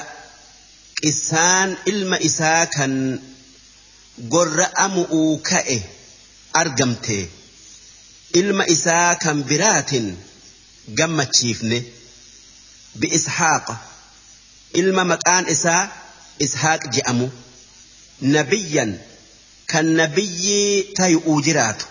qisaan 1.00 1.70
ilma 1.92 2.16
isaa 2.28 2.62
kan 2.76 2.92
gorra'amu'uu 4.34 5.32
ka'e 5.50 5.78
argamte. 6.62 7.18
Ilma 8.40 8.64
isaa 8.74 9.10
kan 9.24 9.38
biraatin 9.50 10.06
gammachiifne. 10.98 11.78
بإسحاق. 12.94 13.76
إلما 14.76 15.04
مكان 15.04 15.46
إساء 15.46 15.88
إسحاق 16.42 16.86
جأمو 16.86 17.28
نبيا 18.22 19.02
كان 19.68 19.96
نبي 19.96 20.82
تاي 20.96 21.14
أوجرات. 21.14 21.82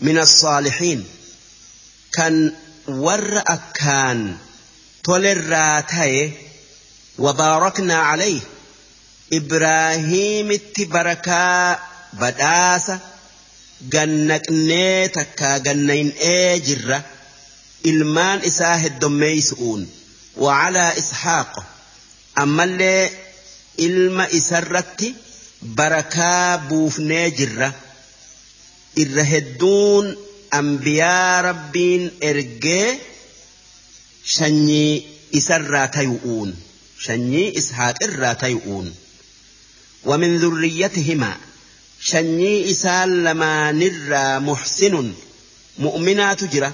من 0.00 0.18
الصالحين 0.18 1.06
كان 2.12 2.54
ور 2.88 3.38
أكان. 3.38 4.36
تولراتاي 5.04 6.32
وباركنا 7.18 7.94
عليه. 7.96 8.40
إبراهيم 9.32 10.50
التبركة 10.50 11.78
بداسة 12.12 12.98
جنك 13.82 14.42
نيتك 14.50 15.42
جنين 15.42 16.12
إجرة. 16.20 17.04
إلمان 17.86 18.38
إساه 18.38 18.86
الدميسون 18.86 19.90
وعلى 20.36 20.98
إسحاق. 20.98 21.66
أما 22.38 22.64
اللي 22.64 23.10
إلم 23.80 24.20
إسرت 24.20 25.14
بركا 25.62 26.56
بوفني 26.56 27.30
جرة 27.30 27.74
إرهدون 28.98 30.16
أنبياء 30.54 31.44
ربين 31.44 32.10
إرجي 32.22 32.98
شني 34.24 35.06
إسرى 35.34 35.88
تيؤون 35.88 36.56
shanyii 37.04 37.52
ishaaq 37.60 37.96
irraa 38.06 38.34
tayu'uun 38.34 38.86
ومن 40.04 40.36
ذريتهما 40.38 41.36
شني 42.00 42.70
إسال 42.70 43.24
لما 43.24 43.72
نرى 43.72 44.38
محسن 44.38 45.12
مؤمنا 45.78 46.34
تجرى 46.34 46.72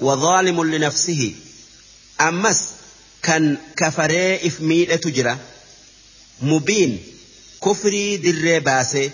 وظالم 0.00 0.64
لنفسه. 0.64 1.34
أمس 2.20 2.64
كفري 3.76 4.46
إفميل 4.46 4.98
تجرى 4.98 5.38
مبين 6.42 7.02
كفري 7.64 8.16
در 8.16 8.58
باسي 8.58 9.10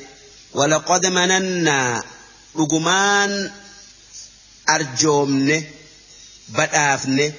ولقد 0.55 1.07
مننا 1.07 2.03
رجمان 2.57 3.51
أرجومن 4.69 5.63
بدافن 6.49 7.33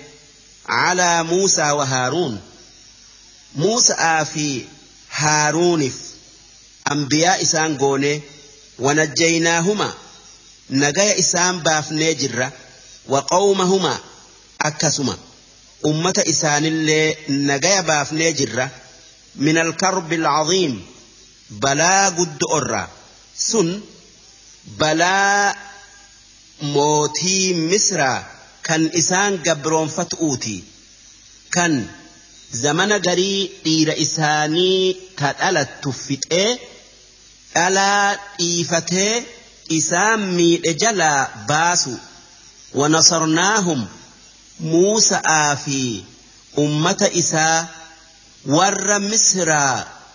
على 0.69 1.23
موسى 1.23 1.71
وهارون 1.71 2.41
Muusaa 3.55 4.25
fi 4.25 4.67
Haaruuniif 5.09 5.95
ambiyaa 6.93 7.35
isaan 7.45 7.75
goonee 7.81 8.23
wanajjaynaahuma 8.85 9.87
nagaya 10.83 11.15
isaan 11.23 11.59
baafnee 11.67 12.13
jirra 12.21 12.47
waqawmahuma 13.13 13.91
akkasuma 14.69 15.15
أمّة 15.85 16.23
إسان 16.27 16.65
اللي 16.65 17.15
نجايا 17.30 17.81
بافني 17.81 18.31
جرة 18.31 18.69
من 19.35 19.57
الكرب 19.57 20.14
العظيم 20.14 20.85
بلا 21.49 22.05
قد 22.10 22.39
أرى 22.51 22.88
سن 23.38 23.81
بلا 24.80 25.55
موتي 26.61 27.53
مصر 27.53 28.22
كان 28.64 28.91
إسان 28.97 29.38
قبرون 29.38 29.88
فتؤوتي 29.88 30.64
كان 31.51 31.88
زمن 32.51 32.93
قري 32.93 33.51
إير 33.65 34.01
إساني 34.01 34.95
تتألت 35.18 35.69
تفت 35.84 36.31
إيه 36.31 36.60
ألا 37.57 38.19
إيفته 38.39 39.23
إسان 39.72 40.35
مي 40.35 40.57
جلا 40.57 41.27
باسو 41.49 41.91
ونصرناهم 42.73 43.88
موسى 44.59 45.21
آفي 45.25 46.03
أمة 46.57 47.11
إسا 47.15 47.67
ور 48.45 48.99
مصر 48.99 49.45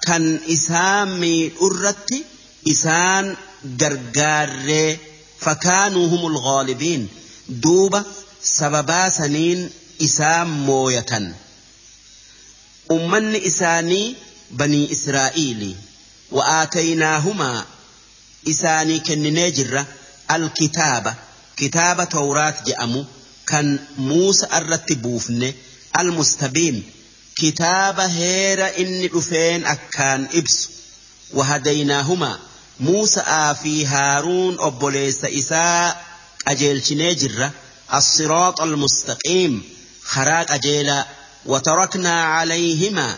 كان 0.06 0.40
إسامي 0.50 1.52
أرت 1.62 2.10
إسان 2.68 3.36
جرجار 3.64 4.96
فكانوا 5.40 6.06
هم 6.08 6.26
الغالبين 6.26 7.08
دوبة 7.48 8.04
سببا 8.42 9.08
سنين 9.08 9.70
إسام 10.02 10.66
موية 10.66 11.34
أمن 12.90 13.34
إساني 13.36 14.14
بني 14.50 14.92
إسرائيل 14.92 15.76
وآتيناهما 16.30 17.64
إساني 18.48 19.00
كن 19.00 19.22
نجر 19.22 19.84
الكتاب 20.30 21.14
كتاب 21.56 22.08
توراة 22.08 22.54
جأمو 22.66 23.04
كان 23.48 23.78
موسى 23.98 24.46
الرتبوفن 24.54 25.52
المستبين 25.98 26.82
كتاب 27.36 28.00
هيرا 28.00 28.78
إني 28.78 29.10
عفين 29.14 29.66
أكان 29.66 30.28
إبس 30.34 30.68
وهديناهما 31.34 32.38
موسى 32.80 33.54
في 33.62 33.86
هارون 33.86 34.56
أبوليس 34.60 35.24
إساء 35.24 36.04
أجيل 36.48 36.84
شنيجر 36.86 37.50
الصراط 37.94 38.60
المستقيم 38.60 39.62
خراج 40.02 40.46
أجيلا 40.50 41.06
وتركنا 41.46 42.22
عليهما 42.24 43.16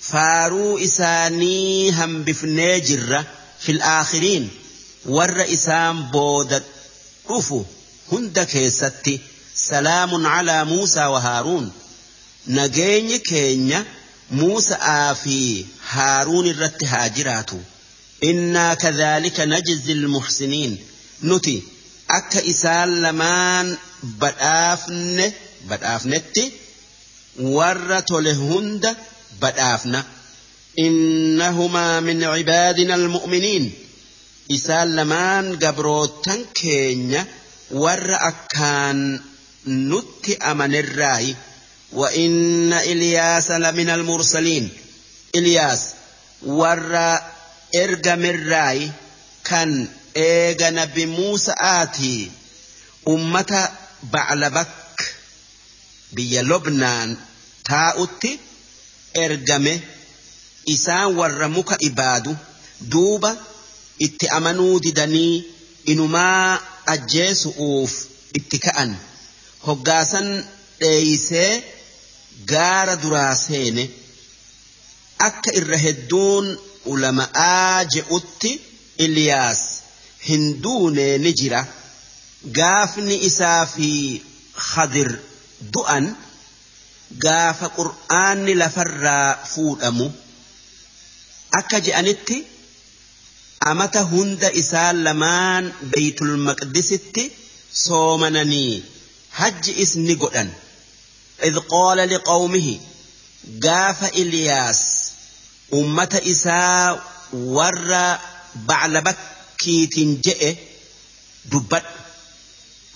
فارو 0.00 0.78
إساني 0.78 1.90
هم 1.90 2.22
بفنيجرة 2.22 3.26
في 3.60 3.72
الآخرين 3.72 4.50
والرئيسان 5.06 6.02
بودت 6.02 6.62
أفو 7.28 7.64
هندك 8.12 8.68
ستي 8.68 9.20
كيستي 9.52 9.74
سلام 9.74 10.26
على 10.26 10.64
موسى 10.64 11.04
وهارون. 11.04 11.72
نجيني 12.46 13.18
كينيا 13.18 13.84
موسى 14.30 14.74
آفي 14.74 15.64
هارون 15.90 16.46
الرت 16.46 16.84
هاجراتو. 16.84 17.58
إنا 18.24 18.74
كذلك 18.74 19.40
نجزي 19.40 19.92
المحسنين. 19.92 20.78
نتي 21.24 21.62
أكا 22.10 22.50
إسال 22.50 23.02
لمان 23.02 23.76
بدآفن 24.02 25.32
بدآفنتي. 25.70 26.52
ور 27.40 28.02
هند 28.26 28.96
بدافنا 29.42 30.04
إنهما 30.78 32.00
من 32.00 32.24
عبادنا 32.24 32.94
المؤمنين. 32.94 33.72
إسال 34.50 34.96
لمان 34.96 35.58
قبروتن 35.58 36.44
كينيا 36.54 37.26
ور 37.70 38.14
أكان 38.14 39.20
نتي 39.20 39.31
أمن 39.31 39.31
nutti 39.66 40.36
amanirraayi 40.40 41.36
wa 41.92 42.12
inna 42.14 42.84
Iliyaasa 42.84 43.58
lamina 43.58 43.94
almursaliin 43.94 44.70
Iliyaas 45.32 45.82
warra 46.44 47.22
ergamirraayi 47.72 48.92
kan 49.42 49.88
eega 50.14 50.70
nabi 50.70 51.06
Muusa'aati 51.06 52.30
ummata 53.06 53.60
Baclabak 54.12 54.72
biyya 56.14 56.42
Lobnaan 56.42 57.16
taa'utti 57.68 58.40
ergame. 59.14 59.74
Isaan 60.66 61.16
warra 61.18 61.48
muka 61.48 61.76
ibaadu 61.80 62.36
duuba 62.92 63.30
itti 63.98 64.26
amanuu 64.36 64.80
didanii 64.84 65.44
inumaa 65.92 66.58
ajjeesu'uuf 66.94 67.92
itti 68.38 68.58
ka'an. 68.58 68.90
Hoggaasan 69.66 70.28
dheeysee 70.80 71.52
gaara 72.52 72.94
duraa 73.02 73.34
seene 73.44 73.84
akka 75.28 75.50
irra 75.60 75.78
hedduun 75.86 76.46
ulama'aa 76.92 77.84
je'utti 77.94 78.52
Iliyaas 79.04 79.60
hin 80.28 80.42
duune 80.64 81.06
ni 81.24 81.30
jira 81.40 81.60
gaafni 82.58 83.16
isaa 83.28 83.60
fi 83.74 83.88
Khadir 84.70 85.10
du'an 85.74 86.06
gaafa 87.24 87.68
qur'aanni 87.78 88.54
lafarraa 88.62 89.28
fuudhamu. 89.52 90.06
akka 91.60 91.78
je'anitti 91.86 92.36
amata 93.70 94.00
hunda 94.12 94.48
isaan 94.62 94.96
lamaan 95.06 95.64
beeytul 95.92 96.34
maqdisitti 96.48 97.24
soomananii 97.84 98.74
hajji 99.32 99.72
isni 99.82 100.14
godhan 100.16 100.50
إذ 101.42 101.58
قال 101.58 101.98
لقومه 101.98 102.78
قاف 103.62 104.04
إلياس 104.14 104.80
أمة 105.74 106.20
إساء 106.26 107.02
ور 107.34 108.16
بعل 108.54 109.02
بكيت 109.02 109.98
جئ 109.98 110.56
دبت. 111.44 111.82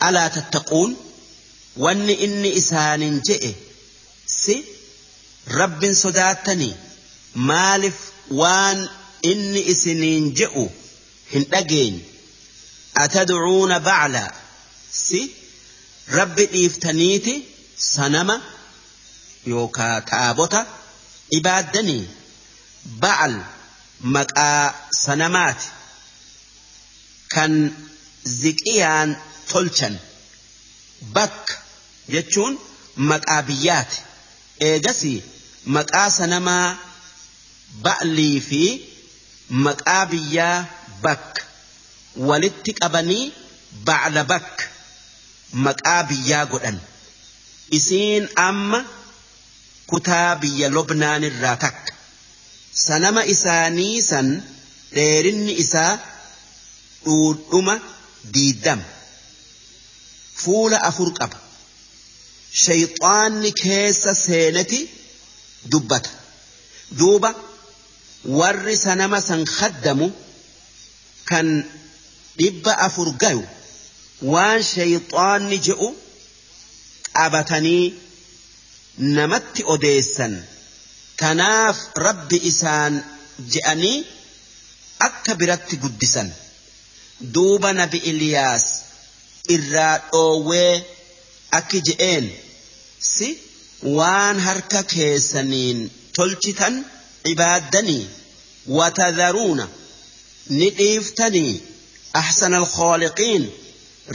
ألا 0.02 0.28
تتقون? 0.28 0.96
وأن 1.76 2.10
إني 2.10 2.56
إسان 2.56 3.20
جئ 3.20 3.52
سي 4.26 4.64
رب 5.50 5.92
صداتني 5.92 6.74
مالف 7.34 7.94
inni 9.30 9.60
isiniin 9.72 10.26
je'u 10.38 10.64
hin 11.32 11.44
dhageenye 11.52 12.04
atadcuuna 13.04 13.80
bacla 13.88 14.22
si 15.02 15.20
rabbi 16.14 16.44
dhiiftaniiti 16.52 17.34
sanama 17.92 18.36
yookaa 19.52 20.00
taabota 20.10 20.60
ibaaddanii 21.38 22.04
bacal 23.02 23.34
maqaa 24.16 24.74
sanamaati 25.04 25.68
kan 27.34 27.52
ziqiyaan 28.42 29.10
tolchan 29.52 29.94
bakka 31.16 31.54
jechuun 32.14 32.54
maqaa 33.10 33.42
biyyaati 33.48 33.98
eegasii 34.68 35.18
maqaa 35.78 36.08
sanamaa 36.18 36.68
ba'lii 37.88 38.36
fi 38.48 38.62
maqaa 39.66 40.04
biyyaa 40.12 40.56
bakka 41.04 41.42
walitti 42.28 42.72
qabanii 42.80 43.24
ba'la 43.90 44.22
bakka 44.32 44.64
maqaa 45.52 46.02
biyyaa 46.08 46.44
godhan. 46.52 46.78
Isiin 47.78 48.28
amma 48.48 48.80
kutaa 49.90 50.36
biyya 50.42 50.68
lobnaan 50.74 51.22
irraa 51.28 51.56
takka. 51.64 51.92
Sanama 52.86 53.22
isaanii 53.34 54.02
san 54.10 54.28
dheerinni 54.94 55.52
isaa 55.64 55.98
dhuudhuma 57.04 57.74
diidama 58.34 58.84
fuula 60.42 60.78
afur 60.90 61.10
qaba. 61.18 61.38
Shayxaanni 62.64 63.50
keessa 63.62 64.12
seeneti 64.14 64.80
dubbata. 65.70 66.10
Duuba 66.98 67.30
warri 68.38 68.76
sanama 68.76 69.20
san 69.28 69.42
khaddamu 69.56 70.06
kan 71.30 71.46
dhibba 72.38 72.72
afur 72.86 73.08
gayu 73.22 73.42
waan 74.22 74.62
shayxaanni 74.62 75.58
je'u 75.66 75.88
qabatanii 77.16 77.94
namatti 79.16 79.62
odeessan 79.74 80.34
kanaaf 81.20 81.78
rabbi 82.06 82.36
isaan 82.50 82.94
je'anii 83.52 84.06
akka 85.08 85.34
biratti 85.40 85.76
guddisan 85.82 86.30
duuba 87.34 87.72
nabi 87.72 87.98
Iliyaas 88.10 88.64
irraa 89.54 89.94
dhoowwee 90.10 90.74
akki 91.58 91.80
je'een 91.88 92.26
si 93.12 93.28
waan 93.98 94.40
harka 94.46 94.82
keessaniin 94.82 95.90
tolchitan 96.16 96.74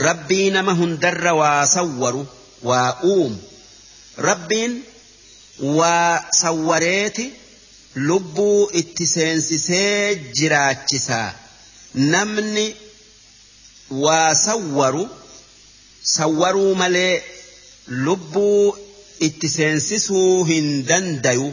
ربي 0.00 0.50
نمهن 0.50 0.98
در 0.98 1.32
وصور 1.32 2.26
وأوم 2.62 3.42
ربين 4.18 4.82
وصوريت 5.62 7.16
لبو 7.96 8.70
اتسنسسي 8.74 10.14
جراتشسا 10.14 11.32
نمني 11.94 12.74
وصوروا 13.90 15.08
صوروا 16.04 16.74
ملي 16.74 17.22
لبو 17.88 18.76
اتسنسسو 19.22 20.44
هندنديو 20.44 21.52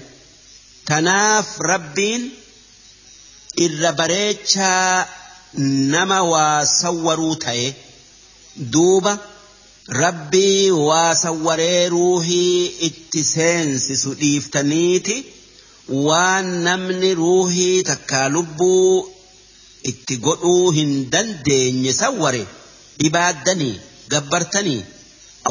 Kanaaf 0.90 1.49
rabbiin 1.70 2.24
irra 3.66 3.91
bareechaa 3.99 5.06
nama 5.94 6.18
waa 6.32 6.66
sawwaruu 6.66 7.36
ta'e 7.44 7.68
duuba 8.55 9.13
rabbii 9.88 10.69
waa 10.71 11.15
sawwaree 11.15 11.89
ruuhii 11.89 12.65
itti 12.88 13.23
seensisu 13.34 14.13
dhiiftaniiti 14.21 15.15
waan 16.07 16.47
namni 16.67 17.13
ruuhii 17.21 17.84
takkaa 17.91 18.27
lubbuu 18.35 19.09
itti 19.91 20.17
godhuu 20.27 20.71
hin 20.77 20.91
dandeenye 21.11 21.93
sawware 22.01 22.43
ibaaddanii 23.09 23.76
gabbartanii 24.13 24.81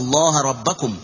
allaha 0.00 0.42
rabbakum 0.50 0.94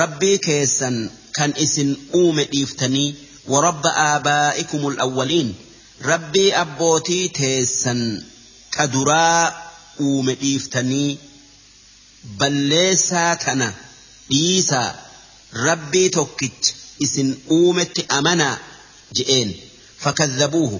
rabbii 0.00 0.38
keessan 0.48 0.98
kan 1.38 1.54
isin 1.66 1.96
uume 2.20 2.44
dhiiftanii 2.52 3.08
warabba 3.52 3.90
aabaa'ikum 4.08 4.86
alawwaliin 4.90 5.54
rabbii 6.10 6.50
abbootii 6.64 7.24
teessan 7.40 8.02
qaduraa 8.76 9.67
uume 10.06 10.34
dhiiftanii 10.42 11.10
balleessaa 12.40 13.36
tana 13.44 13.68
dhiisaa 14.30 14.88
rabbii 15.66 16.08
tokkicha 16.18 16.74
isin 17.06 17.28
uumetti 17.58 18.02
amanaa 18.18 18.56
je'een 19.18 19.50
fakadhabuuhu 20.04 20.78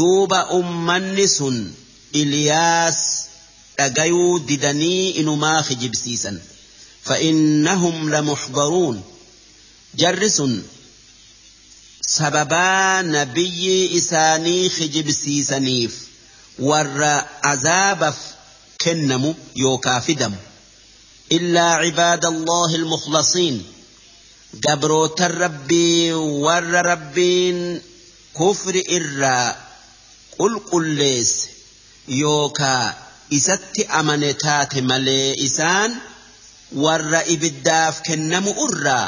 duuba 0.00 0.40
ummanni 0.60 1.28
sun 1.38 1.56
Iliyaas 2.22 2.98
dhagayuu 3.78 4.34
didanii 4.48 5.10
inumaa 5.22 5.62
kijibsiisan 5.68 6.36
فإنهم 7.08 8.10
لمحضرون 8.14 9.02
جرس 9.94 10.38
sababaa 12.16 13.02
nabiyyi 13.02 13.76
isaanii 13.98 14.70
kijibsiisaniif 14.76 15.92
warra 16.58 17.14
azaabaaf 17.52 18.18
kennamu 18.84 19.30
yookaa 19.64 20.00
fidamu 20.06 20.38
illaa 21.36 21.74
cibaada 21.84 22.28
allahi 22.34 22.74
almukhlasiin 22.82 23.56
gabrootan 24.66 25.32
rabbii 25.44 26.12
warra 26.46 26.82
rabbiin 26.92 27.58
kufri 28.38 28.82
irraa 28.98 29.48
qulqulleesse 30.36 31.48
yookaa 32.22 32.84
isatti 33.38 33.82
amane 34.00 34.30
taate 34.44 34.80
malee 34.90 35.28
isaan 35.46 35.90
warra 36.84 37.20
ibiddaaf 37.34 37.94
kennamu 38.08 38.50
irraa 38.66 39.06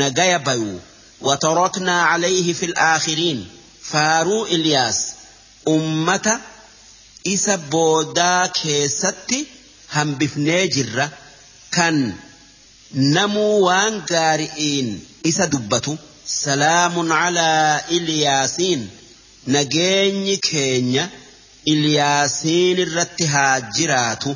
nagaya 0.00 0.38
bayuu 0.50 0.78
وتركنا 1.20 2.02
عليه 2.02 2.52
في 2.52 2.64
الآخرين 2.66 3.38
فارو 3.82 4.46
إلياس 4.46 4.98
أمة 5.68 6.40
isa 7.34 7.54
boodaa 7.72 8.44
keessatti 8.60 9.38
hambifnee 9.94 10.64
jirra 10.76 11.06
kan 11.76 11.96
namuu 13.16 13.54
waan 13.66 13.94
gaari'iin 14.10 14.88
isa 15.30 15.46
dubbatu 15.54 15.92
salaamun 16.40 17.08
calaa 17.18 17.80
Iliyaasiin 17.96 18.82
nageenyi 19.54 20.36
keenya 20.50 21.04
Iliyaasiin 21.72 22.78
irratti 22.84 23.24
haa 23.34 23.60
jiraatu. 23.76 24.30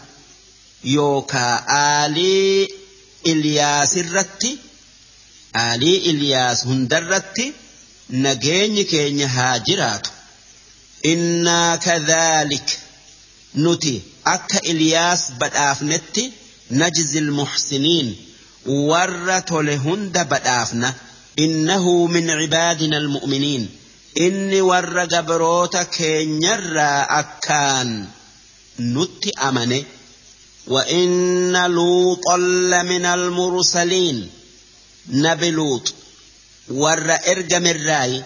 Yookaa 0.95 1.55
aalii 1.79 2.69
Iliyaas 3.33 3.93
irratti 4.03 4.51
aalii 5.65 5.97
Iliyaas 6.13 6.65
hundarratti 6.71 7.47
nageenyi 8.27 8.85
keenya 8.93 9.29
haa 9.37 9.59
jiraatu. 9.69 10.11
Innaa 11.13 11.79
kadhaalika 11.87 12.75
نتي 13.57 14.03
أكا 14.27 14.59
إلياس 14.59 15.31
بدافنتي 15.41 16.33
نجزي 16.71 17.19
المحسنين 17.19 18.17
ورة 18.67 19.63
لهند 19.63 20.19
بدافنا 20.19 20.95
إنه 21.39 22.07
من 22.07 22.31
عبادنا 22.31 22.99
المؤمنين 22.99 23.69
إني 24.21 24.61
ور 24.61 25.05
جبروت 25.05 25.77
كينيرا 25.77 27.07
أكان 27.21 28.07
نتي 28.81 29.31
أمني 29.49 29.85
وإن 30.67 31.67
لوط 31.67 32.29
لمن 32.73 33.07
المرسلين 33.07 34.31
نبي 35.09 35.51
لوط 35.51 35.95
ور 36.71 37.11
إرجم 37.29 37.67
الراي 37.67 38.23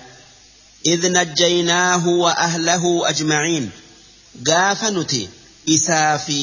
إذ 0.87 1.13
نجيناه 1.13 2.09
وأهله 2.09 3.09
أجمعين 3.09 3.71
gaafa 4.43 4.91
nuti 4.91 5.29
isaa 5.77 6.19
fi 6.19 6.39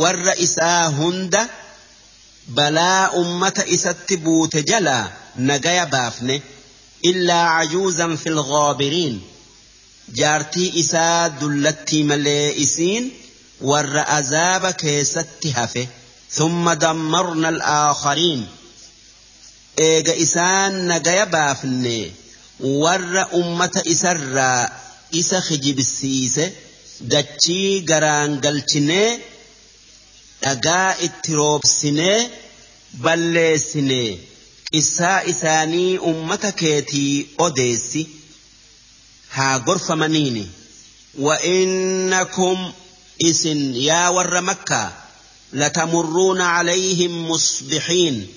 warra 0.00 0.34
isaa 0.46 0.88
hunda 0.98 1.48
balaa 2.56 3.10
ummata 3.22 3.62
isatti 3.76 4.16
buute 4.24 4.62
jalaa 4.70 5.04
nagaya 5.48 5.86
baafne 5.94 6.36
illaa 7.10 7.46
cajuuzan 7.58 8.16
fi 8.22 8.28
lghaabiriin 8.38 9.16
jaartii 10.20 10.68
isaa 10.82 11.28
dullattii 11.40 12.02
malee 12.10 12.46
isiin 12.64 13.04
warra 13.70 14.02
azaaba 14.18 14.72
keessatti 14.72 15.50
hafe 15.50 15.88
ثم 16.38 16.72
دمرنا 16.72 17.48
الآخرين 17.48 18.40
eega 19.76 20.14
isaan 20.24 20.74
nagaya 20.90 21.26
baafne 21.34 21.96
warra 22.82 23.22
ummata 23.40 23.80
isarraa 23.94 24.70
isa 25.20 25.38
kijibsiise 25.48 26.44
dachii 27.13 27.81
garaan 27.89 28.31
galchinee 28.45 29.09
dhagaa 30.43 30.89
itti 31.07 31.31
roobsinee 31.39 32.19
balleessinee 33.03 34.09
qissaa 34.71 35.19
isaanii 35.31 35.97
ummata 36.11 36.51
keetii 36.61 37.13
odeessi 37.45 38.03
haa 39.35 39.55
gorfamaniini 39.67 40.45
وإنكم 41.19 42.71
إسن 43.21 43.75
يا 43.75 44.07
ور 44.07 44.41
مكة 44.41 44.93
لتمرون 45.53 46.41
عليهم 46.41 47.29
مصبحين 47.31 48.27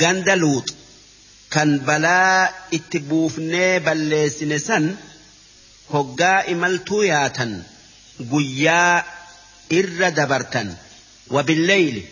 ganda 0.00 0.34
luut 0.36 0.68
kan 1.50 1.70
balaa 1.86 2.48
itti 2.70 2.98
buufnee 2.98 3.80
balleessine 3.80 4.58
guyyaa 8.19 9.03
irra 9.69 10.11
dabartan. 10.11 10.69
Wabilleyli 11.35 12.03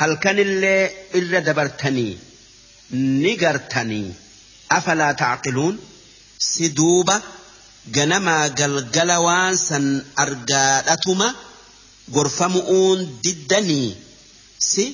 halkanillee 0.00 0.92
irra 1.18 1.40
dabartanii 1.48 2.18
ni 3.22 3.36
gartanii. 3.36 4.14
Afalaa 4.76 5.14
tacqiluun? 5.14 5.76
Si 6.38 6.68
duuba 6.76 7.16
ganamaa 7.96 8.48
galgala 8.60 9.16
waan 9.26 9.56
san 9.58 9.86
argaadhatuma 10.24 11.28
gorfamu'uun 12.14 13.00
diddanii. 13.24 13.96
Si 14.70 14.84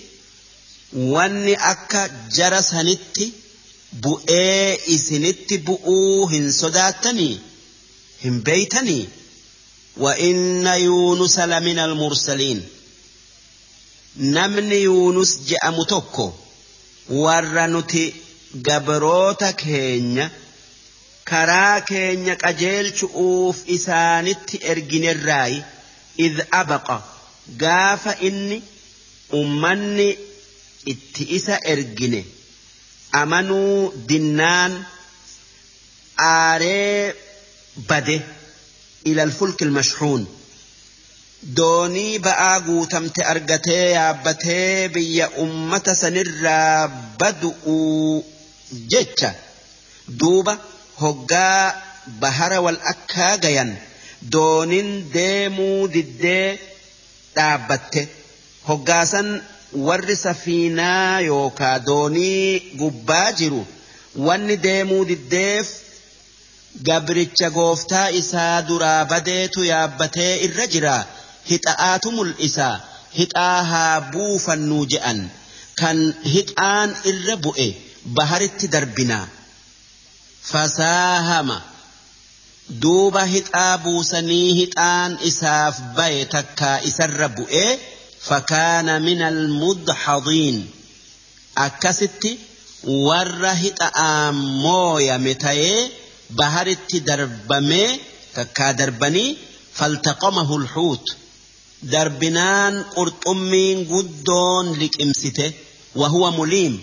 wanni 1.13 1.55
akka 1.73 2.03
jara 2.37 2.61
sanitti 2.63 3.27
bu'ee 4.03 4.79
isinitti 4.97 5.59
bu'uu 5.67 6.27
hin 6.33 6.47
sodaattanii? 6.61 7.35
Hin 8.25 8.41
beeytanii 8.47 9.05
وإن 9.98 10.68
يونس 10.68 11.40
لمن 11.40 11.80
المرسلين 11.80 12.62
namni 14.20 14.78
yuunus 14.84 15.32
je'amu 15.50 15.86
tokko 15.86 16.26
warra 17.24 17.68
nuti 17.68 18.04
gabroota 18.68 19.50
keenya 19.62 20.26
karaa 21.30 21.82
keenya 21.90 22.36
qajeelchu'uuf 22.44 23.58
isaanitti 23.76 24.56
erginerraayi 24.72 25.60
id 26.26 26.36
abaqa 26.62 26.98
gaafa 27.64 28.14
inni 28.30 28.58
ummanni 29.42 30.10
itti 30.94 31.24
isa 31.38 31.56
ergine 31.74 32.22
amanuu 33.22 33.94
dinnaan 34.10 34.74
aaree 36.32 37.14
bade 37.90 38.18
Ilal 39.11 39.33
fulki 39.39 39.65
mashhuun 39.79 40.23
doonii 41.59 42.19
ba'aa 42.27 42.57
guutamte 42.67 43.23
argatee 43.33 43.87
yaabbatee 43.97 44.89
biyya 44.95 45.27
ummata 45.45 45.93
sanirraa 46.03 46.89
badu'uu 47.21 48.25
jecha 48.93 49.31
duuba 50.21 50.55
hoggaa 51.03 51.75
bahara 52.23 52.59
wal 52.67 52.79
akkaa 52.93 53.35
gayan 53.45 53.73
doonin 54.35 54.89
deemuu 55.17 55.81
diddee 55.95 56.49
dhaabbatte 57.37 58.03
hoggaasan 58.69 59.29
warri 59.87 60.17
safiinaa 60.25 61.21
yookaa 61.31 61.77
doonii 61.89 62.45
gubbaa 62.83 63.29
jiru 63.41 63.63
wanni 64.27 64.57
deemuu 64.67 65.03
diddeef 65.11 65.67
gabricha 66.83 67.51
gooftaa 67.51 68.09
isaa 68.21 68.63
duraa 68.69 69.05
badeetu 69.13 69.65
yaabbatee 69.65 70.33
irra 70.47 70.67
jira. 70.75 70.97
Hixa'aatu 71.51 72.09
mul'isa. 72.19 72.69
Hixaa 73.19 73.63
haa 73.71 74.01
buufannuu 74.13 74.85
je'an. 74.93 75.21
Kan 75.81 75.99
hixaan 76.35 76.91
irra 77.11 77.37
bu'e 77.45 77.69
baharitti 78.17 78.69
darbinaa 78.75 79.27
fasaahama. 80.51 81.63
Duuba 82.83 83.23
hixaa 83.35 83.79
buusanii 83.85 84.55
hixaan 84.61 85.19
isaaf 85.31 85.77
baye 85.97 86.25
takkaa 86.35 86.79
isarra 86.91 87.29
bu'e 87.39 87.67
fakaana 88.29 88.95
min 89.07 89.23
almudhadiin 89.31 90.59
akkasitti 91.67 92.31
warra 93.09 93.53
hixa'aan 93.65 94.35
mooyame 94.65 95.35
ta'ee 95.45 95.81
baharitti 96.39 96.99
darbamee 97.09 97.91
takkaa 98.37 98.73
darbanii 98.81 99.31
faltaqamahu 99.79 100.55
lhuut 100.67 101.05
darbinaan 101.93 102.75
qurxummiin 102.97 103.79
guddoon 103.93 104.67
liqimsite 104.83 105.47
wahuwa 106.01 106.31
muliim 106.39 106.75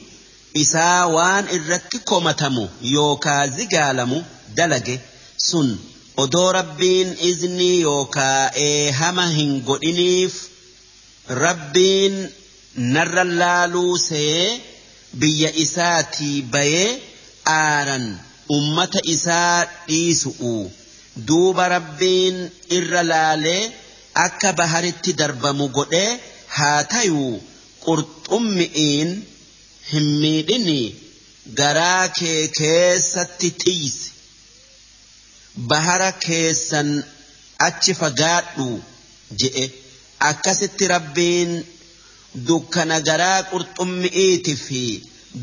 isaa 0.63 1.01
waan 1.15 1.45
irratti 1.57 1.97
komatamu 2.11 2.63
yookaa 2.95 3.43
zigaalamu 3.57 4.18
dalage 4.57 4.95
sun 5.49 5.69
odoo 6.23 6.49
rabbiin 6.59 7.09
iznii 7.30 7.77
yookaa 7.88 8.41
eehama 8.68 9.26
hin 9.38 9.51
godhiniif 9.69 10.34
rabbiin 11.45 12.15
narra 12.95 13.23
laaluu 13.41 13.93
see 14.07 14.61
biyya 15.22 15.49
isaatii 15.63 16.38
bayee 16.53 16.89
aaran 17.55 18.05
ummata 18.57 18.99
isaa 19.15 19.57
dhiisu'u 19.88 20.53
duuba 21.28 21.64
rabbiin 21.76 22.38
irra 22.78 23.02
laalee 23.11 23.64
akka 24.26 24.49
baharitti 24.60 25.18
darbamu 25.22 25.68
godhee 25.78 26.11
haa 26.57 26.80
tayuu 26.94 27.34
qurxummi'iin 27.86 29.11
hin 29.91 30.07
miidhini 30.23 30.80
garaa 31.60 32.07
kee 32.19 32.41
keessatti 32.60 33.49
tiisi 33.64 34.10
bahara 35.69 36.11
keessan 36.26 36.90
achi 37.68 37.94
fagaadhu 38.02 38.68
je'e. 39.40 39.65
Akkasitti 40.30 40.88
rabbiin 40.94 41.52
dukkana 42.48 42.98
garaa 43.07 43.40
qurxummi'iiti 43.52 44.53
fi 44.65 44.82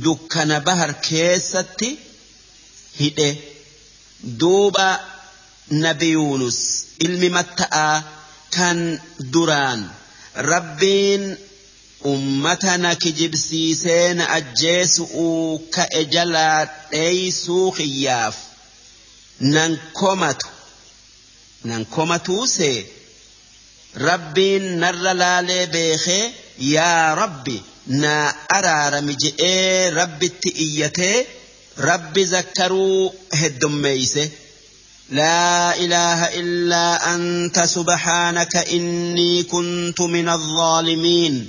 dukkana 0.04 0.56
bahar 0.66 0.92
keessatti 1.08 1.88
hidhe 3.00 3.28
duuba 4.40 4.88
nabi 5.84 6.08
Yuunus 6.16 6.58
ilmi 7.06 7.28
matta'aa 7.36 7.96
kan 8.56 8.78
duraan 9.32 9.80
rabbiin 10.50 11.24
ummatana 12.12 12.90
kijibsiisee 13.02 14.06
na 14.18 14.24
ajjeesu'uu 14.38 15.58
ka'e 15.76 16.00
jalaa 16.14 16.60
dheeysuu 16.92 17.66
kiyyaaf 17.78 18.36
nan 19.54 19.72
komatu 20.00 20.48
nan 21.68 21.82
komatuusee 21.96 22.78
rabbiin 24.08 24.64
narra 24.82 25.12
laalee 25.22 25.64
beekee? 25.74 26.24
Yaa 26.74 27.14
rabbi 27.14 27.56
naa 28.02 28.24
araarami 28.56 29.14
je'ee 29.22 29.90
rabbitti 29.98 30.48
iyyatee 30.64 31.16
rabbi 31.78 32.24
zakkaruu 32.24 33.12
heddummeeyse 33.40 34.30
لا 35.10 35.76
إله 35.76 36.24
إلا 36.40 37.14
أنت 37.14 37.62
سبحانك 37.64 38.56
إني 38.56 39.42
كنت 39.42 40.00
من 40.00 40.28
الظالمين 40.28 41.48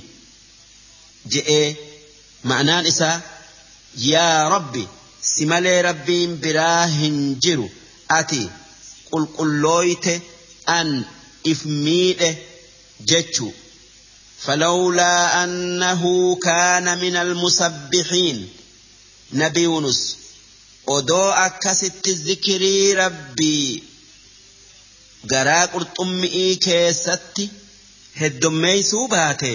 جئ 1.26 1.74
معنى 2.44 2.88
إسا 2.88 3.20
يا 3.98 4.48
ربي 4.48 4.86
سمالي 5.22 5.80
ربي 5.80 6.26
براهن 6.26 7.38
جرو 7.42 7.68
أتي 8.10 8.50
قل 9.12 9.26
قلويت 9.38 10.06
أن 10.68 11.04
إفميد 11.46 12.36
جتشو 13.00 13.50
فلولا 14.38 15.44
أنه 15.44 16.34
كان 16.42 16.98
من 16.98 17.16
المسبحين 17.16 18.48
نبي 19.32 19.60
يونس 19.62 20.16
odoo 20.96 21.28
akkasitti 21.46 22.12
zikirii 22.26 22.86
rabbii 23.00 23.70
garaa 25.32 25.64
qurxummi'ii 25.74 26.52
keessatti 26.66 27.44
heddummeeysuu 28.20 29.04
baate 29.14 29.52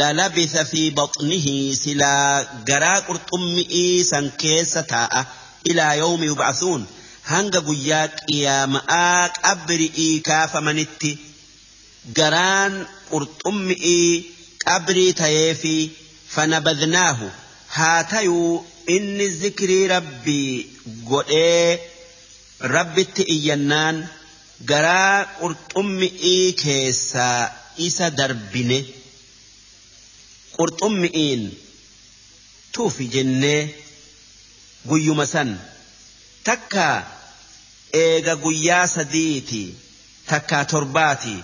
lalabitha 0.00 0.62
fi 0.72 0.82
baxnihi 0.98 1.54
silaa 1.82 2.32
garaa 2.70 2.98
qurxummi'ii 3.08 4.04
san 4.10 4.26
keessa 4.42 4.82
taa'a 4.92 5.22
ilaa 5.70 5.94
yawmi 6.02 6.26
yub'athuun 6.32 6.82
hanga 7.32 7.60
guyyaa 7.68 8.06
qiyaama'aa 8.18 9.22
qabri'ii 9.44 10.12
kaafamanitti 10.28 11.12
garaan 12.18 12.74
qurxummi'ii 13.10 14.08
qabrii 14.66 15.12
ta'ee 15.22 15.50
fi 15.62 15.74
fanabadnaahu 16.34 17.26
haa 17.76 18.00
tayuu 18.12 18.52
inni 18.86 19.26
zikrii 19.40 19.88
rabbii 19.88 20.50
godhee 21.10 21.80
rabbitti 22.74 23.22
iyyannaan 23.34 23.96
garaa 24.70 25.24
qurxummi'ii 25.40 26.52
keessaa 26.62 27.40
isa 27.86 28.06
darbine 28.18 28.78
qurxummi'iin 30.56 31.42
tuufi 32.72 33.04
jennee 33.14 33.62
guyyuma 34.88 35.26
san. 35.26 35.50
Takkaa 36.44 36.96
eega 38.02 38.34
guyyaa 38.44 38.86
sadiiti 38.96 39.62
takkaa 40.30 40.64
torbaati 40.72 41.34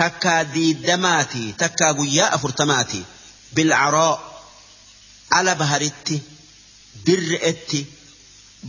takkaa 0.00 0.40
diiddamaati 0.54 1.42
takkaa 1.62 1.92
guyyaa 1.98 2.30
afurtamaati. 2.36 3.00
Bilcaroo 3.54 4.14
ala 5.30 5.54
baharitti 5.54 6.16
dirre'etti 7.05 7.79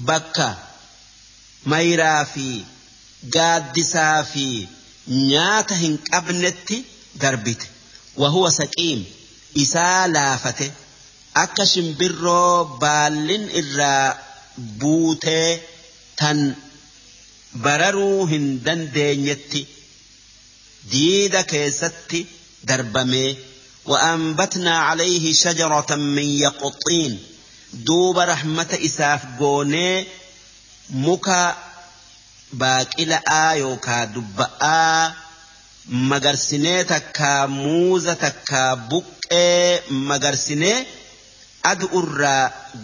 bakka 0.09 0.48
mayraa 1.72 2.22
fi 2.35 2.47
gaaddisaa 3.36 4.18
fi 4.32 4.47
nyaata 5.31 5.74
hin 5.82 5.97
qabnetti 6.10 6.78
darbite 7.24 7.66
wahuwa 8.22 8.51
saqiim 8.60 9.01
isaa 9.64 10.01
laafate 10.14 10.66
akka 11.44 11.64
shimbirroo 11.72 12.56
baallin 12.85 13.44
irraa 13.62 14.06
buutee 14.81 15.51
tan 16.22 16.40
bararuu 17.66 18.27
hin 18.32 18.48
dandeenyetti 18.66 19.62
diida 20.93 21.43
keessatti 21.55 22.20
darbamee 22.72 23.31
وأنبتنا 23.90 24.78
عليه 24.78 25.32
شجرة 25.35 25.94
من 25.97 26.28
يقطين 26.47 27.12
duuba 27.84 28.26
rahmata 28.26 28.77
isaaf 28.88 29.22
goonee 29.39 30.07
muka 31.06 31.39
baaqila'aa 32.60 33.53
yookaa 33.64 34.03
dubba'aa 34.15 35.14
magarsinee 36.11 36.84
takkaa 36.91 37.47
muuza 37.47 38.15
takkaa 38.26 38.72
buqqee 38.91 39.84
magarsinee 40.11 40.77
adu'urraa 41.72 42.43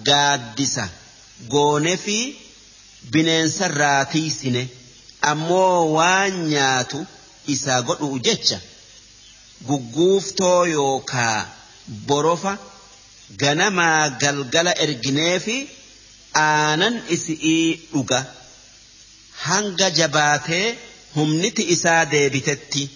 gaaddisa 0.09 0.85
goonee 1.53 1.97
fi 2.05 2.17
bineensa 3.11 3.69
tiisine 4.11 4.63
ammoo 5.31 5.77
waan 5.95 6.33
nyaatu 6.51 7.05
isaa 7.55 7.81
godhu 7.87 8.19
jecha 8.27 8.59
gugguuftoo 9.67 10.61
yookaa 10.75 11.37
borofa. 12.07 12.53
ganamaa 13.39 14.09
galgala 14.21 14.73
erginee 14.85 15.39
fi 15.45 15.55
aanan 16.45 16.95
isii 17.15 17.79
dhuga. 17.93 18.19
Hanga 19.45 19.89
jabaatee 19.99 20.77
humniti 21.15 21.63
isaa 21.75 22.05
deebitetti. 22.13 22.89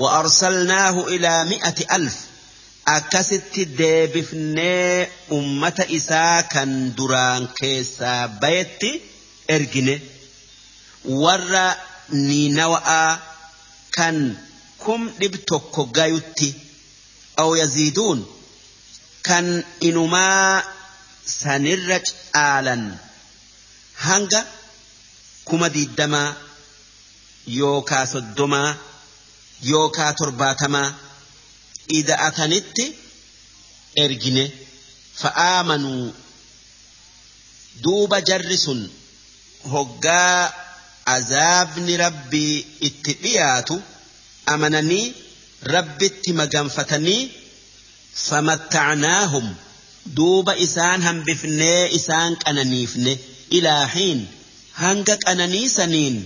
Wa 0.00 0.08
arsalnaahu 0.20 1.08
ilaa 1.16 1.44
mi'ati 1.52 1.84
alf. 1.96 2.16
Akkasitti 2.96 3.64
deebifnee 3.78 5.10
ummata 5.38 5.84
isaa 5.98 6.42
kan 6.52 6.70
duraan 6.96 7.48
keessaa 7.60 8.28
bayetti 8.42 8.90
ergine. 9.48 9.96
Warra 11.22 11.66
niinawa'aa 12.10 13.12
kan 13.96 14.16
kum 14.84 15.02
dhib 15.20 15.34
tokko 15.50 15.84
gayutti. 15.98 16.48
Aw 17.42 17.50
yaziiduun 17.60 18.20
kan 19.26 19.46
inumaa 19.88 20.62
sanirra 21.40 21.98
caalan 22.08 22.82
hanga 24.06 24.40
kuma 25.48 25.68
diiddamaa 25.74 26.30
yookaa 27.58 28.04
soddomaa 28.14 28.70
yookaa 29.70 30.12
torbaatamaa 30.20 30.88
ida'atanitti 31.98 32.84
ergine 34.04 34.44
fa'aamanuu 35.22 36.04
duuba 37.84 38.18
jarri 38.28 38.58
sun 38.64 38.80
hoggaa 39.72 40.38
azaabni 41.16 41.94
rabbii 42.04 42.54
itti 42.88 43.12
dhiyaatu 43.22 43.76
amananii 44.54 45.04
rabbitti 45.74 46.30
maganfatanii 46.40 47.22
famattacnaahum 48.14 49.46
duuba 50.16 50.54
isaan 50.66 51.02
hambifnee 51.08 51.88
isaan 51.98 52.36
qananiifne 52.44 53.12
ilaahiin 53.58 54.20
hanga 54.82 55.16
qananiisaniin 55.26 56.16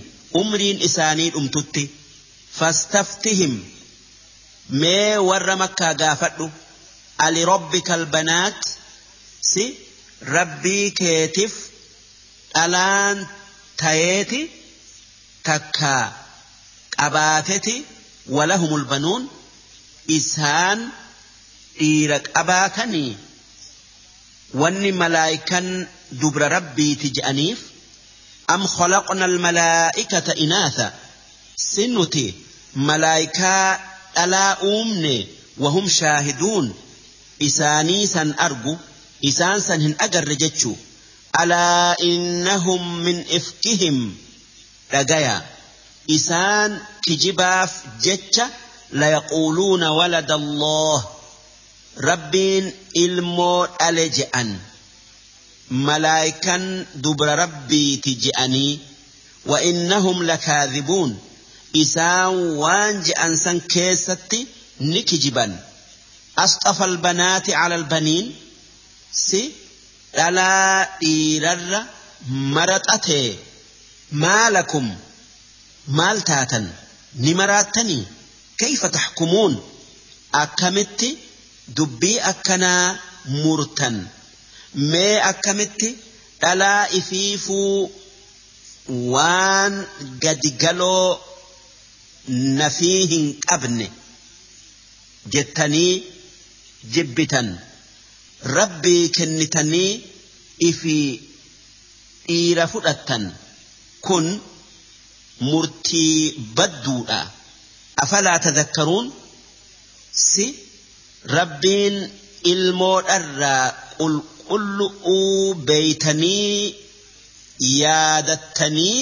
umriin 0.41 0.81
isaanii 0.87 1.29
dhumtutti 1.35 1.83
fastaftihim 2.59 3.53
mee 4.81 5.17
warra 5.29 5.55
makkaa 5.63 5.93
gaafadhu 6.01 6.47
ali 7.25 7.45
rabbika 7.51 7.93
albanaat 7.99 8.61
si 9.51 9.65
rabbii 10.35 10.91
keetiif 10.99 11.53
dhalaan 12.53 13.17
tayeeti 13.81 14.41
takkaa 15.49 16.03
qabaateti 16.97 17.75
walahumul 18.37 18.85
banuun 18.91 19.23
isaan 20.19 20.79
dhiira 21.79 22.17
qabaatanii 22.35 23.11
wanni 24.61 24.91
malaayikan 25.01 25.67
dubra 26.21 26.47
rabbiiti 26.55 27.07
je'aniif 27.17 27.59
am 28.55 28.61
khalaqna 28.75 29.23
almalaa'ikata 29.31 30.33
inaatha 30.45 30.87
si 31.69 31.83
nuti 31.95 32.25
malaayikaa 32.89 33.67
dhalaa 34.15 34.51
uumne 34.71 35.15
wahum 35.63 35.85
shaahiduun 35.99 36.67
isaanii 37.47 38.03
san 38.15 38.29
argu 38.47 38.73
isaan 39.31 39.59
san 39.67 39.81
hin 39.85 39.95
agarre 40.05 40.35
jechuu 40.43 40.77
alaa 41.41 41.95
innahum 42.11 42.83
min 43.07 43.17
ifkihim 43.39 43.97
dhagaya 44.91 45.35
isaan 46.17 46.71
kijibaaf 47.05 47.71
jecha 48.05 48.45
layaquuluuna 49.01 49.87
walada 49.99 50.35
allah 50.41 50.97
rabbiin 52.09 52.65
ilmoo 52.93 53.67
dhale 53.79 54.09
je'an 54.17 54.49
malaayikan 55.87 56.63
dubra 57.03 57.35
rabbiiti 57.43 58.15
je'anii 58.23 58.79
wa 59.51 59.61
innahum 59.69 60.21
lakaadhibuun 60.31 61.11
isaan 61.83 62.35
waan 62.61 63.03
je'an 63.07 63.37
san 63.43 63.61
keessatti 63.73 64.39
ni 64.79 65.03
kijiban 65.09 65.51
asxafa 66.45 66.83
albanaati 66.91 67.51
cala 67.59 67.75
albaniin 67.81 68.27
si 69.25 69.41
dhalaa 70.17 70.85
dhiirarra 71.01 71.81
maraxatee 72.55 73.27
maalakum 74.23 74.87
maal 75.99 76.17
taatan 76.31 76.65
ni 77.23 77.31
maraattanii 77.41 78.03
kayfa 78.61 78.89
taxkumuun 78.97 79.53
akkamitti 80.43 81.09
dubbii 81.77 82.19
akkanaa 82.31 82.97
murtan. 83.43 83.97
Mee 84.91 85.21
akkamitti? 85.31 85.89
Dhalaa 86.41 86.87
ifiifuu 86.99 87.91
waan 89.13 89.75
gadi 90.23 90.51
galoo 90.63 91.19
nafii 92.59 93.05
hin 93.11 93.25
qabne 93.49 93.87
jettanii 95.35 95.93
jibbitan. 96.95 97.49
Rabbii 98.57 99.09
kennitanii 99.17 99.91
ifi 100.69 100.97
dhiira 102.27 102.67
fudhattan. 102.73 103.23
Kun 104.05 104.27
murtii 105.39 106.31
badduudha. 106.57 107.19
Afalaa 108.03 108.39
tadakkaruun 108.45 109.07
si 110.13 110.45
rabbiin 111.37 111.95
ilmoodharraa 112.53 113.65
qulqullu'uu 113.99 115.55
beeytanii 115.69 116.75
yaadattanii 117.81 118.99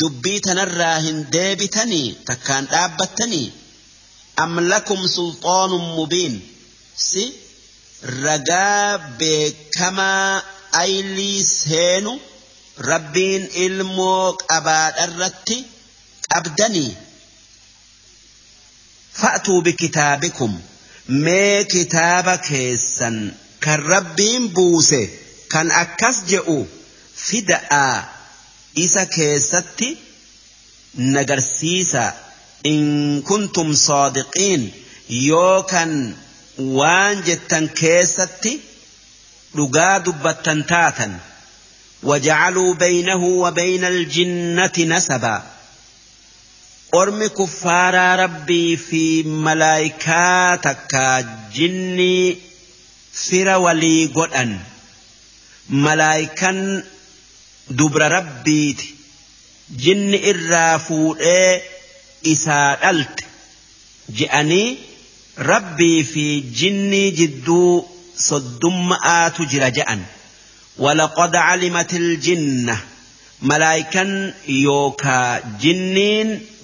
dubbii 0.00 0.40
tanarraa 0.46 0.96
hin 1.06 1.18
deebitanii 1.36 2.08
takkaan 2.30 2.68
dhaabbattanii 2.72 3.46
am 4.44 4.52
lakum 4.72 5.00
sulxaanun 5.16 5.86
mubiin 5.98 6.36
si 7.08 7.24
ragaa 8.24 8.98
beekamaa 9.22 10.42
aylii 10.82 11.38
seenu 11.52 12.12
rabbiin 12.90 13.42
ilmoo 13.66 14.26
qabaadharratti 14.46 15.56
qabdanii 16.28 16.90
fa'tuu 19.20 19.60
bikitaabikum 19.66 20.52
mee 21.10 21.64
kitaaba 21.64 22.36
keessan 22.48 23.16
kan 23.64 23.82
rabbiin 23.92 24.48
buuse 24.54 25.02
kan 25.52 25.70
akkas 25.82 26.16
je'u 26.30 26.58
fida'aa 27.26 27.96
isa 28.84 29.06
keessatti 29.16 29.88
nagarsiisa 31.14 32.04
in 32.72 32.84
kuntum 33.28 33.68
saadiqiin 33.86 34.62
yoo 35.28 35.62
kan 35.72 35.90
waan 36.78 37.16
jettan 37.26 37.66
keessatti 37.80 38.52
dhugaa 39.56 39.96
dubbattan 40.04 40.64
taatan 40.74 41.20
وجعلوا 42.02 42.74
بينه 42.74 43.24
وبين 43.24 43.84
الجنة 43.84 44.72
نسبا 44.78 45.42
أرمي 45.42 45.59
كفار 47.28 48.20
ربي 48.20 48.76
في 48.76 49.22
ملائكاتك 49.22 50.94
جني 51.54 52.36
فر 53.12 53.48
ولي 53.48 54.06
قدن. 54.06 54.58
ملائكا 55.70 56.84
دبر 57.70 58.12
ربيت 58.12 58.82
جن 59.70 60.14
الرافود 60.14 61.18
إساء 62.26 62.90
ألت 62.90 63.20
جأني 64.08 64.78
ربي 65.38 66.04
في 66.04 66.40
جني 66.40 67.10
جدو 67.10 67.86
صدم 68.16 68.92
آت 69.04 69.42
جرجأن. 69.42 70.02
ولقد 70.78 71.36
علمت 71.36 71.94
الجنة. 71.94 71.96
ملائكا 71.96 71.98
يوكا 72.00 72.20
جنين 72.20 72.89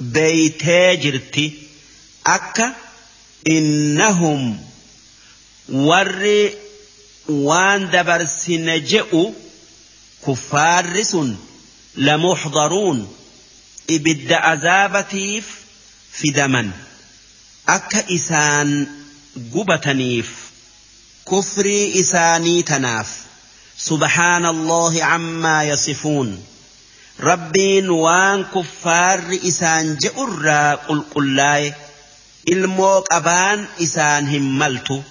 بيتي 0.00 0.96
جرتي 0.96 1.52
أكا 2.26 2.74
إنهم 3.50 4.60
ور 5.68 6.50
وان 7.28 7.90
دبر 7.90 8.26
سنجئ 8.26 9.30
كفار 10.26 10.86
لمحضرون 11.96 13.12
إبد 13.90 14.32
عذابتيف 14.32 15.44
في 16.12 16.28
دمن 16.30 16.70
أكا 17.68 18.14
إسان 18.14 18.86
قبتنيف 19.54 20.46
كفري 21.30 22.00
إساني 22.00 22.62
تناف 22.62 23.16
سبحان 23.78 24.46
الله 24.46 25.04
عما 25.04 25.64
يصفون 25.64 26.44
إسان 29.48 29.96
جئر 29.96 30.76
قل 30.88 31.02
قلاي 31.14 31.74
الموك 32.48 33.12
أبان 33.12 33.64
إسان 33.82 34.28
هملت 34.28 35.02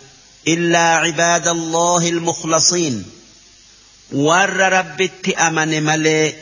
إلا 0.47 0.95
عباد 0.95 1.47
الله 1.47 2.09
المخلصين 2.09 3.05
ور 4.13 4.49
ربت 4.49 5.29
أمن 5.29 5.83
ملي 5.83 6.33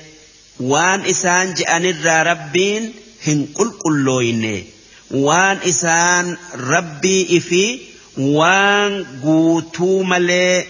وان 0.59 1.01
إسان 1.01 1.53
جأن 1.53 1.85
الرا 1.85 2.23
ربين 2.23 2.93
هن 3.27 3.47
قل 3.55 3.71
قلوين 3.85 4.65
وان 5.11 5.57
إسان 5.57 6.37
ربي 6.55 7.37
إفي 7.37 7.79
وان 8.17 9.05
قوتو 9.23 10.03
ملي 10.03 10.65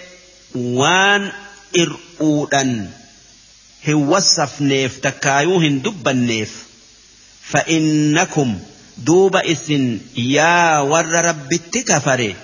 وان 0.55 1.31
ir'uudhan. 1.73 3.02
هن 3.87 3.93
وصف 3.93 4.61
نيف 4.61 4.97
تكايوهن 4.97 5.81
دب 5.81 6.07
النيف. 6.07 6.51
فإنكم 7.41 8.59
دوب 8.97 9.35
إسن 9.35 9.99
يا 10.17 10.79
ور 10.79 11.05
رب 11.05 11.53
التكفري 11.53 12.35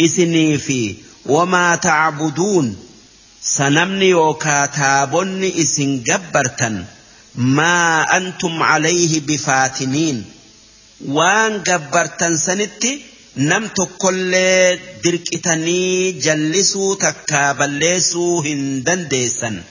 إسني 0.00 0.58
في 0.58 0.94
وما 1.26 1.76
تعبدون. 1.76 2.76
سنمني 3.42 4.14
وكاتابني 4.14 5.60
إسن 5.60 6.02
جبرتا 6.02 6.84
ما 7.34 8.02
أنتم 8.16 8.62
عليه 8.62 9.20
بفاتنين. 9.20 10.24
وان 11.06 11.62
جبرتا 11.62 12.36
سنتي 12.36 13.00
نمت 13.36 13.88
كل 13.98 14.32
دركتني 15.04 16.12
جلسوا 16.12 16.94
جلسو 16.94 16.94
تكابلسو 16.94 18.40
هندن 18.40 19.08
ديسن. 19.08 19.62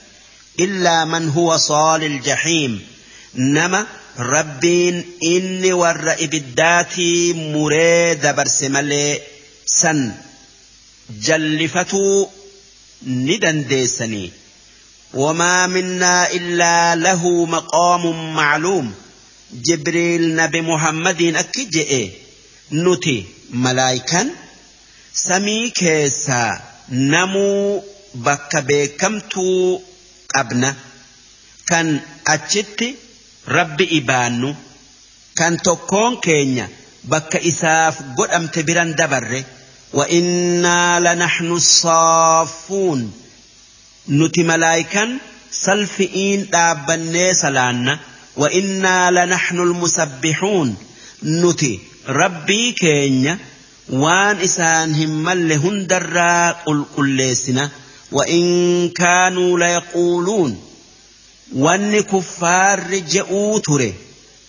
إلا 0.60 1.06
من 1.06 1.30
هو 1.30 1.58
صال 1.58 2.04
الجحيم. 2.04 2.82
نما 3.36 3.88
ربين 4.20 5.06
إني 5.24 5.74
والرئب 5.74 6.34
الداتي 6.34 7.34
مريد 7.34 8.28
برسملي 8.28 9.20
سن. 9.66 10.12
جلفتو 11.22 12.28
ندن 13.08 13.68
ديسني. 13.68 14.32
وما 15.14 15.68
منا 15.68 16.32
إلا 16.32 16.96
له 16.96 17.46
مقام 17.46 18.34
معلوم. 18.36 18.94
جبريل 19.54 20.36
نبي 20.36 20.62
محمد 20.62 21.22
أكجئ 21.22 22.10
نتي 22.72 23.26
ملايكا 23.50 24.30
سمي 25.14 25.70
كيسا. 25.70 26.62
نمو 26.90 27.84
بكبي 28.16 28.88
كمتو 28.88 29.80
qabna 30.36 30.70
kan 31.70 31.88
achitti 32.36 32.88
rabbi 33.58 33.86
ibaannu 34.00 34.50
kan 35.40 35.54
tokkoon 35.66 36.14
keenya 36.26 36.66
bakka 37.12 37.40
isaaf 37.52 37.96
godhamte 38.18 38.60
biran 38.68 38.92
dabarre 39.02 39.42
وإنا 39.94 41.00
لنحن 41.00 41.52
الصافون 41.52 43.12
نتي 44.10 44.44
ملائكا 44.44 45.18
سلفئين 45.52 46.50
دابني 46.54 47.34
سلانا 47.34 48.00
وإنا 48.38 49.12
لنحن 49.12 49.58
المسبحون 49.60 50.76
نتي 51.24 51.80
rabbii 52.20 52.74
keenya 52.82 53.38
waan 54.02 54.42
isaan 54.48 54.92
hin 55.00 55.12
malle 55.26 55.56
hundarraa 55.66 56.54
qulqulleessina 56.66 57.64
وإن 58.14 58.90
كانوا 58.90 59.60
ليقولون 59.60 60.64
وأن 61.56 62.02
كفار 62.02 62.98
جئوا 62.98 63.60
تره 63.60 63.94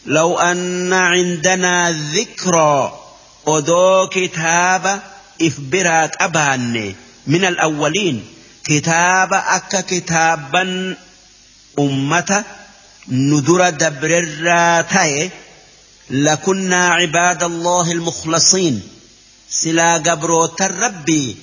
لو 0.06 0.38
أن 0.38 0.92
عندنا 0.92 1.90
ذكرى 2.14 3.00
أدو 3.46 4.08
كتاب 4.12 5.02
إفبراك 5.42 6.22
أباني 6.22 6.94
من 7.26 7.44
الأولين. 7.44 8.24
كتاب 8.64 9.34
أكا 9.34 9.80
كتابا 9.80 10.96
أمة 11.78 12.44
ندر 13.08 13.70
دبر 13.70 14.28
لكنا 16.10 16.88
عباد 16.88 17.42
الله 17.42 17.92
المخلصين. 17.92 18.82
سلا 19.50 19.94
قبروت 19.94 20.62
الربي 20.62 21.36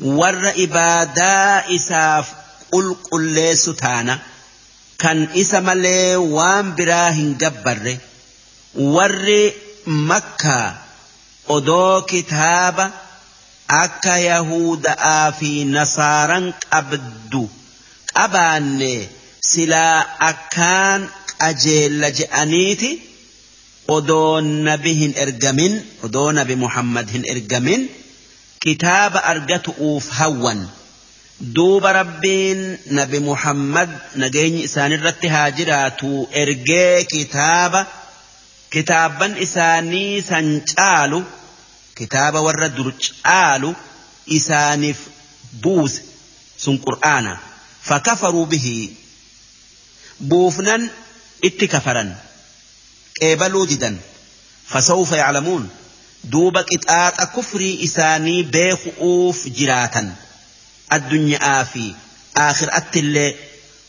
warra 0.00 0.52
ibaadaa 0.66 1.64
isaaf 1.76 2.26
qulqulleessu 2.72 3.74
taana 3.82 4.18
kan 5.02 5.18
isa 5.42 5.60
malee 5.68 6.16
waan 6.36 6.74
biraa 6.78 7.10
hin 7.18 7.30
gabbarre 7.42 7.94
warri 8.96 9.54
makkaa 10.10 10.68
odoo 11.56 12.02
kitaaba 12.12 12.90
akka 13.82 14.18
yahudaa 14.18 15.32
fi 15.38 15.50
nasaaran 15.78 16.46
qabdu 16.70 17.42
qabaanne 18.14 18.94
silaa 19.50 19.98
akkaan 20.30 21.10
qajeela 21.32 22.10
je'aniiti 22.20 22.90
odoo 23.96 24.40
nabi 24.40 24.92
hin 25.02 25.12
ergamin 25.26 25.74
odoo 26.08 26.32
nabi 26.32 26.54
muhammad 26.64 27.06
hin 27.14 27.24
ergamin. 27.34 27.82
Kitaaba 28.64 29.18
argatu'uuf 29.32 30.06
hawwan 30.18 30.60
duuba 31.56 31.92
rabbiin 32.00 32.60
nabi 32.98 33.18
muhammad 33.28 33.90
nageenyi 34.22 34.60
isaanirratti 34.68 35.28
haa 35.34 35.50
jiraatu 35.58 36.10
ergee 36.42 37.04
kitaaba 37.14 37.80
kitaaban 38.74 39.32
isaanii 39.46 40.22
san 40.30 40.46
caalu 40.74 41.20
kitaaba 41.98 42.38
warra 42.46 42.68
dur 42.76 42.88
caalu 43.06 43.70
isaaniif 44.38 45.00
buuse 45.62 46.00
sun 46.64 46.76
qur'aana 46.86 47.32
fakafaruu 47.88 48.46
bihii 48.52 48.86
buufnan 50.30 50.82
itti 51.48 51.66
kafaran 51.74 52.10
qeebaluu 53.18 53.66
didan 53.72 53.96
fasawfa 54.72 55.16
yaclamuun 55.22 55.64
duuba 56.31 56.61
qixaaxa 56.71 57.25
kufrii 57.35 57.75
isaanii 57.87 58.41
beeku'uuf 58.55 59.37
jiraatan 59.57 60.07
addunyaa 60.95 61.61
fi 61.73 61.85
aakhiraatti 62.47 62.99
illee 63.05 63.31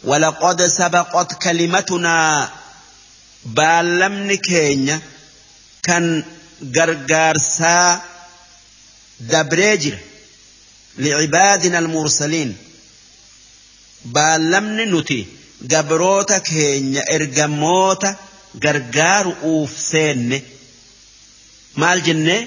ولقد 0.05 0.63
سبقت 0.67 1.31
كلمتنا 1.43 2.17
baallamni 3.59 4.37
keenya 4.49 4.97
kan 5.87 6.05
gargaarsaa 6.77 8.01
dabree 9.33 9.77
jira 9.83 9.99
licibaadina 11.03 11.79
almursaliin 11.83 12.53
baallamni 14.17 14.85
nuti 14.93 15.19
gabroota 15.73 16.37
keenya 16.51 17.03
ergamoota 17.17 18.11
gargaaru'uuf 18.65 19.73
seenne 19.91 20.39
maal 21.82 22.02
jenne 22.08 22.38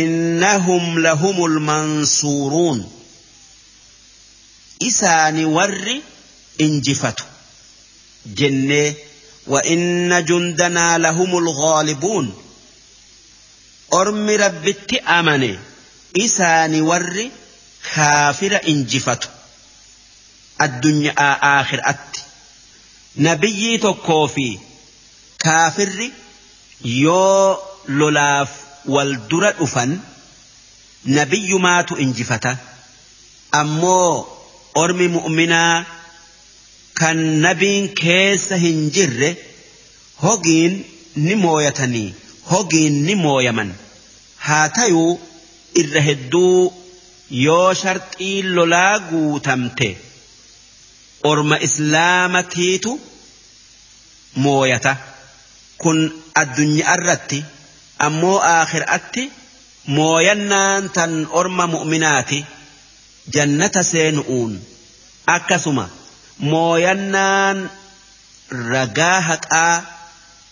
innahum 0.00 0.84
lahumul 1.06 1.56
mansuuruun 1.70 2.80
isaani 4.88 5.44
warri 5.56 5.96
injifatu 6.58 7.24
jennee 8.40 8.94
وإن 9.48 10.24
جندنا 10.24 10.98
لهم 10.98 11.38
الغالبون 11.38 12.34
أرمي 13.92 14.36
ربت 14.36 14.94
أمني 14.94 15.58
إساني 16.16 16.80
ور 16.80 17.28
خافر 17.94 18.60
إنجفت 18.68 19.28
الدنيا 20.60 21.12
آخر 21.60 21.80
أت 21.84 22.16
نبي 23.16 23.78
تكوفي 23.78 24.58
kaafirri 25.44 26.12
yoo 26.84 27.56
lolaaf 27.88 28.50
wal 28.94 29.12
dura 29.30 29.50
dhufan 29.58 29.92
nabiyyumaatu 31.18 31.96
injifata 32.04 32.52
ammoo 33.60 34.12
ormi 34.82 35.08
mu'minaa 35.16 35.84
kan 37.00 37.18
nabiin 37.46 37.88
keessa 38.02 38.56
hin 38.64 38.80
jirre 38.98 39.30
hogiin 40.22 40.78
ni 41.26 41.34
mooyatanii 41.44 42.08
hogiin 42.52 43.02
ni 43.08 43.14
mooyaman 43.24 43.74
haa 44.48 44.68
tayuu 44.80 45.10
irra 45.82 46.00
hedduu 46.08 46.72
yoo 47.44 47.74
sharxii 47.82 48.42
lolaa 48.56 48.98
guutamte 49.10 49.88
orma 51.32 51.56
islaamatiitu 51.68 53.00
mooyata. 54.46 54.96
kun 55.82 55.98
addunyaa 56.42 56.94
irratti 56.98 57.38
ammoo 58.06 58.38
aakhiraatti 58.54 59.22
mooyannaan 59.96 60.84
tan 60.96 61.12
orma 61.40 61.64
mu'minaati 61.74 62.38
jannata 63.34 63.82
seenu'uun 63.90 64.52
akkasuma 65.36 65.84
mooyannaan 66.52 67.58
ragaa 68.72 69.18
haqaa 69.30 69.74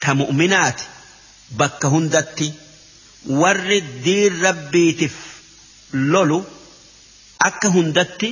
ta 0.02 0.10
mu'minaati 0.20 0.84
bakka 1.60 1.86
hundatti 1.94 2.48
warri 3.42 3.78
diin 4.04 4.34
rabbiitiif 4.46 5.14
lolu 6.12 6.38
akka 7.48 7.68
hundatti 7.76 8.28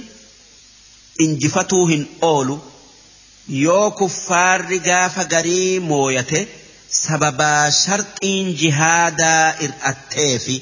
injifatuu 1.24 1.86
hin 1.92 2.04
oolu 2.32 2.56
yoo 3.64 3.90
kuffaarri 4.02 4.78
gaafa 4.90 5.24
garii 5.32 5.80
mooyate. 5.90 6.40
Sababaa 7.02 7.64
sharxiin 7.82 8.46
jihaadaa 8.60 9.46
ir'atteefi 9.66 10.56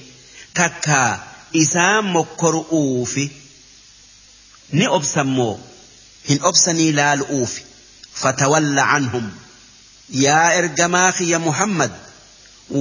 takka 0.59 1.01
isaan 1.63 2.05
mokkoru'uufi 2.17 3.25
ni 4.79 4.87
obsammoo 4.99 5.55
hin 6.29 6.39
obsanii 6.51 6.93
laalu'uufi 7.01 7.63
fatawalla 8.23 8.85
canhum 8.93 9.27
yaa 10.25 10.47
ergamaa 10.61 11.11
kiyya 11.19 11.39
muhammad 11.49 11.93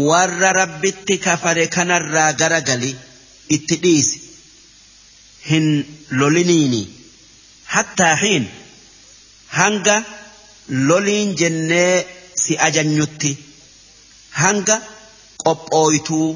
warra 0.10 0.50
rabbitti 0.62 1.16
kafare 1.28 1.66
kanarraa 1.76 2.32
garagali 2.42 2.92
itti 3.58 3.76
dhiisi 3.84 4.18
hin 5.50 5.68
loliniini 6.22 6.82
hattaa 7.76 8.16
xiin 8.24 8.46
hanga 9.60 9.98
loliin 10.90 11.30
jennee 11.44 11.96
si 12.52 12.58
ajanyutti 12.68 13.32
hanga 14.42 14.76
qophooytuu 15.44 16.30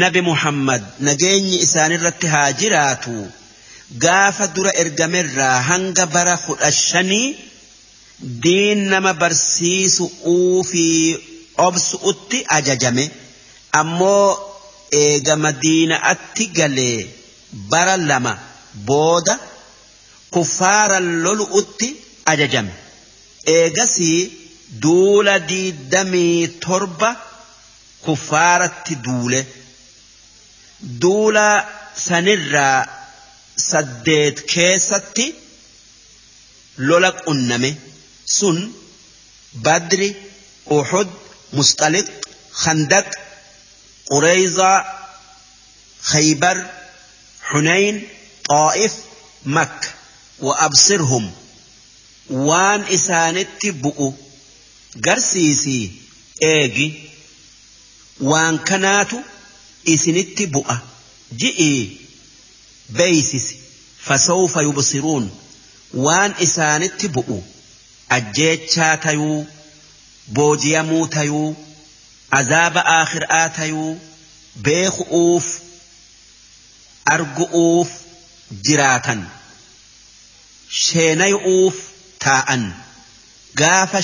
nabi 0.00 0.20
muhammad 0.30 0.82
nageenyi 1.08 1.56
isaanirratti 1.66 2.26
haa 2.34 2.52
jiraatu. 2.60 3.14
Gaafa 4.04 4.46
dura 4.56 4.72
ergamerraa 4.82 5.56
hanga 5.68 6.04
bara 6.14 6.34
kudha 6.46 6.70
shanii 6.80 7.28
diin 8.46 8.80
nama 8.92 9.12
barsiisu'uu 9.22 10.64
fi 10.70 10.84
obsu'utti 11.66 12.38
ajajame. 12.56 13.04
Ammoo 13.80 14.26
eega 15.02 15.36
madiina'atti 15.44 16.44
galee 16.58 16.98
bara 17.70 17.96
lama 18.10 18.34
booda 18.90 19.38
kuffaaran 20.34 21.06
lolu'utti 21.24 21.88
ajajame. 22.34 22.72
Eegasii 23.56 24.20
duula 24.84 25.38
diidamii 25.50 26.48
torba 26.64 27.10
kuffaaratti 28.04 28.94
duule 29.06 29.40
duula 31.02 31.46
sanirraa 32.06 32.78
saddeet 33.70 34.36
keessatti 34.54 35.26
lola 36.88 37.10
qunname 37.24 37.70
sun 38.36 38.58
badri 39.64 40.08
uxud 40.78 41.08
musxaliq 41.56 42.08
khandaq 42.62 43.08
qureyzaa 44.10 44.78
khaybar 46.10 46.58
xunayn 47.50 47.96
xaa'if 48.50 48.94
makka 49.56 49.88
wa 50.46 50.52
absirhum 50.66 51.24
waan 52.48 52.80
isaanitti 52.96 53.68
bu'u 53.82 54.08
garsiisii 54.96 56.02
eegi 56.40 56.86
waan 58.30 58.58
kanaatu 58.70 59.24
isinitti 59.84 60.46
bu'a. 60.46 60.76
Ji'ii 61.40 62.00
beeysisi. 62.96 63.56
Fasawfa 64.06 64.62
yubsiruun 64.62 65.30
waan 66.06 66.34
isaanitti 66.46 67.08
bu'u. 67.16 67.38
Ajjeechaa 68.16 68.96
tayuu 68.96 69.46
boojiyamuu 70.34 71.06
tayuu 71.16 71.56
azaaba 72.40 72.80
aakhiraa 72.96 73.48
tayuu 73.58 74.00
beeku'uuf 74.68 75.46
argu'uuf 77.14 77.90
jiraatan. 78.68 79.20
Sheenayu'uuf 80.84 81.76
taa'an 82.24 82.64
gaafa 83.60 84.00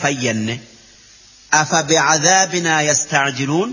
fayyanne 0.00 0.54
afa 1.60 1.82
bicadaabinaa 1.90 2.82
yastacjiluun 2.90 3.70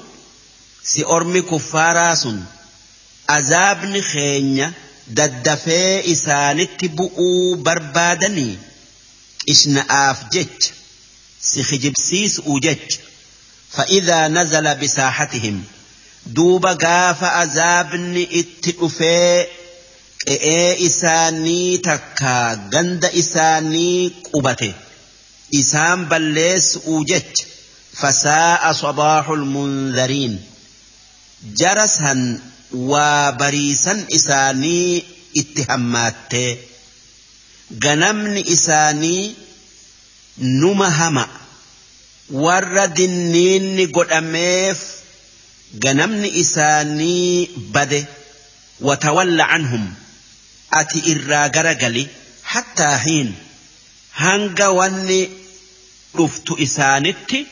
si 0.91 1.03
ormi 1.15 1.41
kuffaaraa 1.51 2.15
sun 2.23 2.37
azaabni 3.37 4.01
keenya 4.13 4.67
daddafee 5.19 5.93
isaanitti 6.13 6.93
bu'uu 7.01 7.55
barbaadanii 7.67 8.53
qishna'aaf 9.47 10.23
jecha 10.37 10.73
si 11.49 11.67
kijibsiisuu 11.69 12.59
jecha 12.67 13.07
فإذا 13.71 14.27
نزل 14.27 14.75
بساحتهم 14.75 15.63
دوب 16.25 16.65
غاف 16.65 17.23
عذابني 17.23 18.39
اتئفي 18.39 19.45
qe'ee 20.27 20.69
isaanii 20.87 21.77
takka 21.87 22.33
ganda 22.73 23.09
isaanii 23.21 23.99
qubate. 24.27 24.69
Isaan 25.61 25.99
balleessu'uu 26.11 27.01
jecha. 27.11 27.45
Fasaa'a 28.01 28.71
sabaaxul 28.83 29.43
munzariin. 29.53 30.33
Jara 31.59 31.85
san 31.87 32.21
waa 32.91 33.31
bariisan 33.39 33.99
isaanii 34.17 35.05
itti 35.41 35.61
hammaattee 35.69 36.51
ganamni 37.83 38.41
isaanii 38.55 39.35
numa 40.59 40.89
hama. 40.99 41.25
Warra 42.45 42.85
dinniinni 42.97 43.85
godhameef 43.97 44.79
ganamni 45.85 46.29
isaanii 46.43 47.47
bade. 47.77 48.01
Watawalla 48.87 49.45
canhum 49.51 49.85
ati 50.71 50.99
irraa 51.11 51.49
garagali 51.49 52.03
hattaa 52.53 52.97
hiin 52.97 53.33
hanga 54.11 54.69
wanni 54.79 55.19
dhuftu 56.17 56.57
isaanitti 56.65 57.47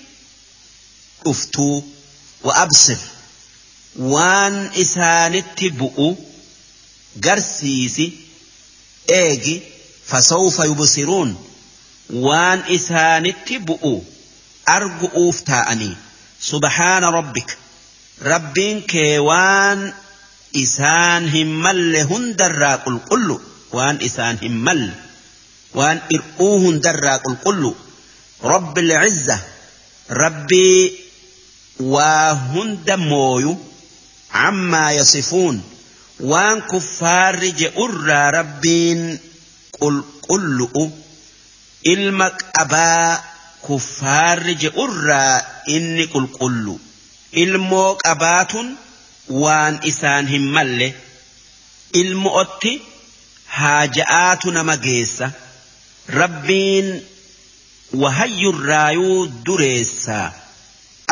dhuftuu 1.24 1.84
wa 2.44 2.56
absir. 2.56 2.98
Waan 4.14 4.56
isaanitti 4.84 5.70
bu'u 5.80 6.08
garsiisi 7.26 8.06
eegi 9.20 9.56
fasawfa 10.10 10.66
yubsiruun. 10.66 11.32
Waan 12.28 12.64
isaanitti 12.78 13.60
bu'u 13.60 13.94
argu'uuf 14.78 15.38
taa'anii. 15.52 15.96
Subhaana 16.50 17.12
rabbik. 17.18 17.50
Rabbiin 18.32 18.84
kee 18.92 19.20
waan 19.30 19.94
إسان 20.56 21.27
همال 21.30 21.91
لهن 21.91 22.36
دراق 22.36 22.90
القل 22.90 23.40
وان 23.72 23.99
إسان 24.02 24.38
همال 24.44 24.94
وان 25.73 25.99
إرؤوهن 26.14 26.80
دراق 26.80 27.30
القل 27.30 27.73
رب 28.44 28.77
العزة 28.77 29.40
ربي 30.11 30.94
وهن 31.80 32.77
دمويو 32.88 33.57
عما 34.32 34.91
يصفون 34.91 35.64
وان 36.19 36.61
كفار 36.61 37.45
جئر 37.45 38.07
ربين 38.34 39.19
قل 39.82 40.03
قل 40.30 40.91
إلمك 41.88 42.45
أبا 42.56 43.23
كفار 43.69 44.52
جئر 44.52 45.11
إني 45.69 46.03
قل 46.06 46.27
قل 46.40 46.77
إلموك 47.38 48.07
أباتن 48.07 48.76
waan 49.30 49.80
isaan 49.91 50.27
hin 50.27 50.45
malle 50.57 50.88
ilmo'otti 52.02 52.73
haaja'aatu 53.57 54.52
nama 54.57 54.76
geessa 54.88 55.31
rabbiin 56.22 56.88
wahayyurraayuu 58.02 59.19
dureessaa 59.45 60.27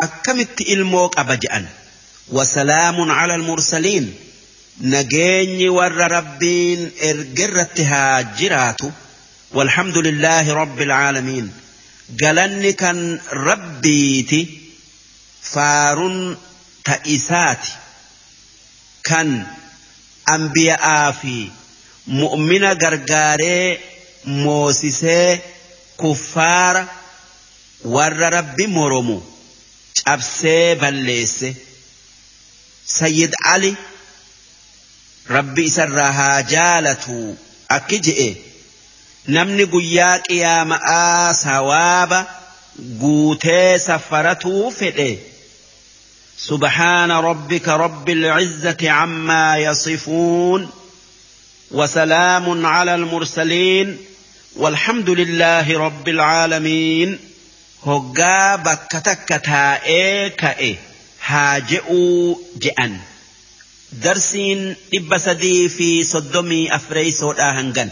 akkamitti 0.06 0.62
ilmoo 0.74 1.08
qaba 1.16 1.36
je'an 1.46 1.64
wasalaamun 2.36 3.08
cala 3.18 3.34
almursaliin 3.38 4.06
nageenyi 4.94 5.68
warra 5.78 6.08
rabbiin 6.18 6.80
ergerratti 7.12 7.84
haa 7.94 8.22
jiraatu 8.42 8.92
والحمد 9.58 9.98
لله 9.98 10.52
رب 10.54 10.80
العالمين 10.82 11.52
قالني 12.22 12.72
كان 12.72 13.20
ربيتي 13.32 14.48
فارن 15.42 16.36
تئساتي 16.84 17.72
kan 19.08 19.28
anbiya'aa 20.34 21.12
fi 21.20 21.36
mu'mina 22.20 22.70
gargaaree 22.82 23.66
moosisee 24.42 25.30
kuffaara 26.02 26.82
warra 27.94 28.28
rabbi 28.36 28.66
moromu 28.76 29.16
cabsee 30.04 30.74
balleesse. 30.82 31.50
Sayyid 32.98 33.32
ali 33.54 33.72
rabbi 35.36 35.62
isarraa 35.70 36.12
haa 36.20 36.42
jaalatu. 36.54 37.18
Akki 37.76 37.98
je'e. 38.06 38.30
Namni 39.36 39.64
guyyaa 39.74 40.16
qiyaama'aa 40.28 41.34
sawaaba 41.44 42.18
guutee 43.02 43.78
safaratuu 43.86 44.70
fedhe 44.80 45.10
سبحان 46.38 47.10
ربك 47.10 47.68
رب 47.68 48.10
العزة 48.10 48.90
عما 48.90 49.58
يصفون 49.58 50.70
وسلام 51.70 52.66
على 52.66 52.94
المرسلين 52.94 53.98
والحمد 54.56 55.10
لله 55.10 55.78
رب 55.78 56.08
العالمين. 56.08 57.18
هقا 57.86 58.56
بكتك 58.56 59.42
تائي 59.44 60.30
كأي 60.30 60.76
هاجئوا 61.26 62.34
جئن. 62.58 62.98
درسين 63.92 64.76
إبسدي 64.94 65.68
في 65.68 66.04
صدمي 66.04 66.74
أفريسو 66.74 67.32
آهنغن 67.32 67.90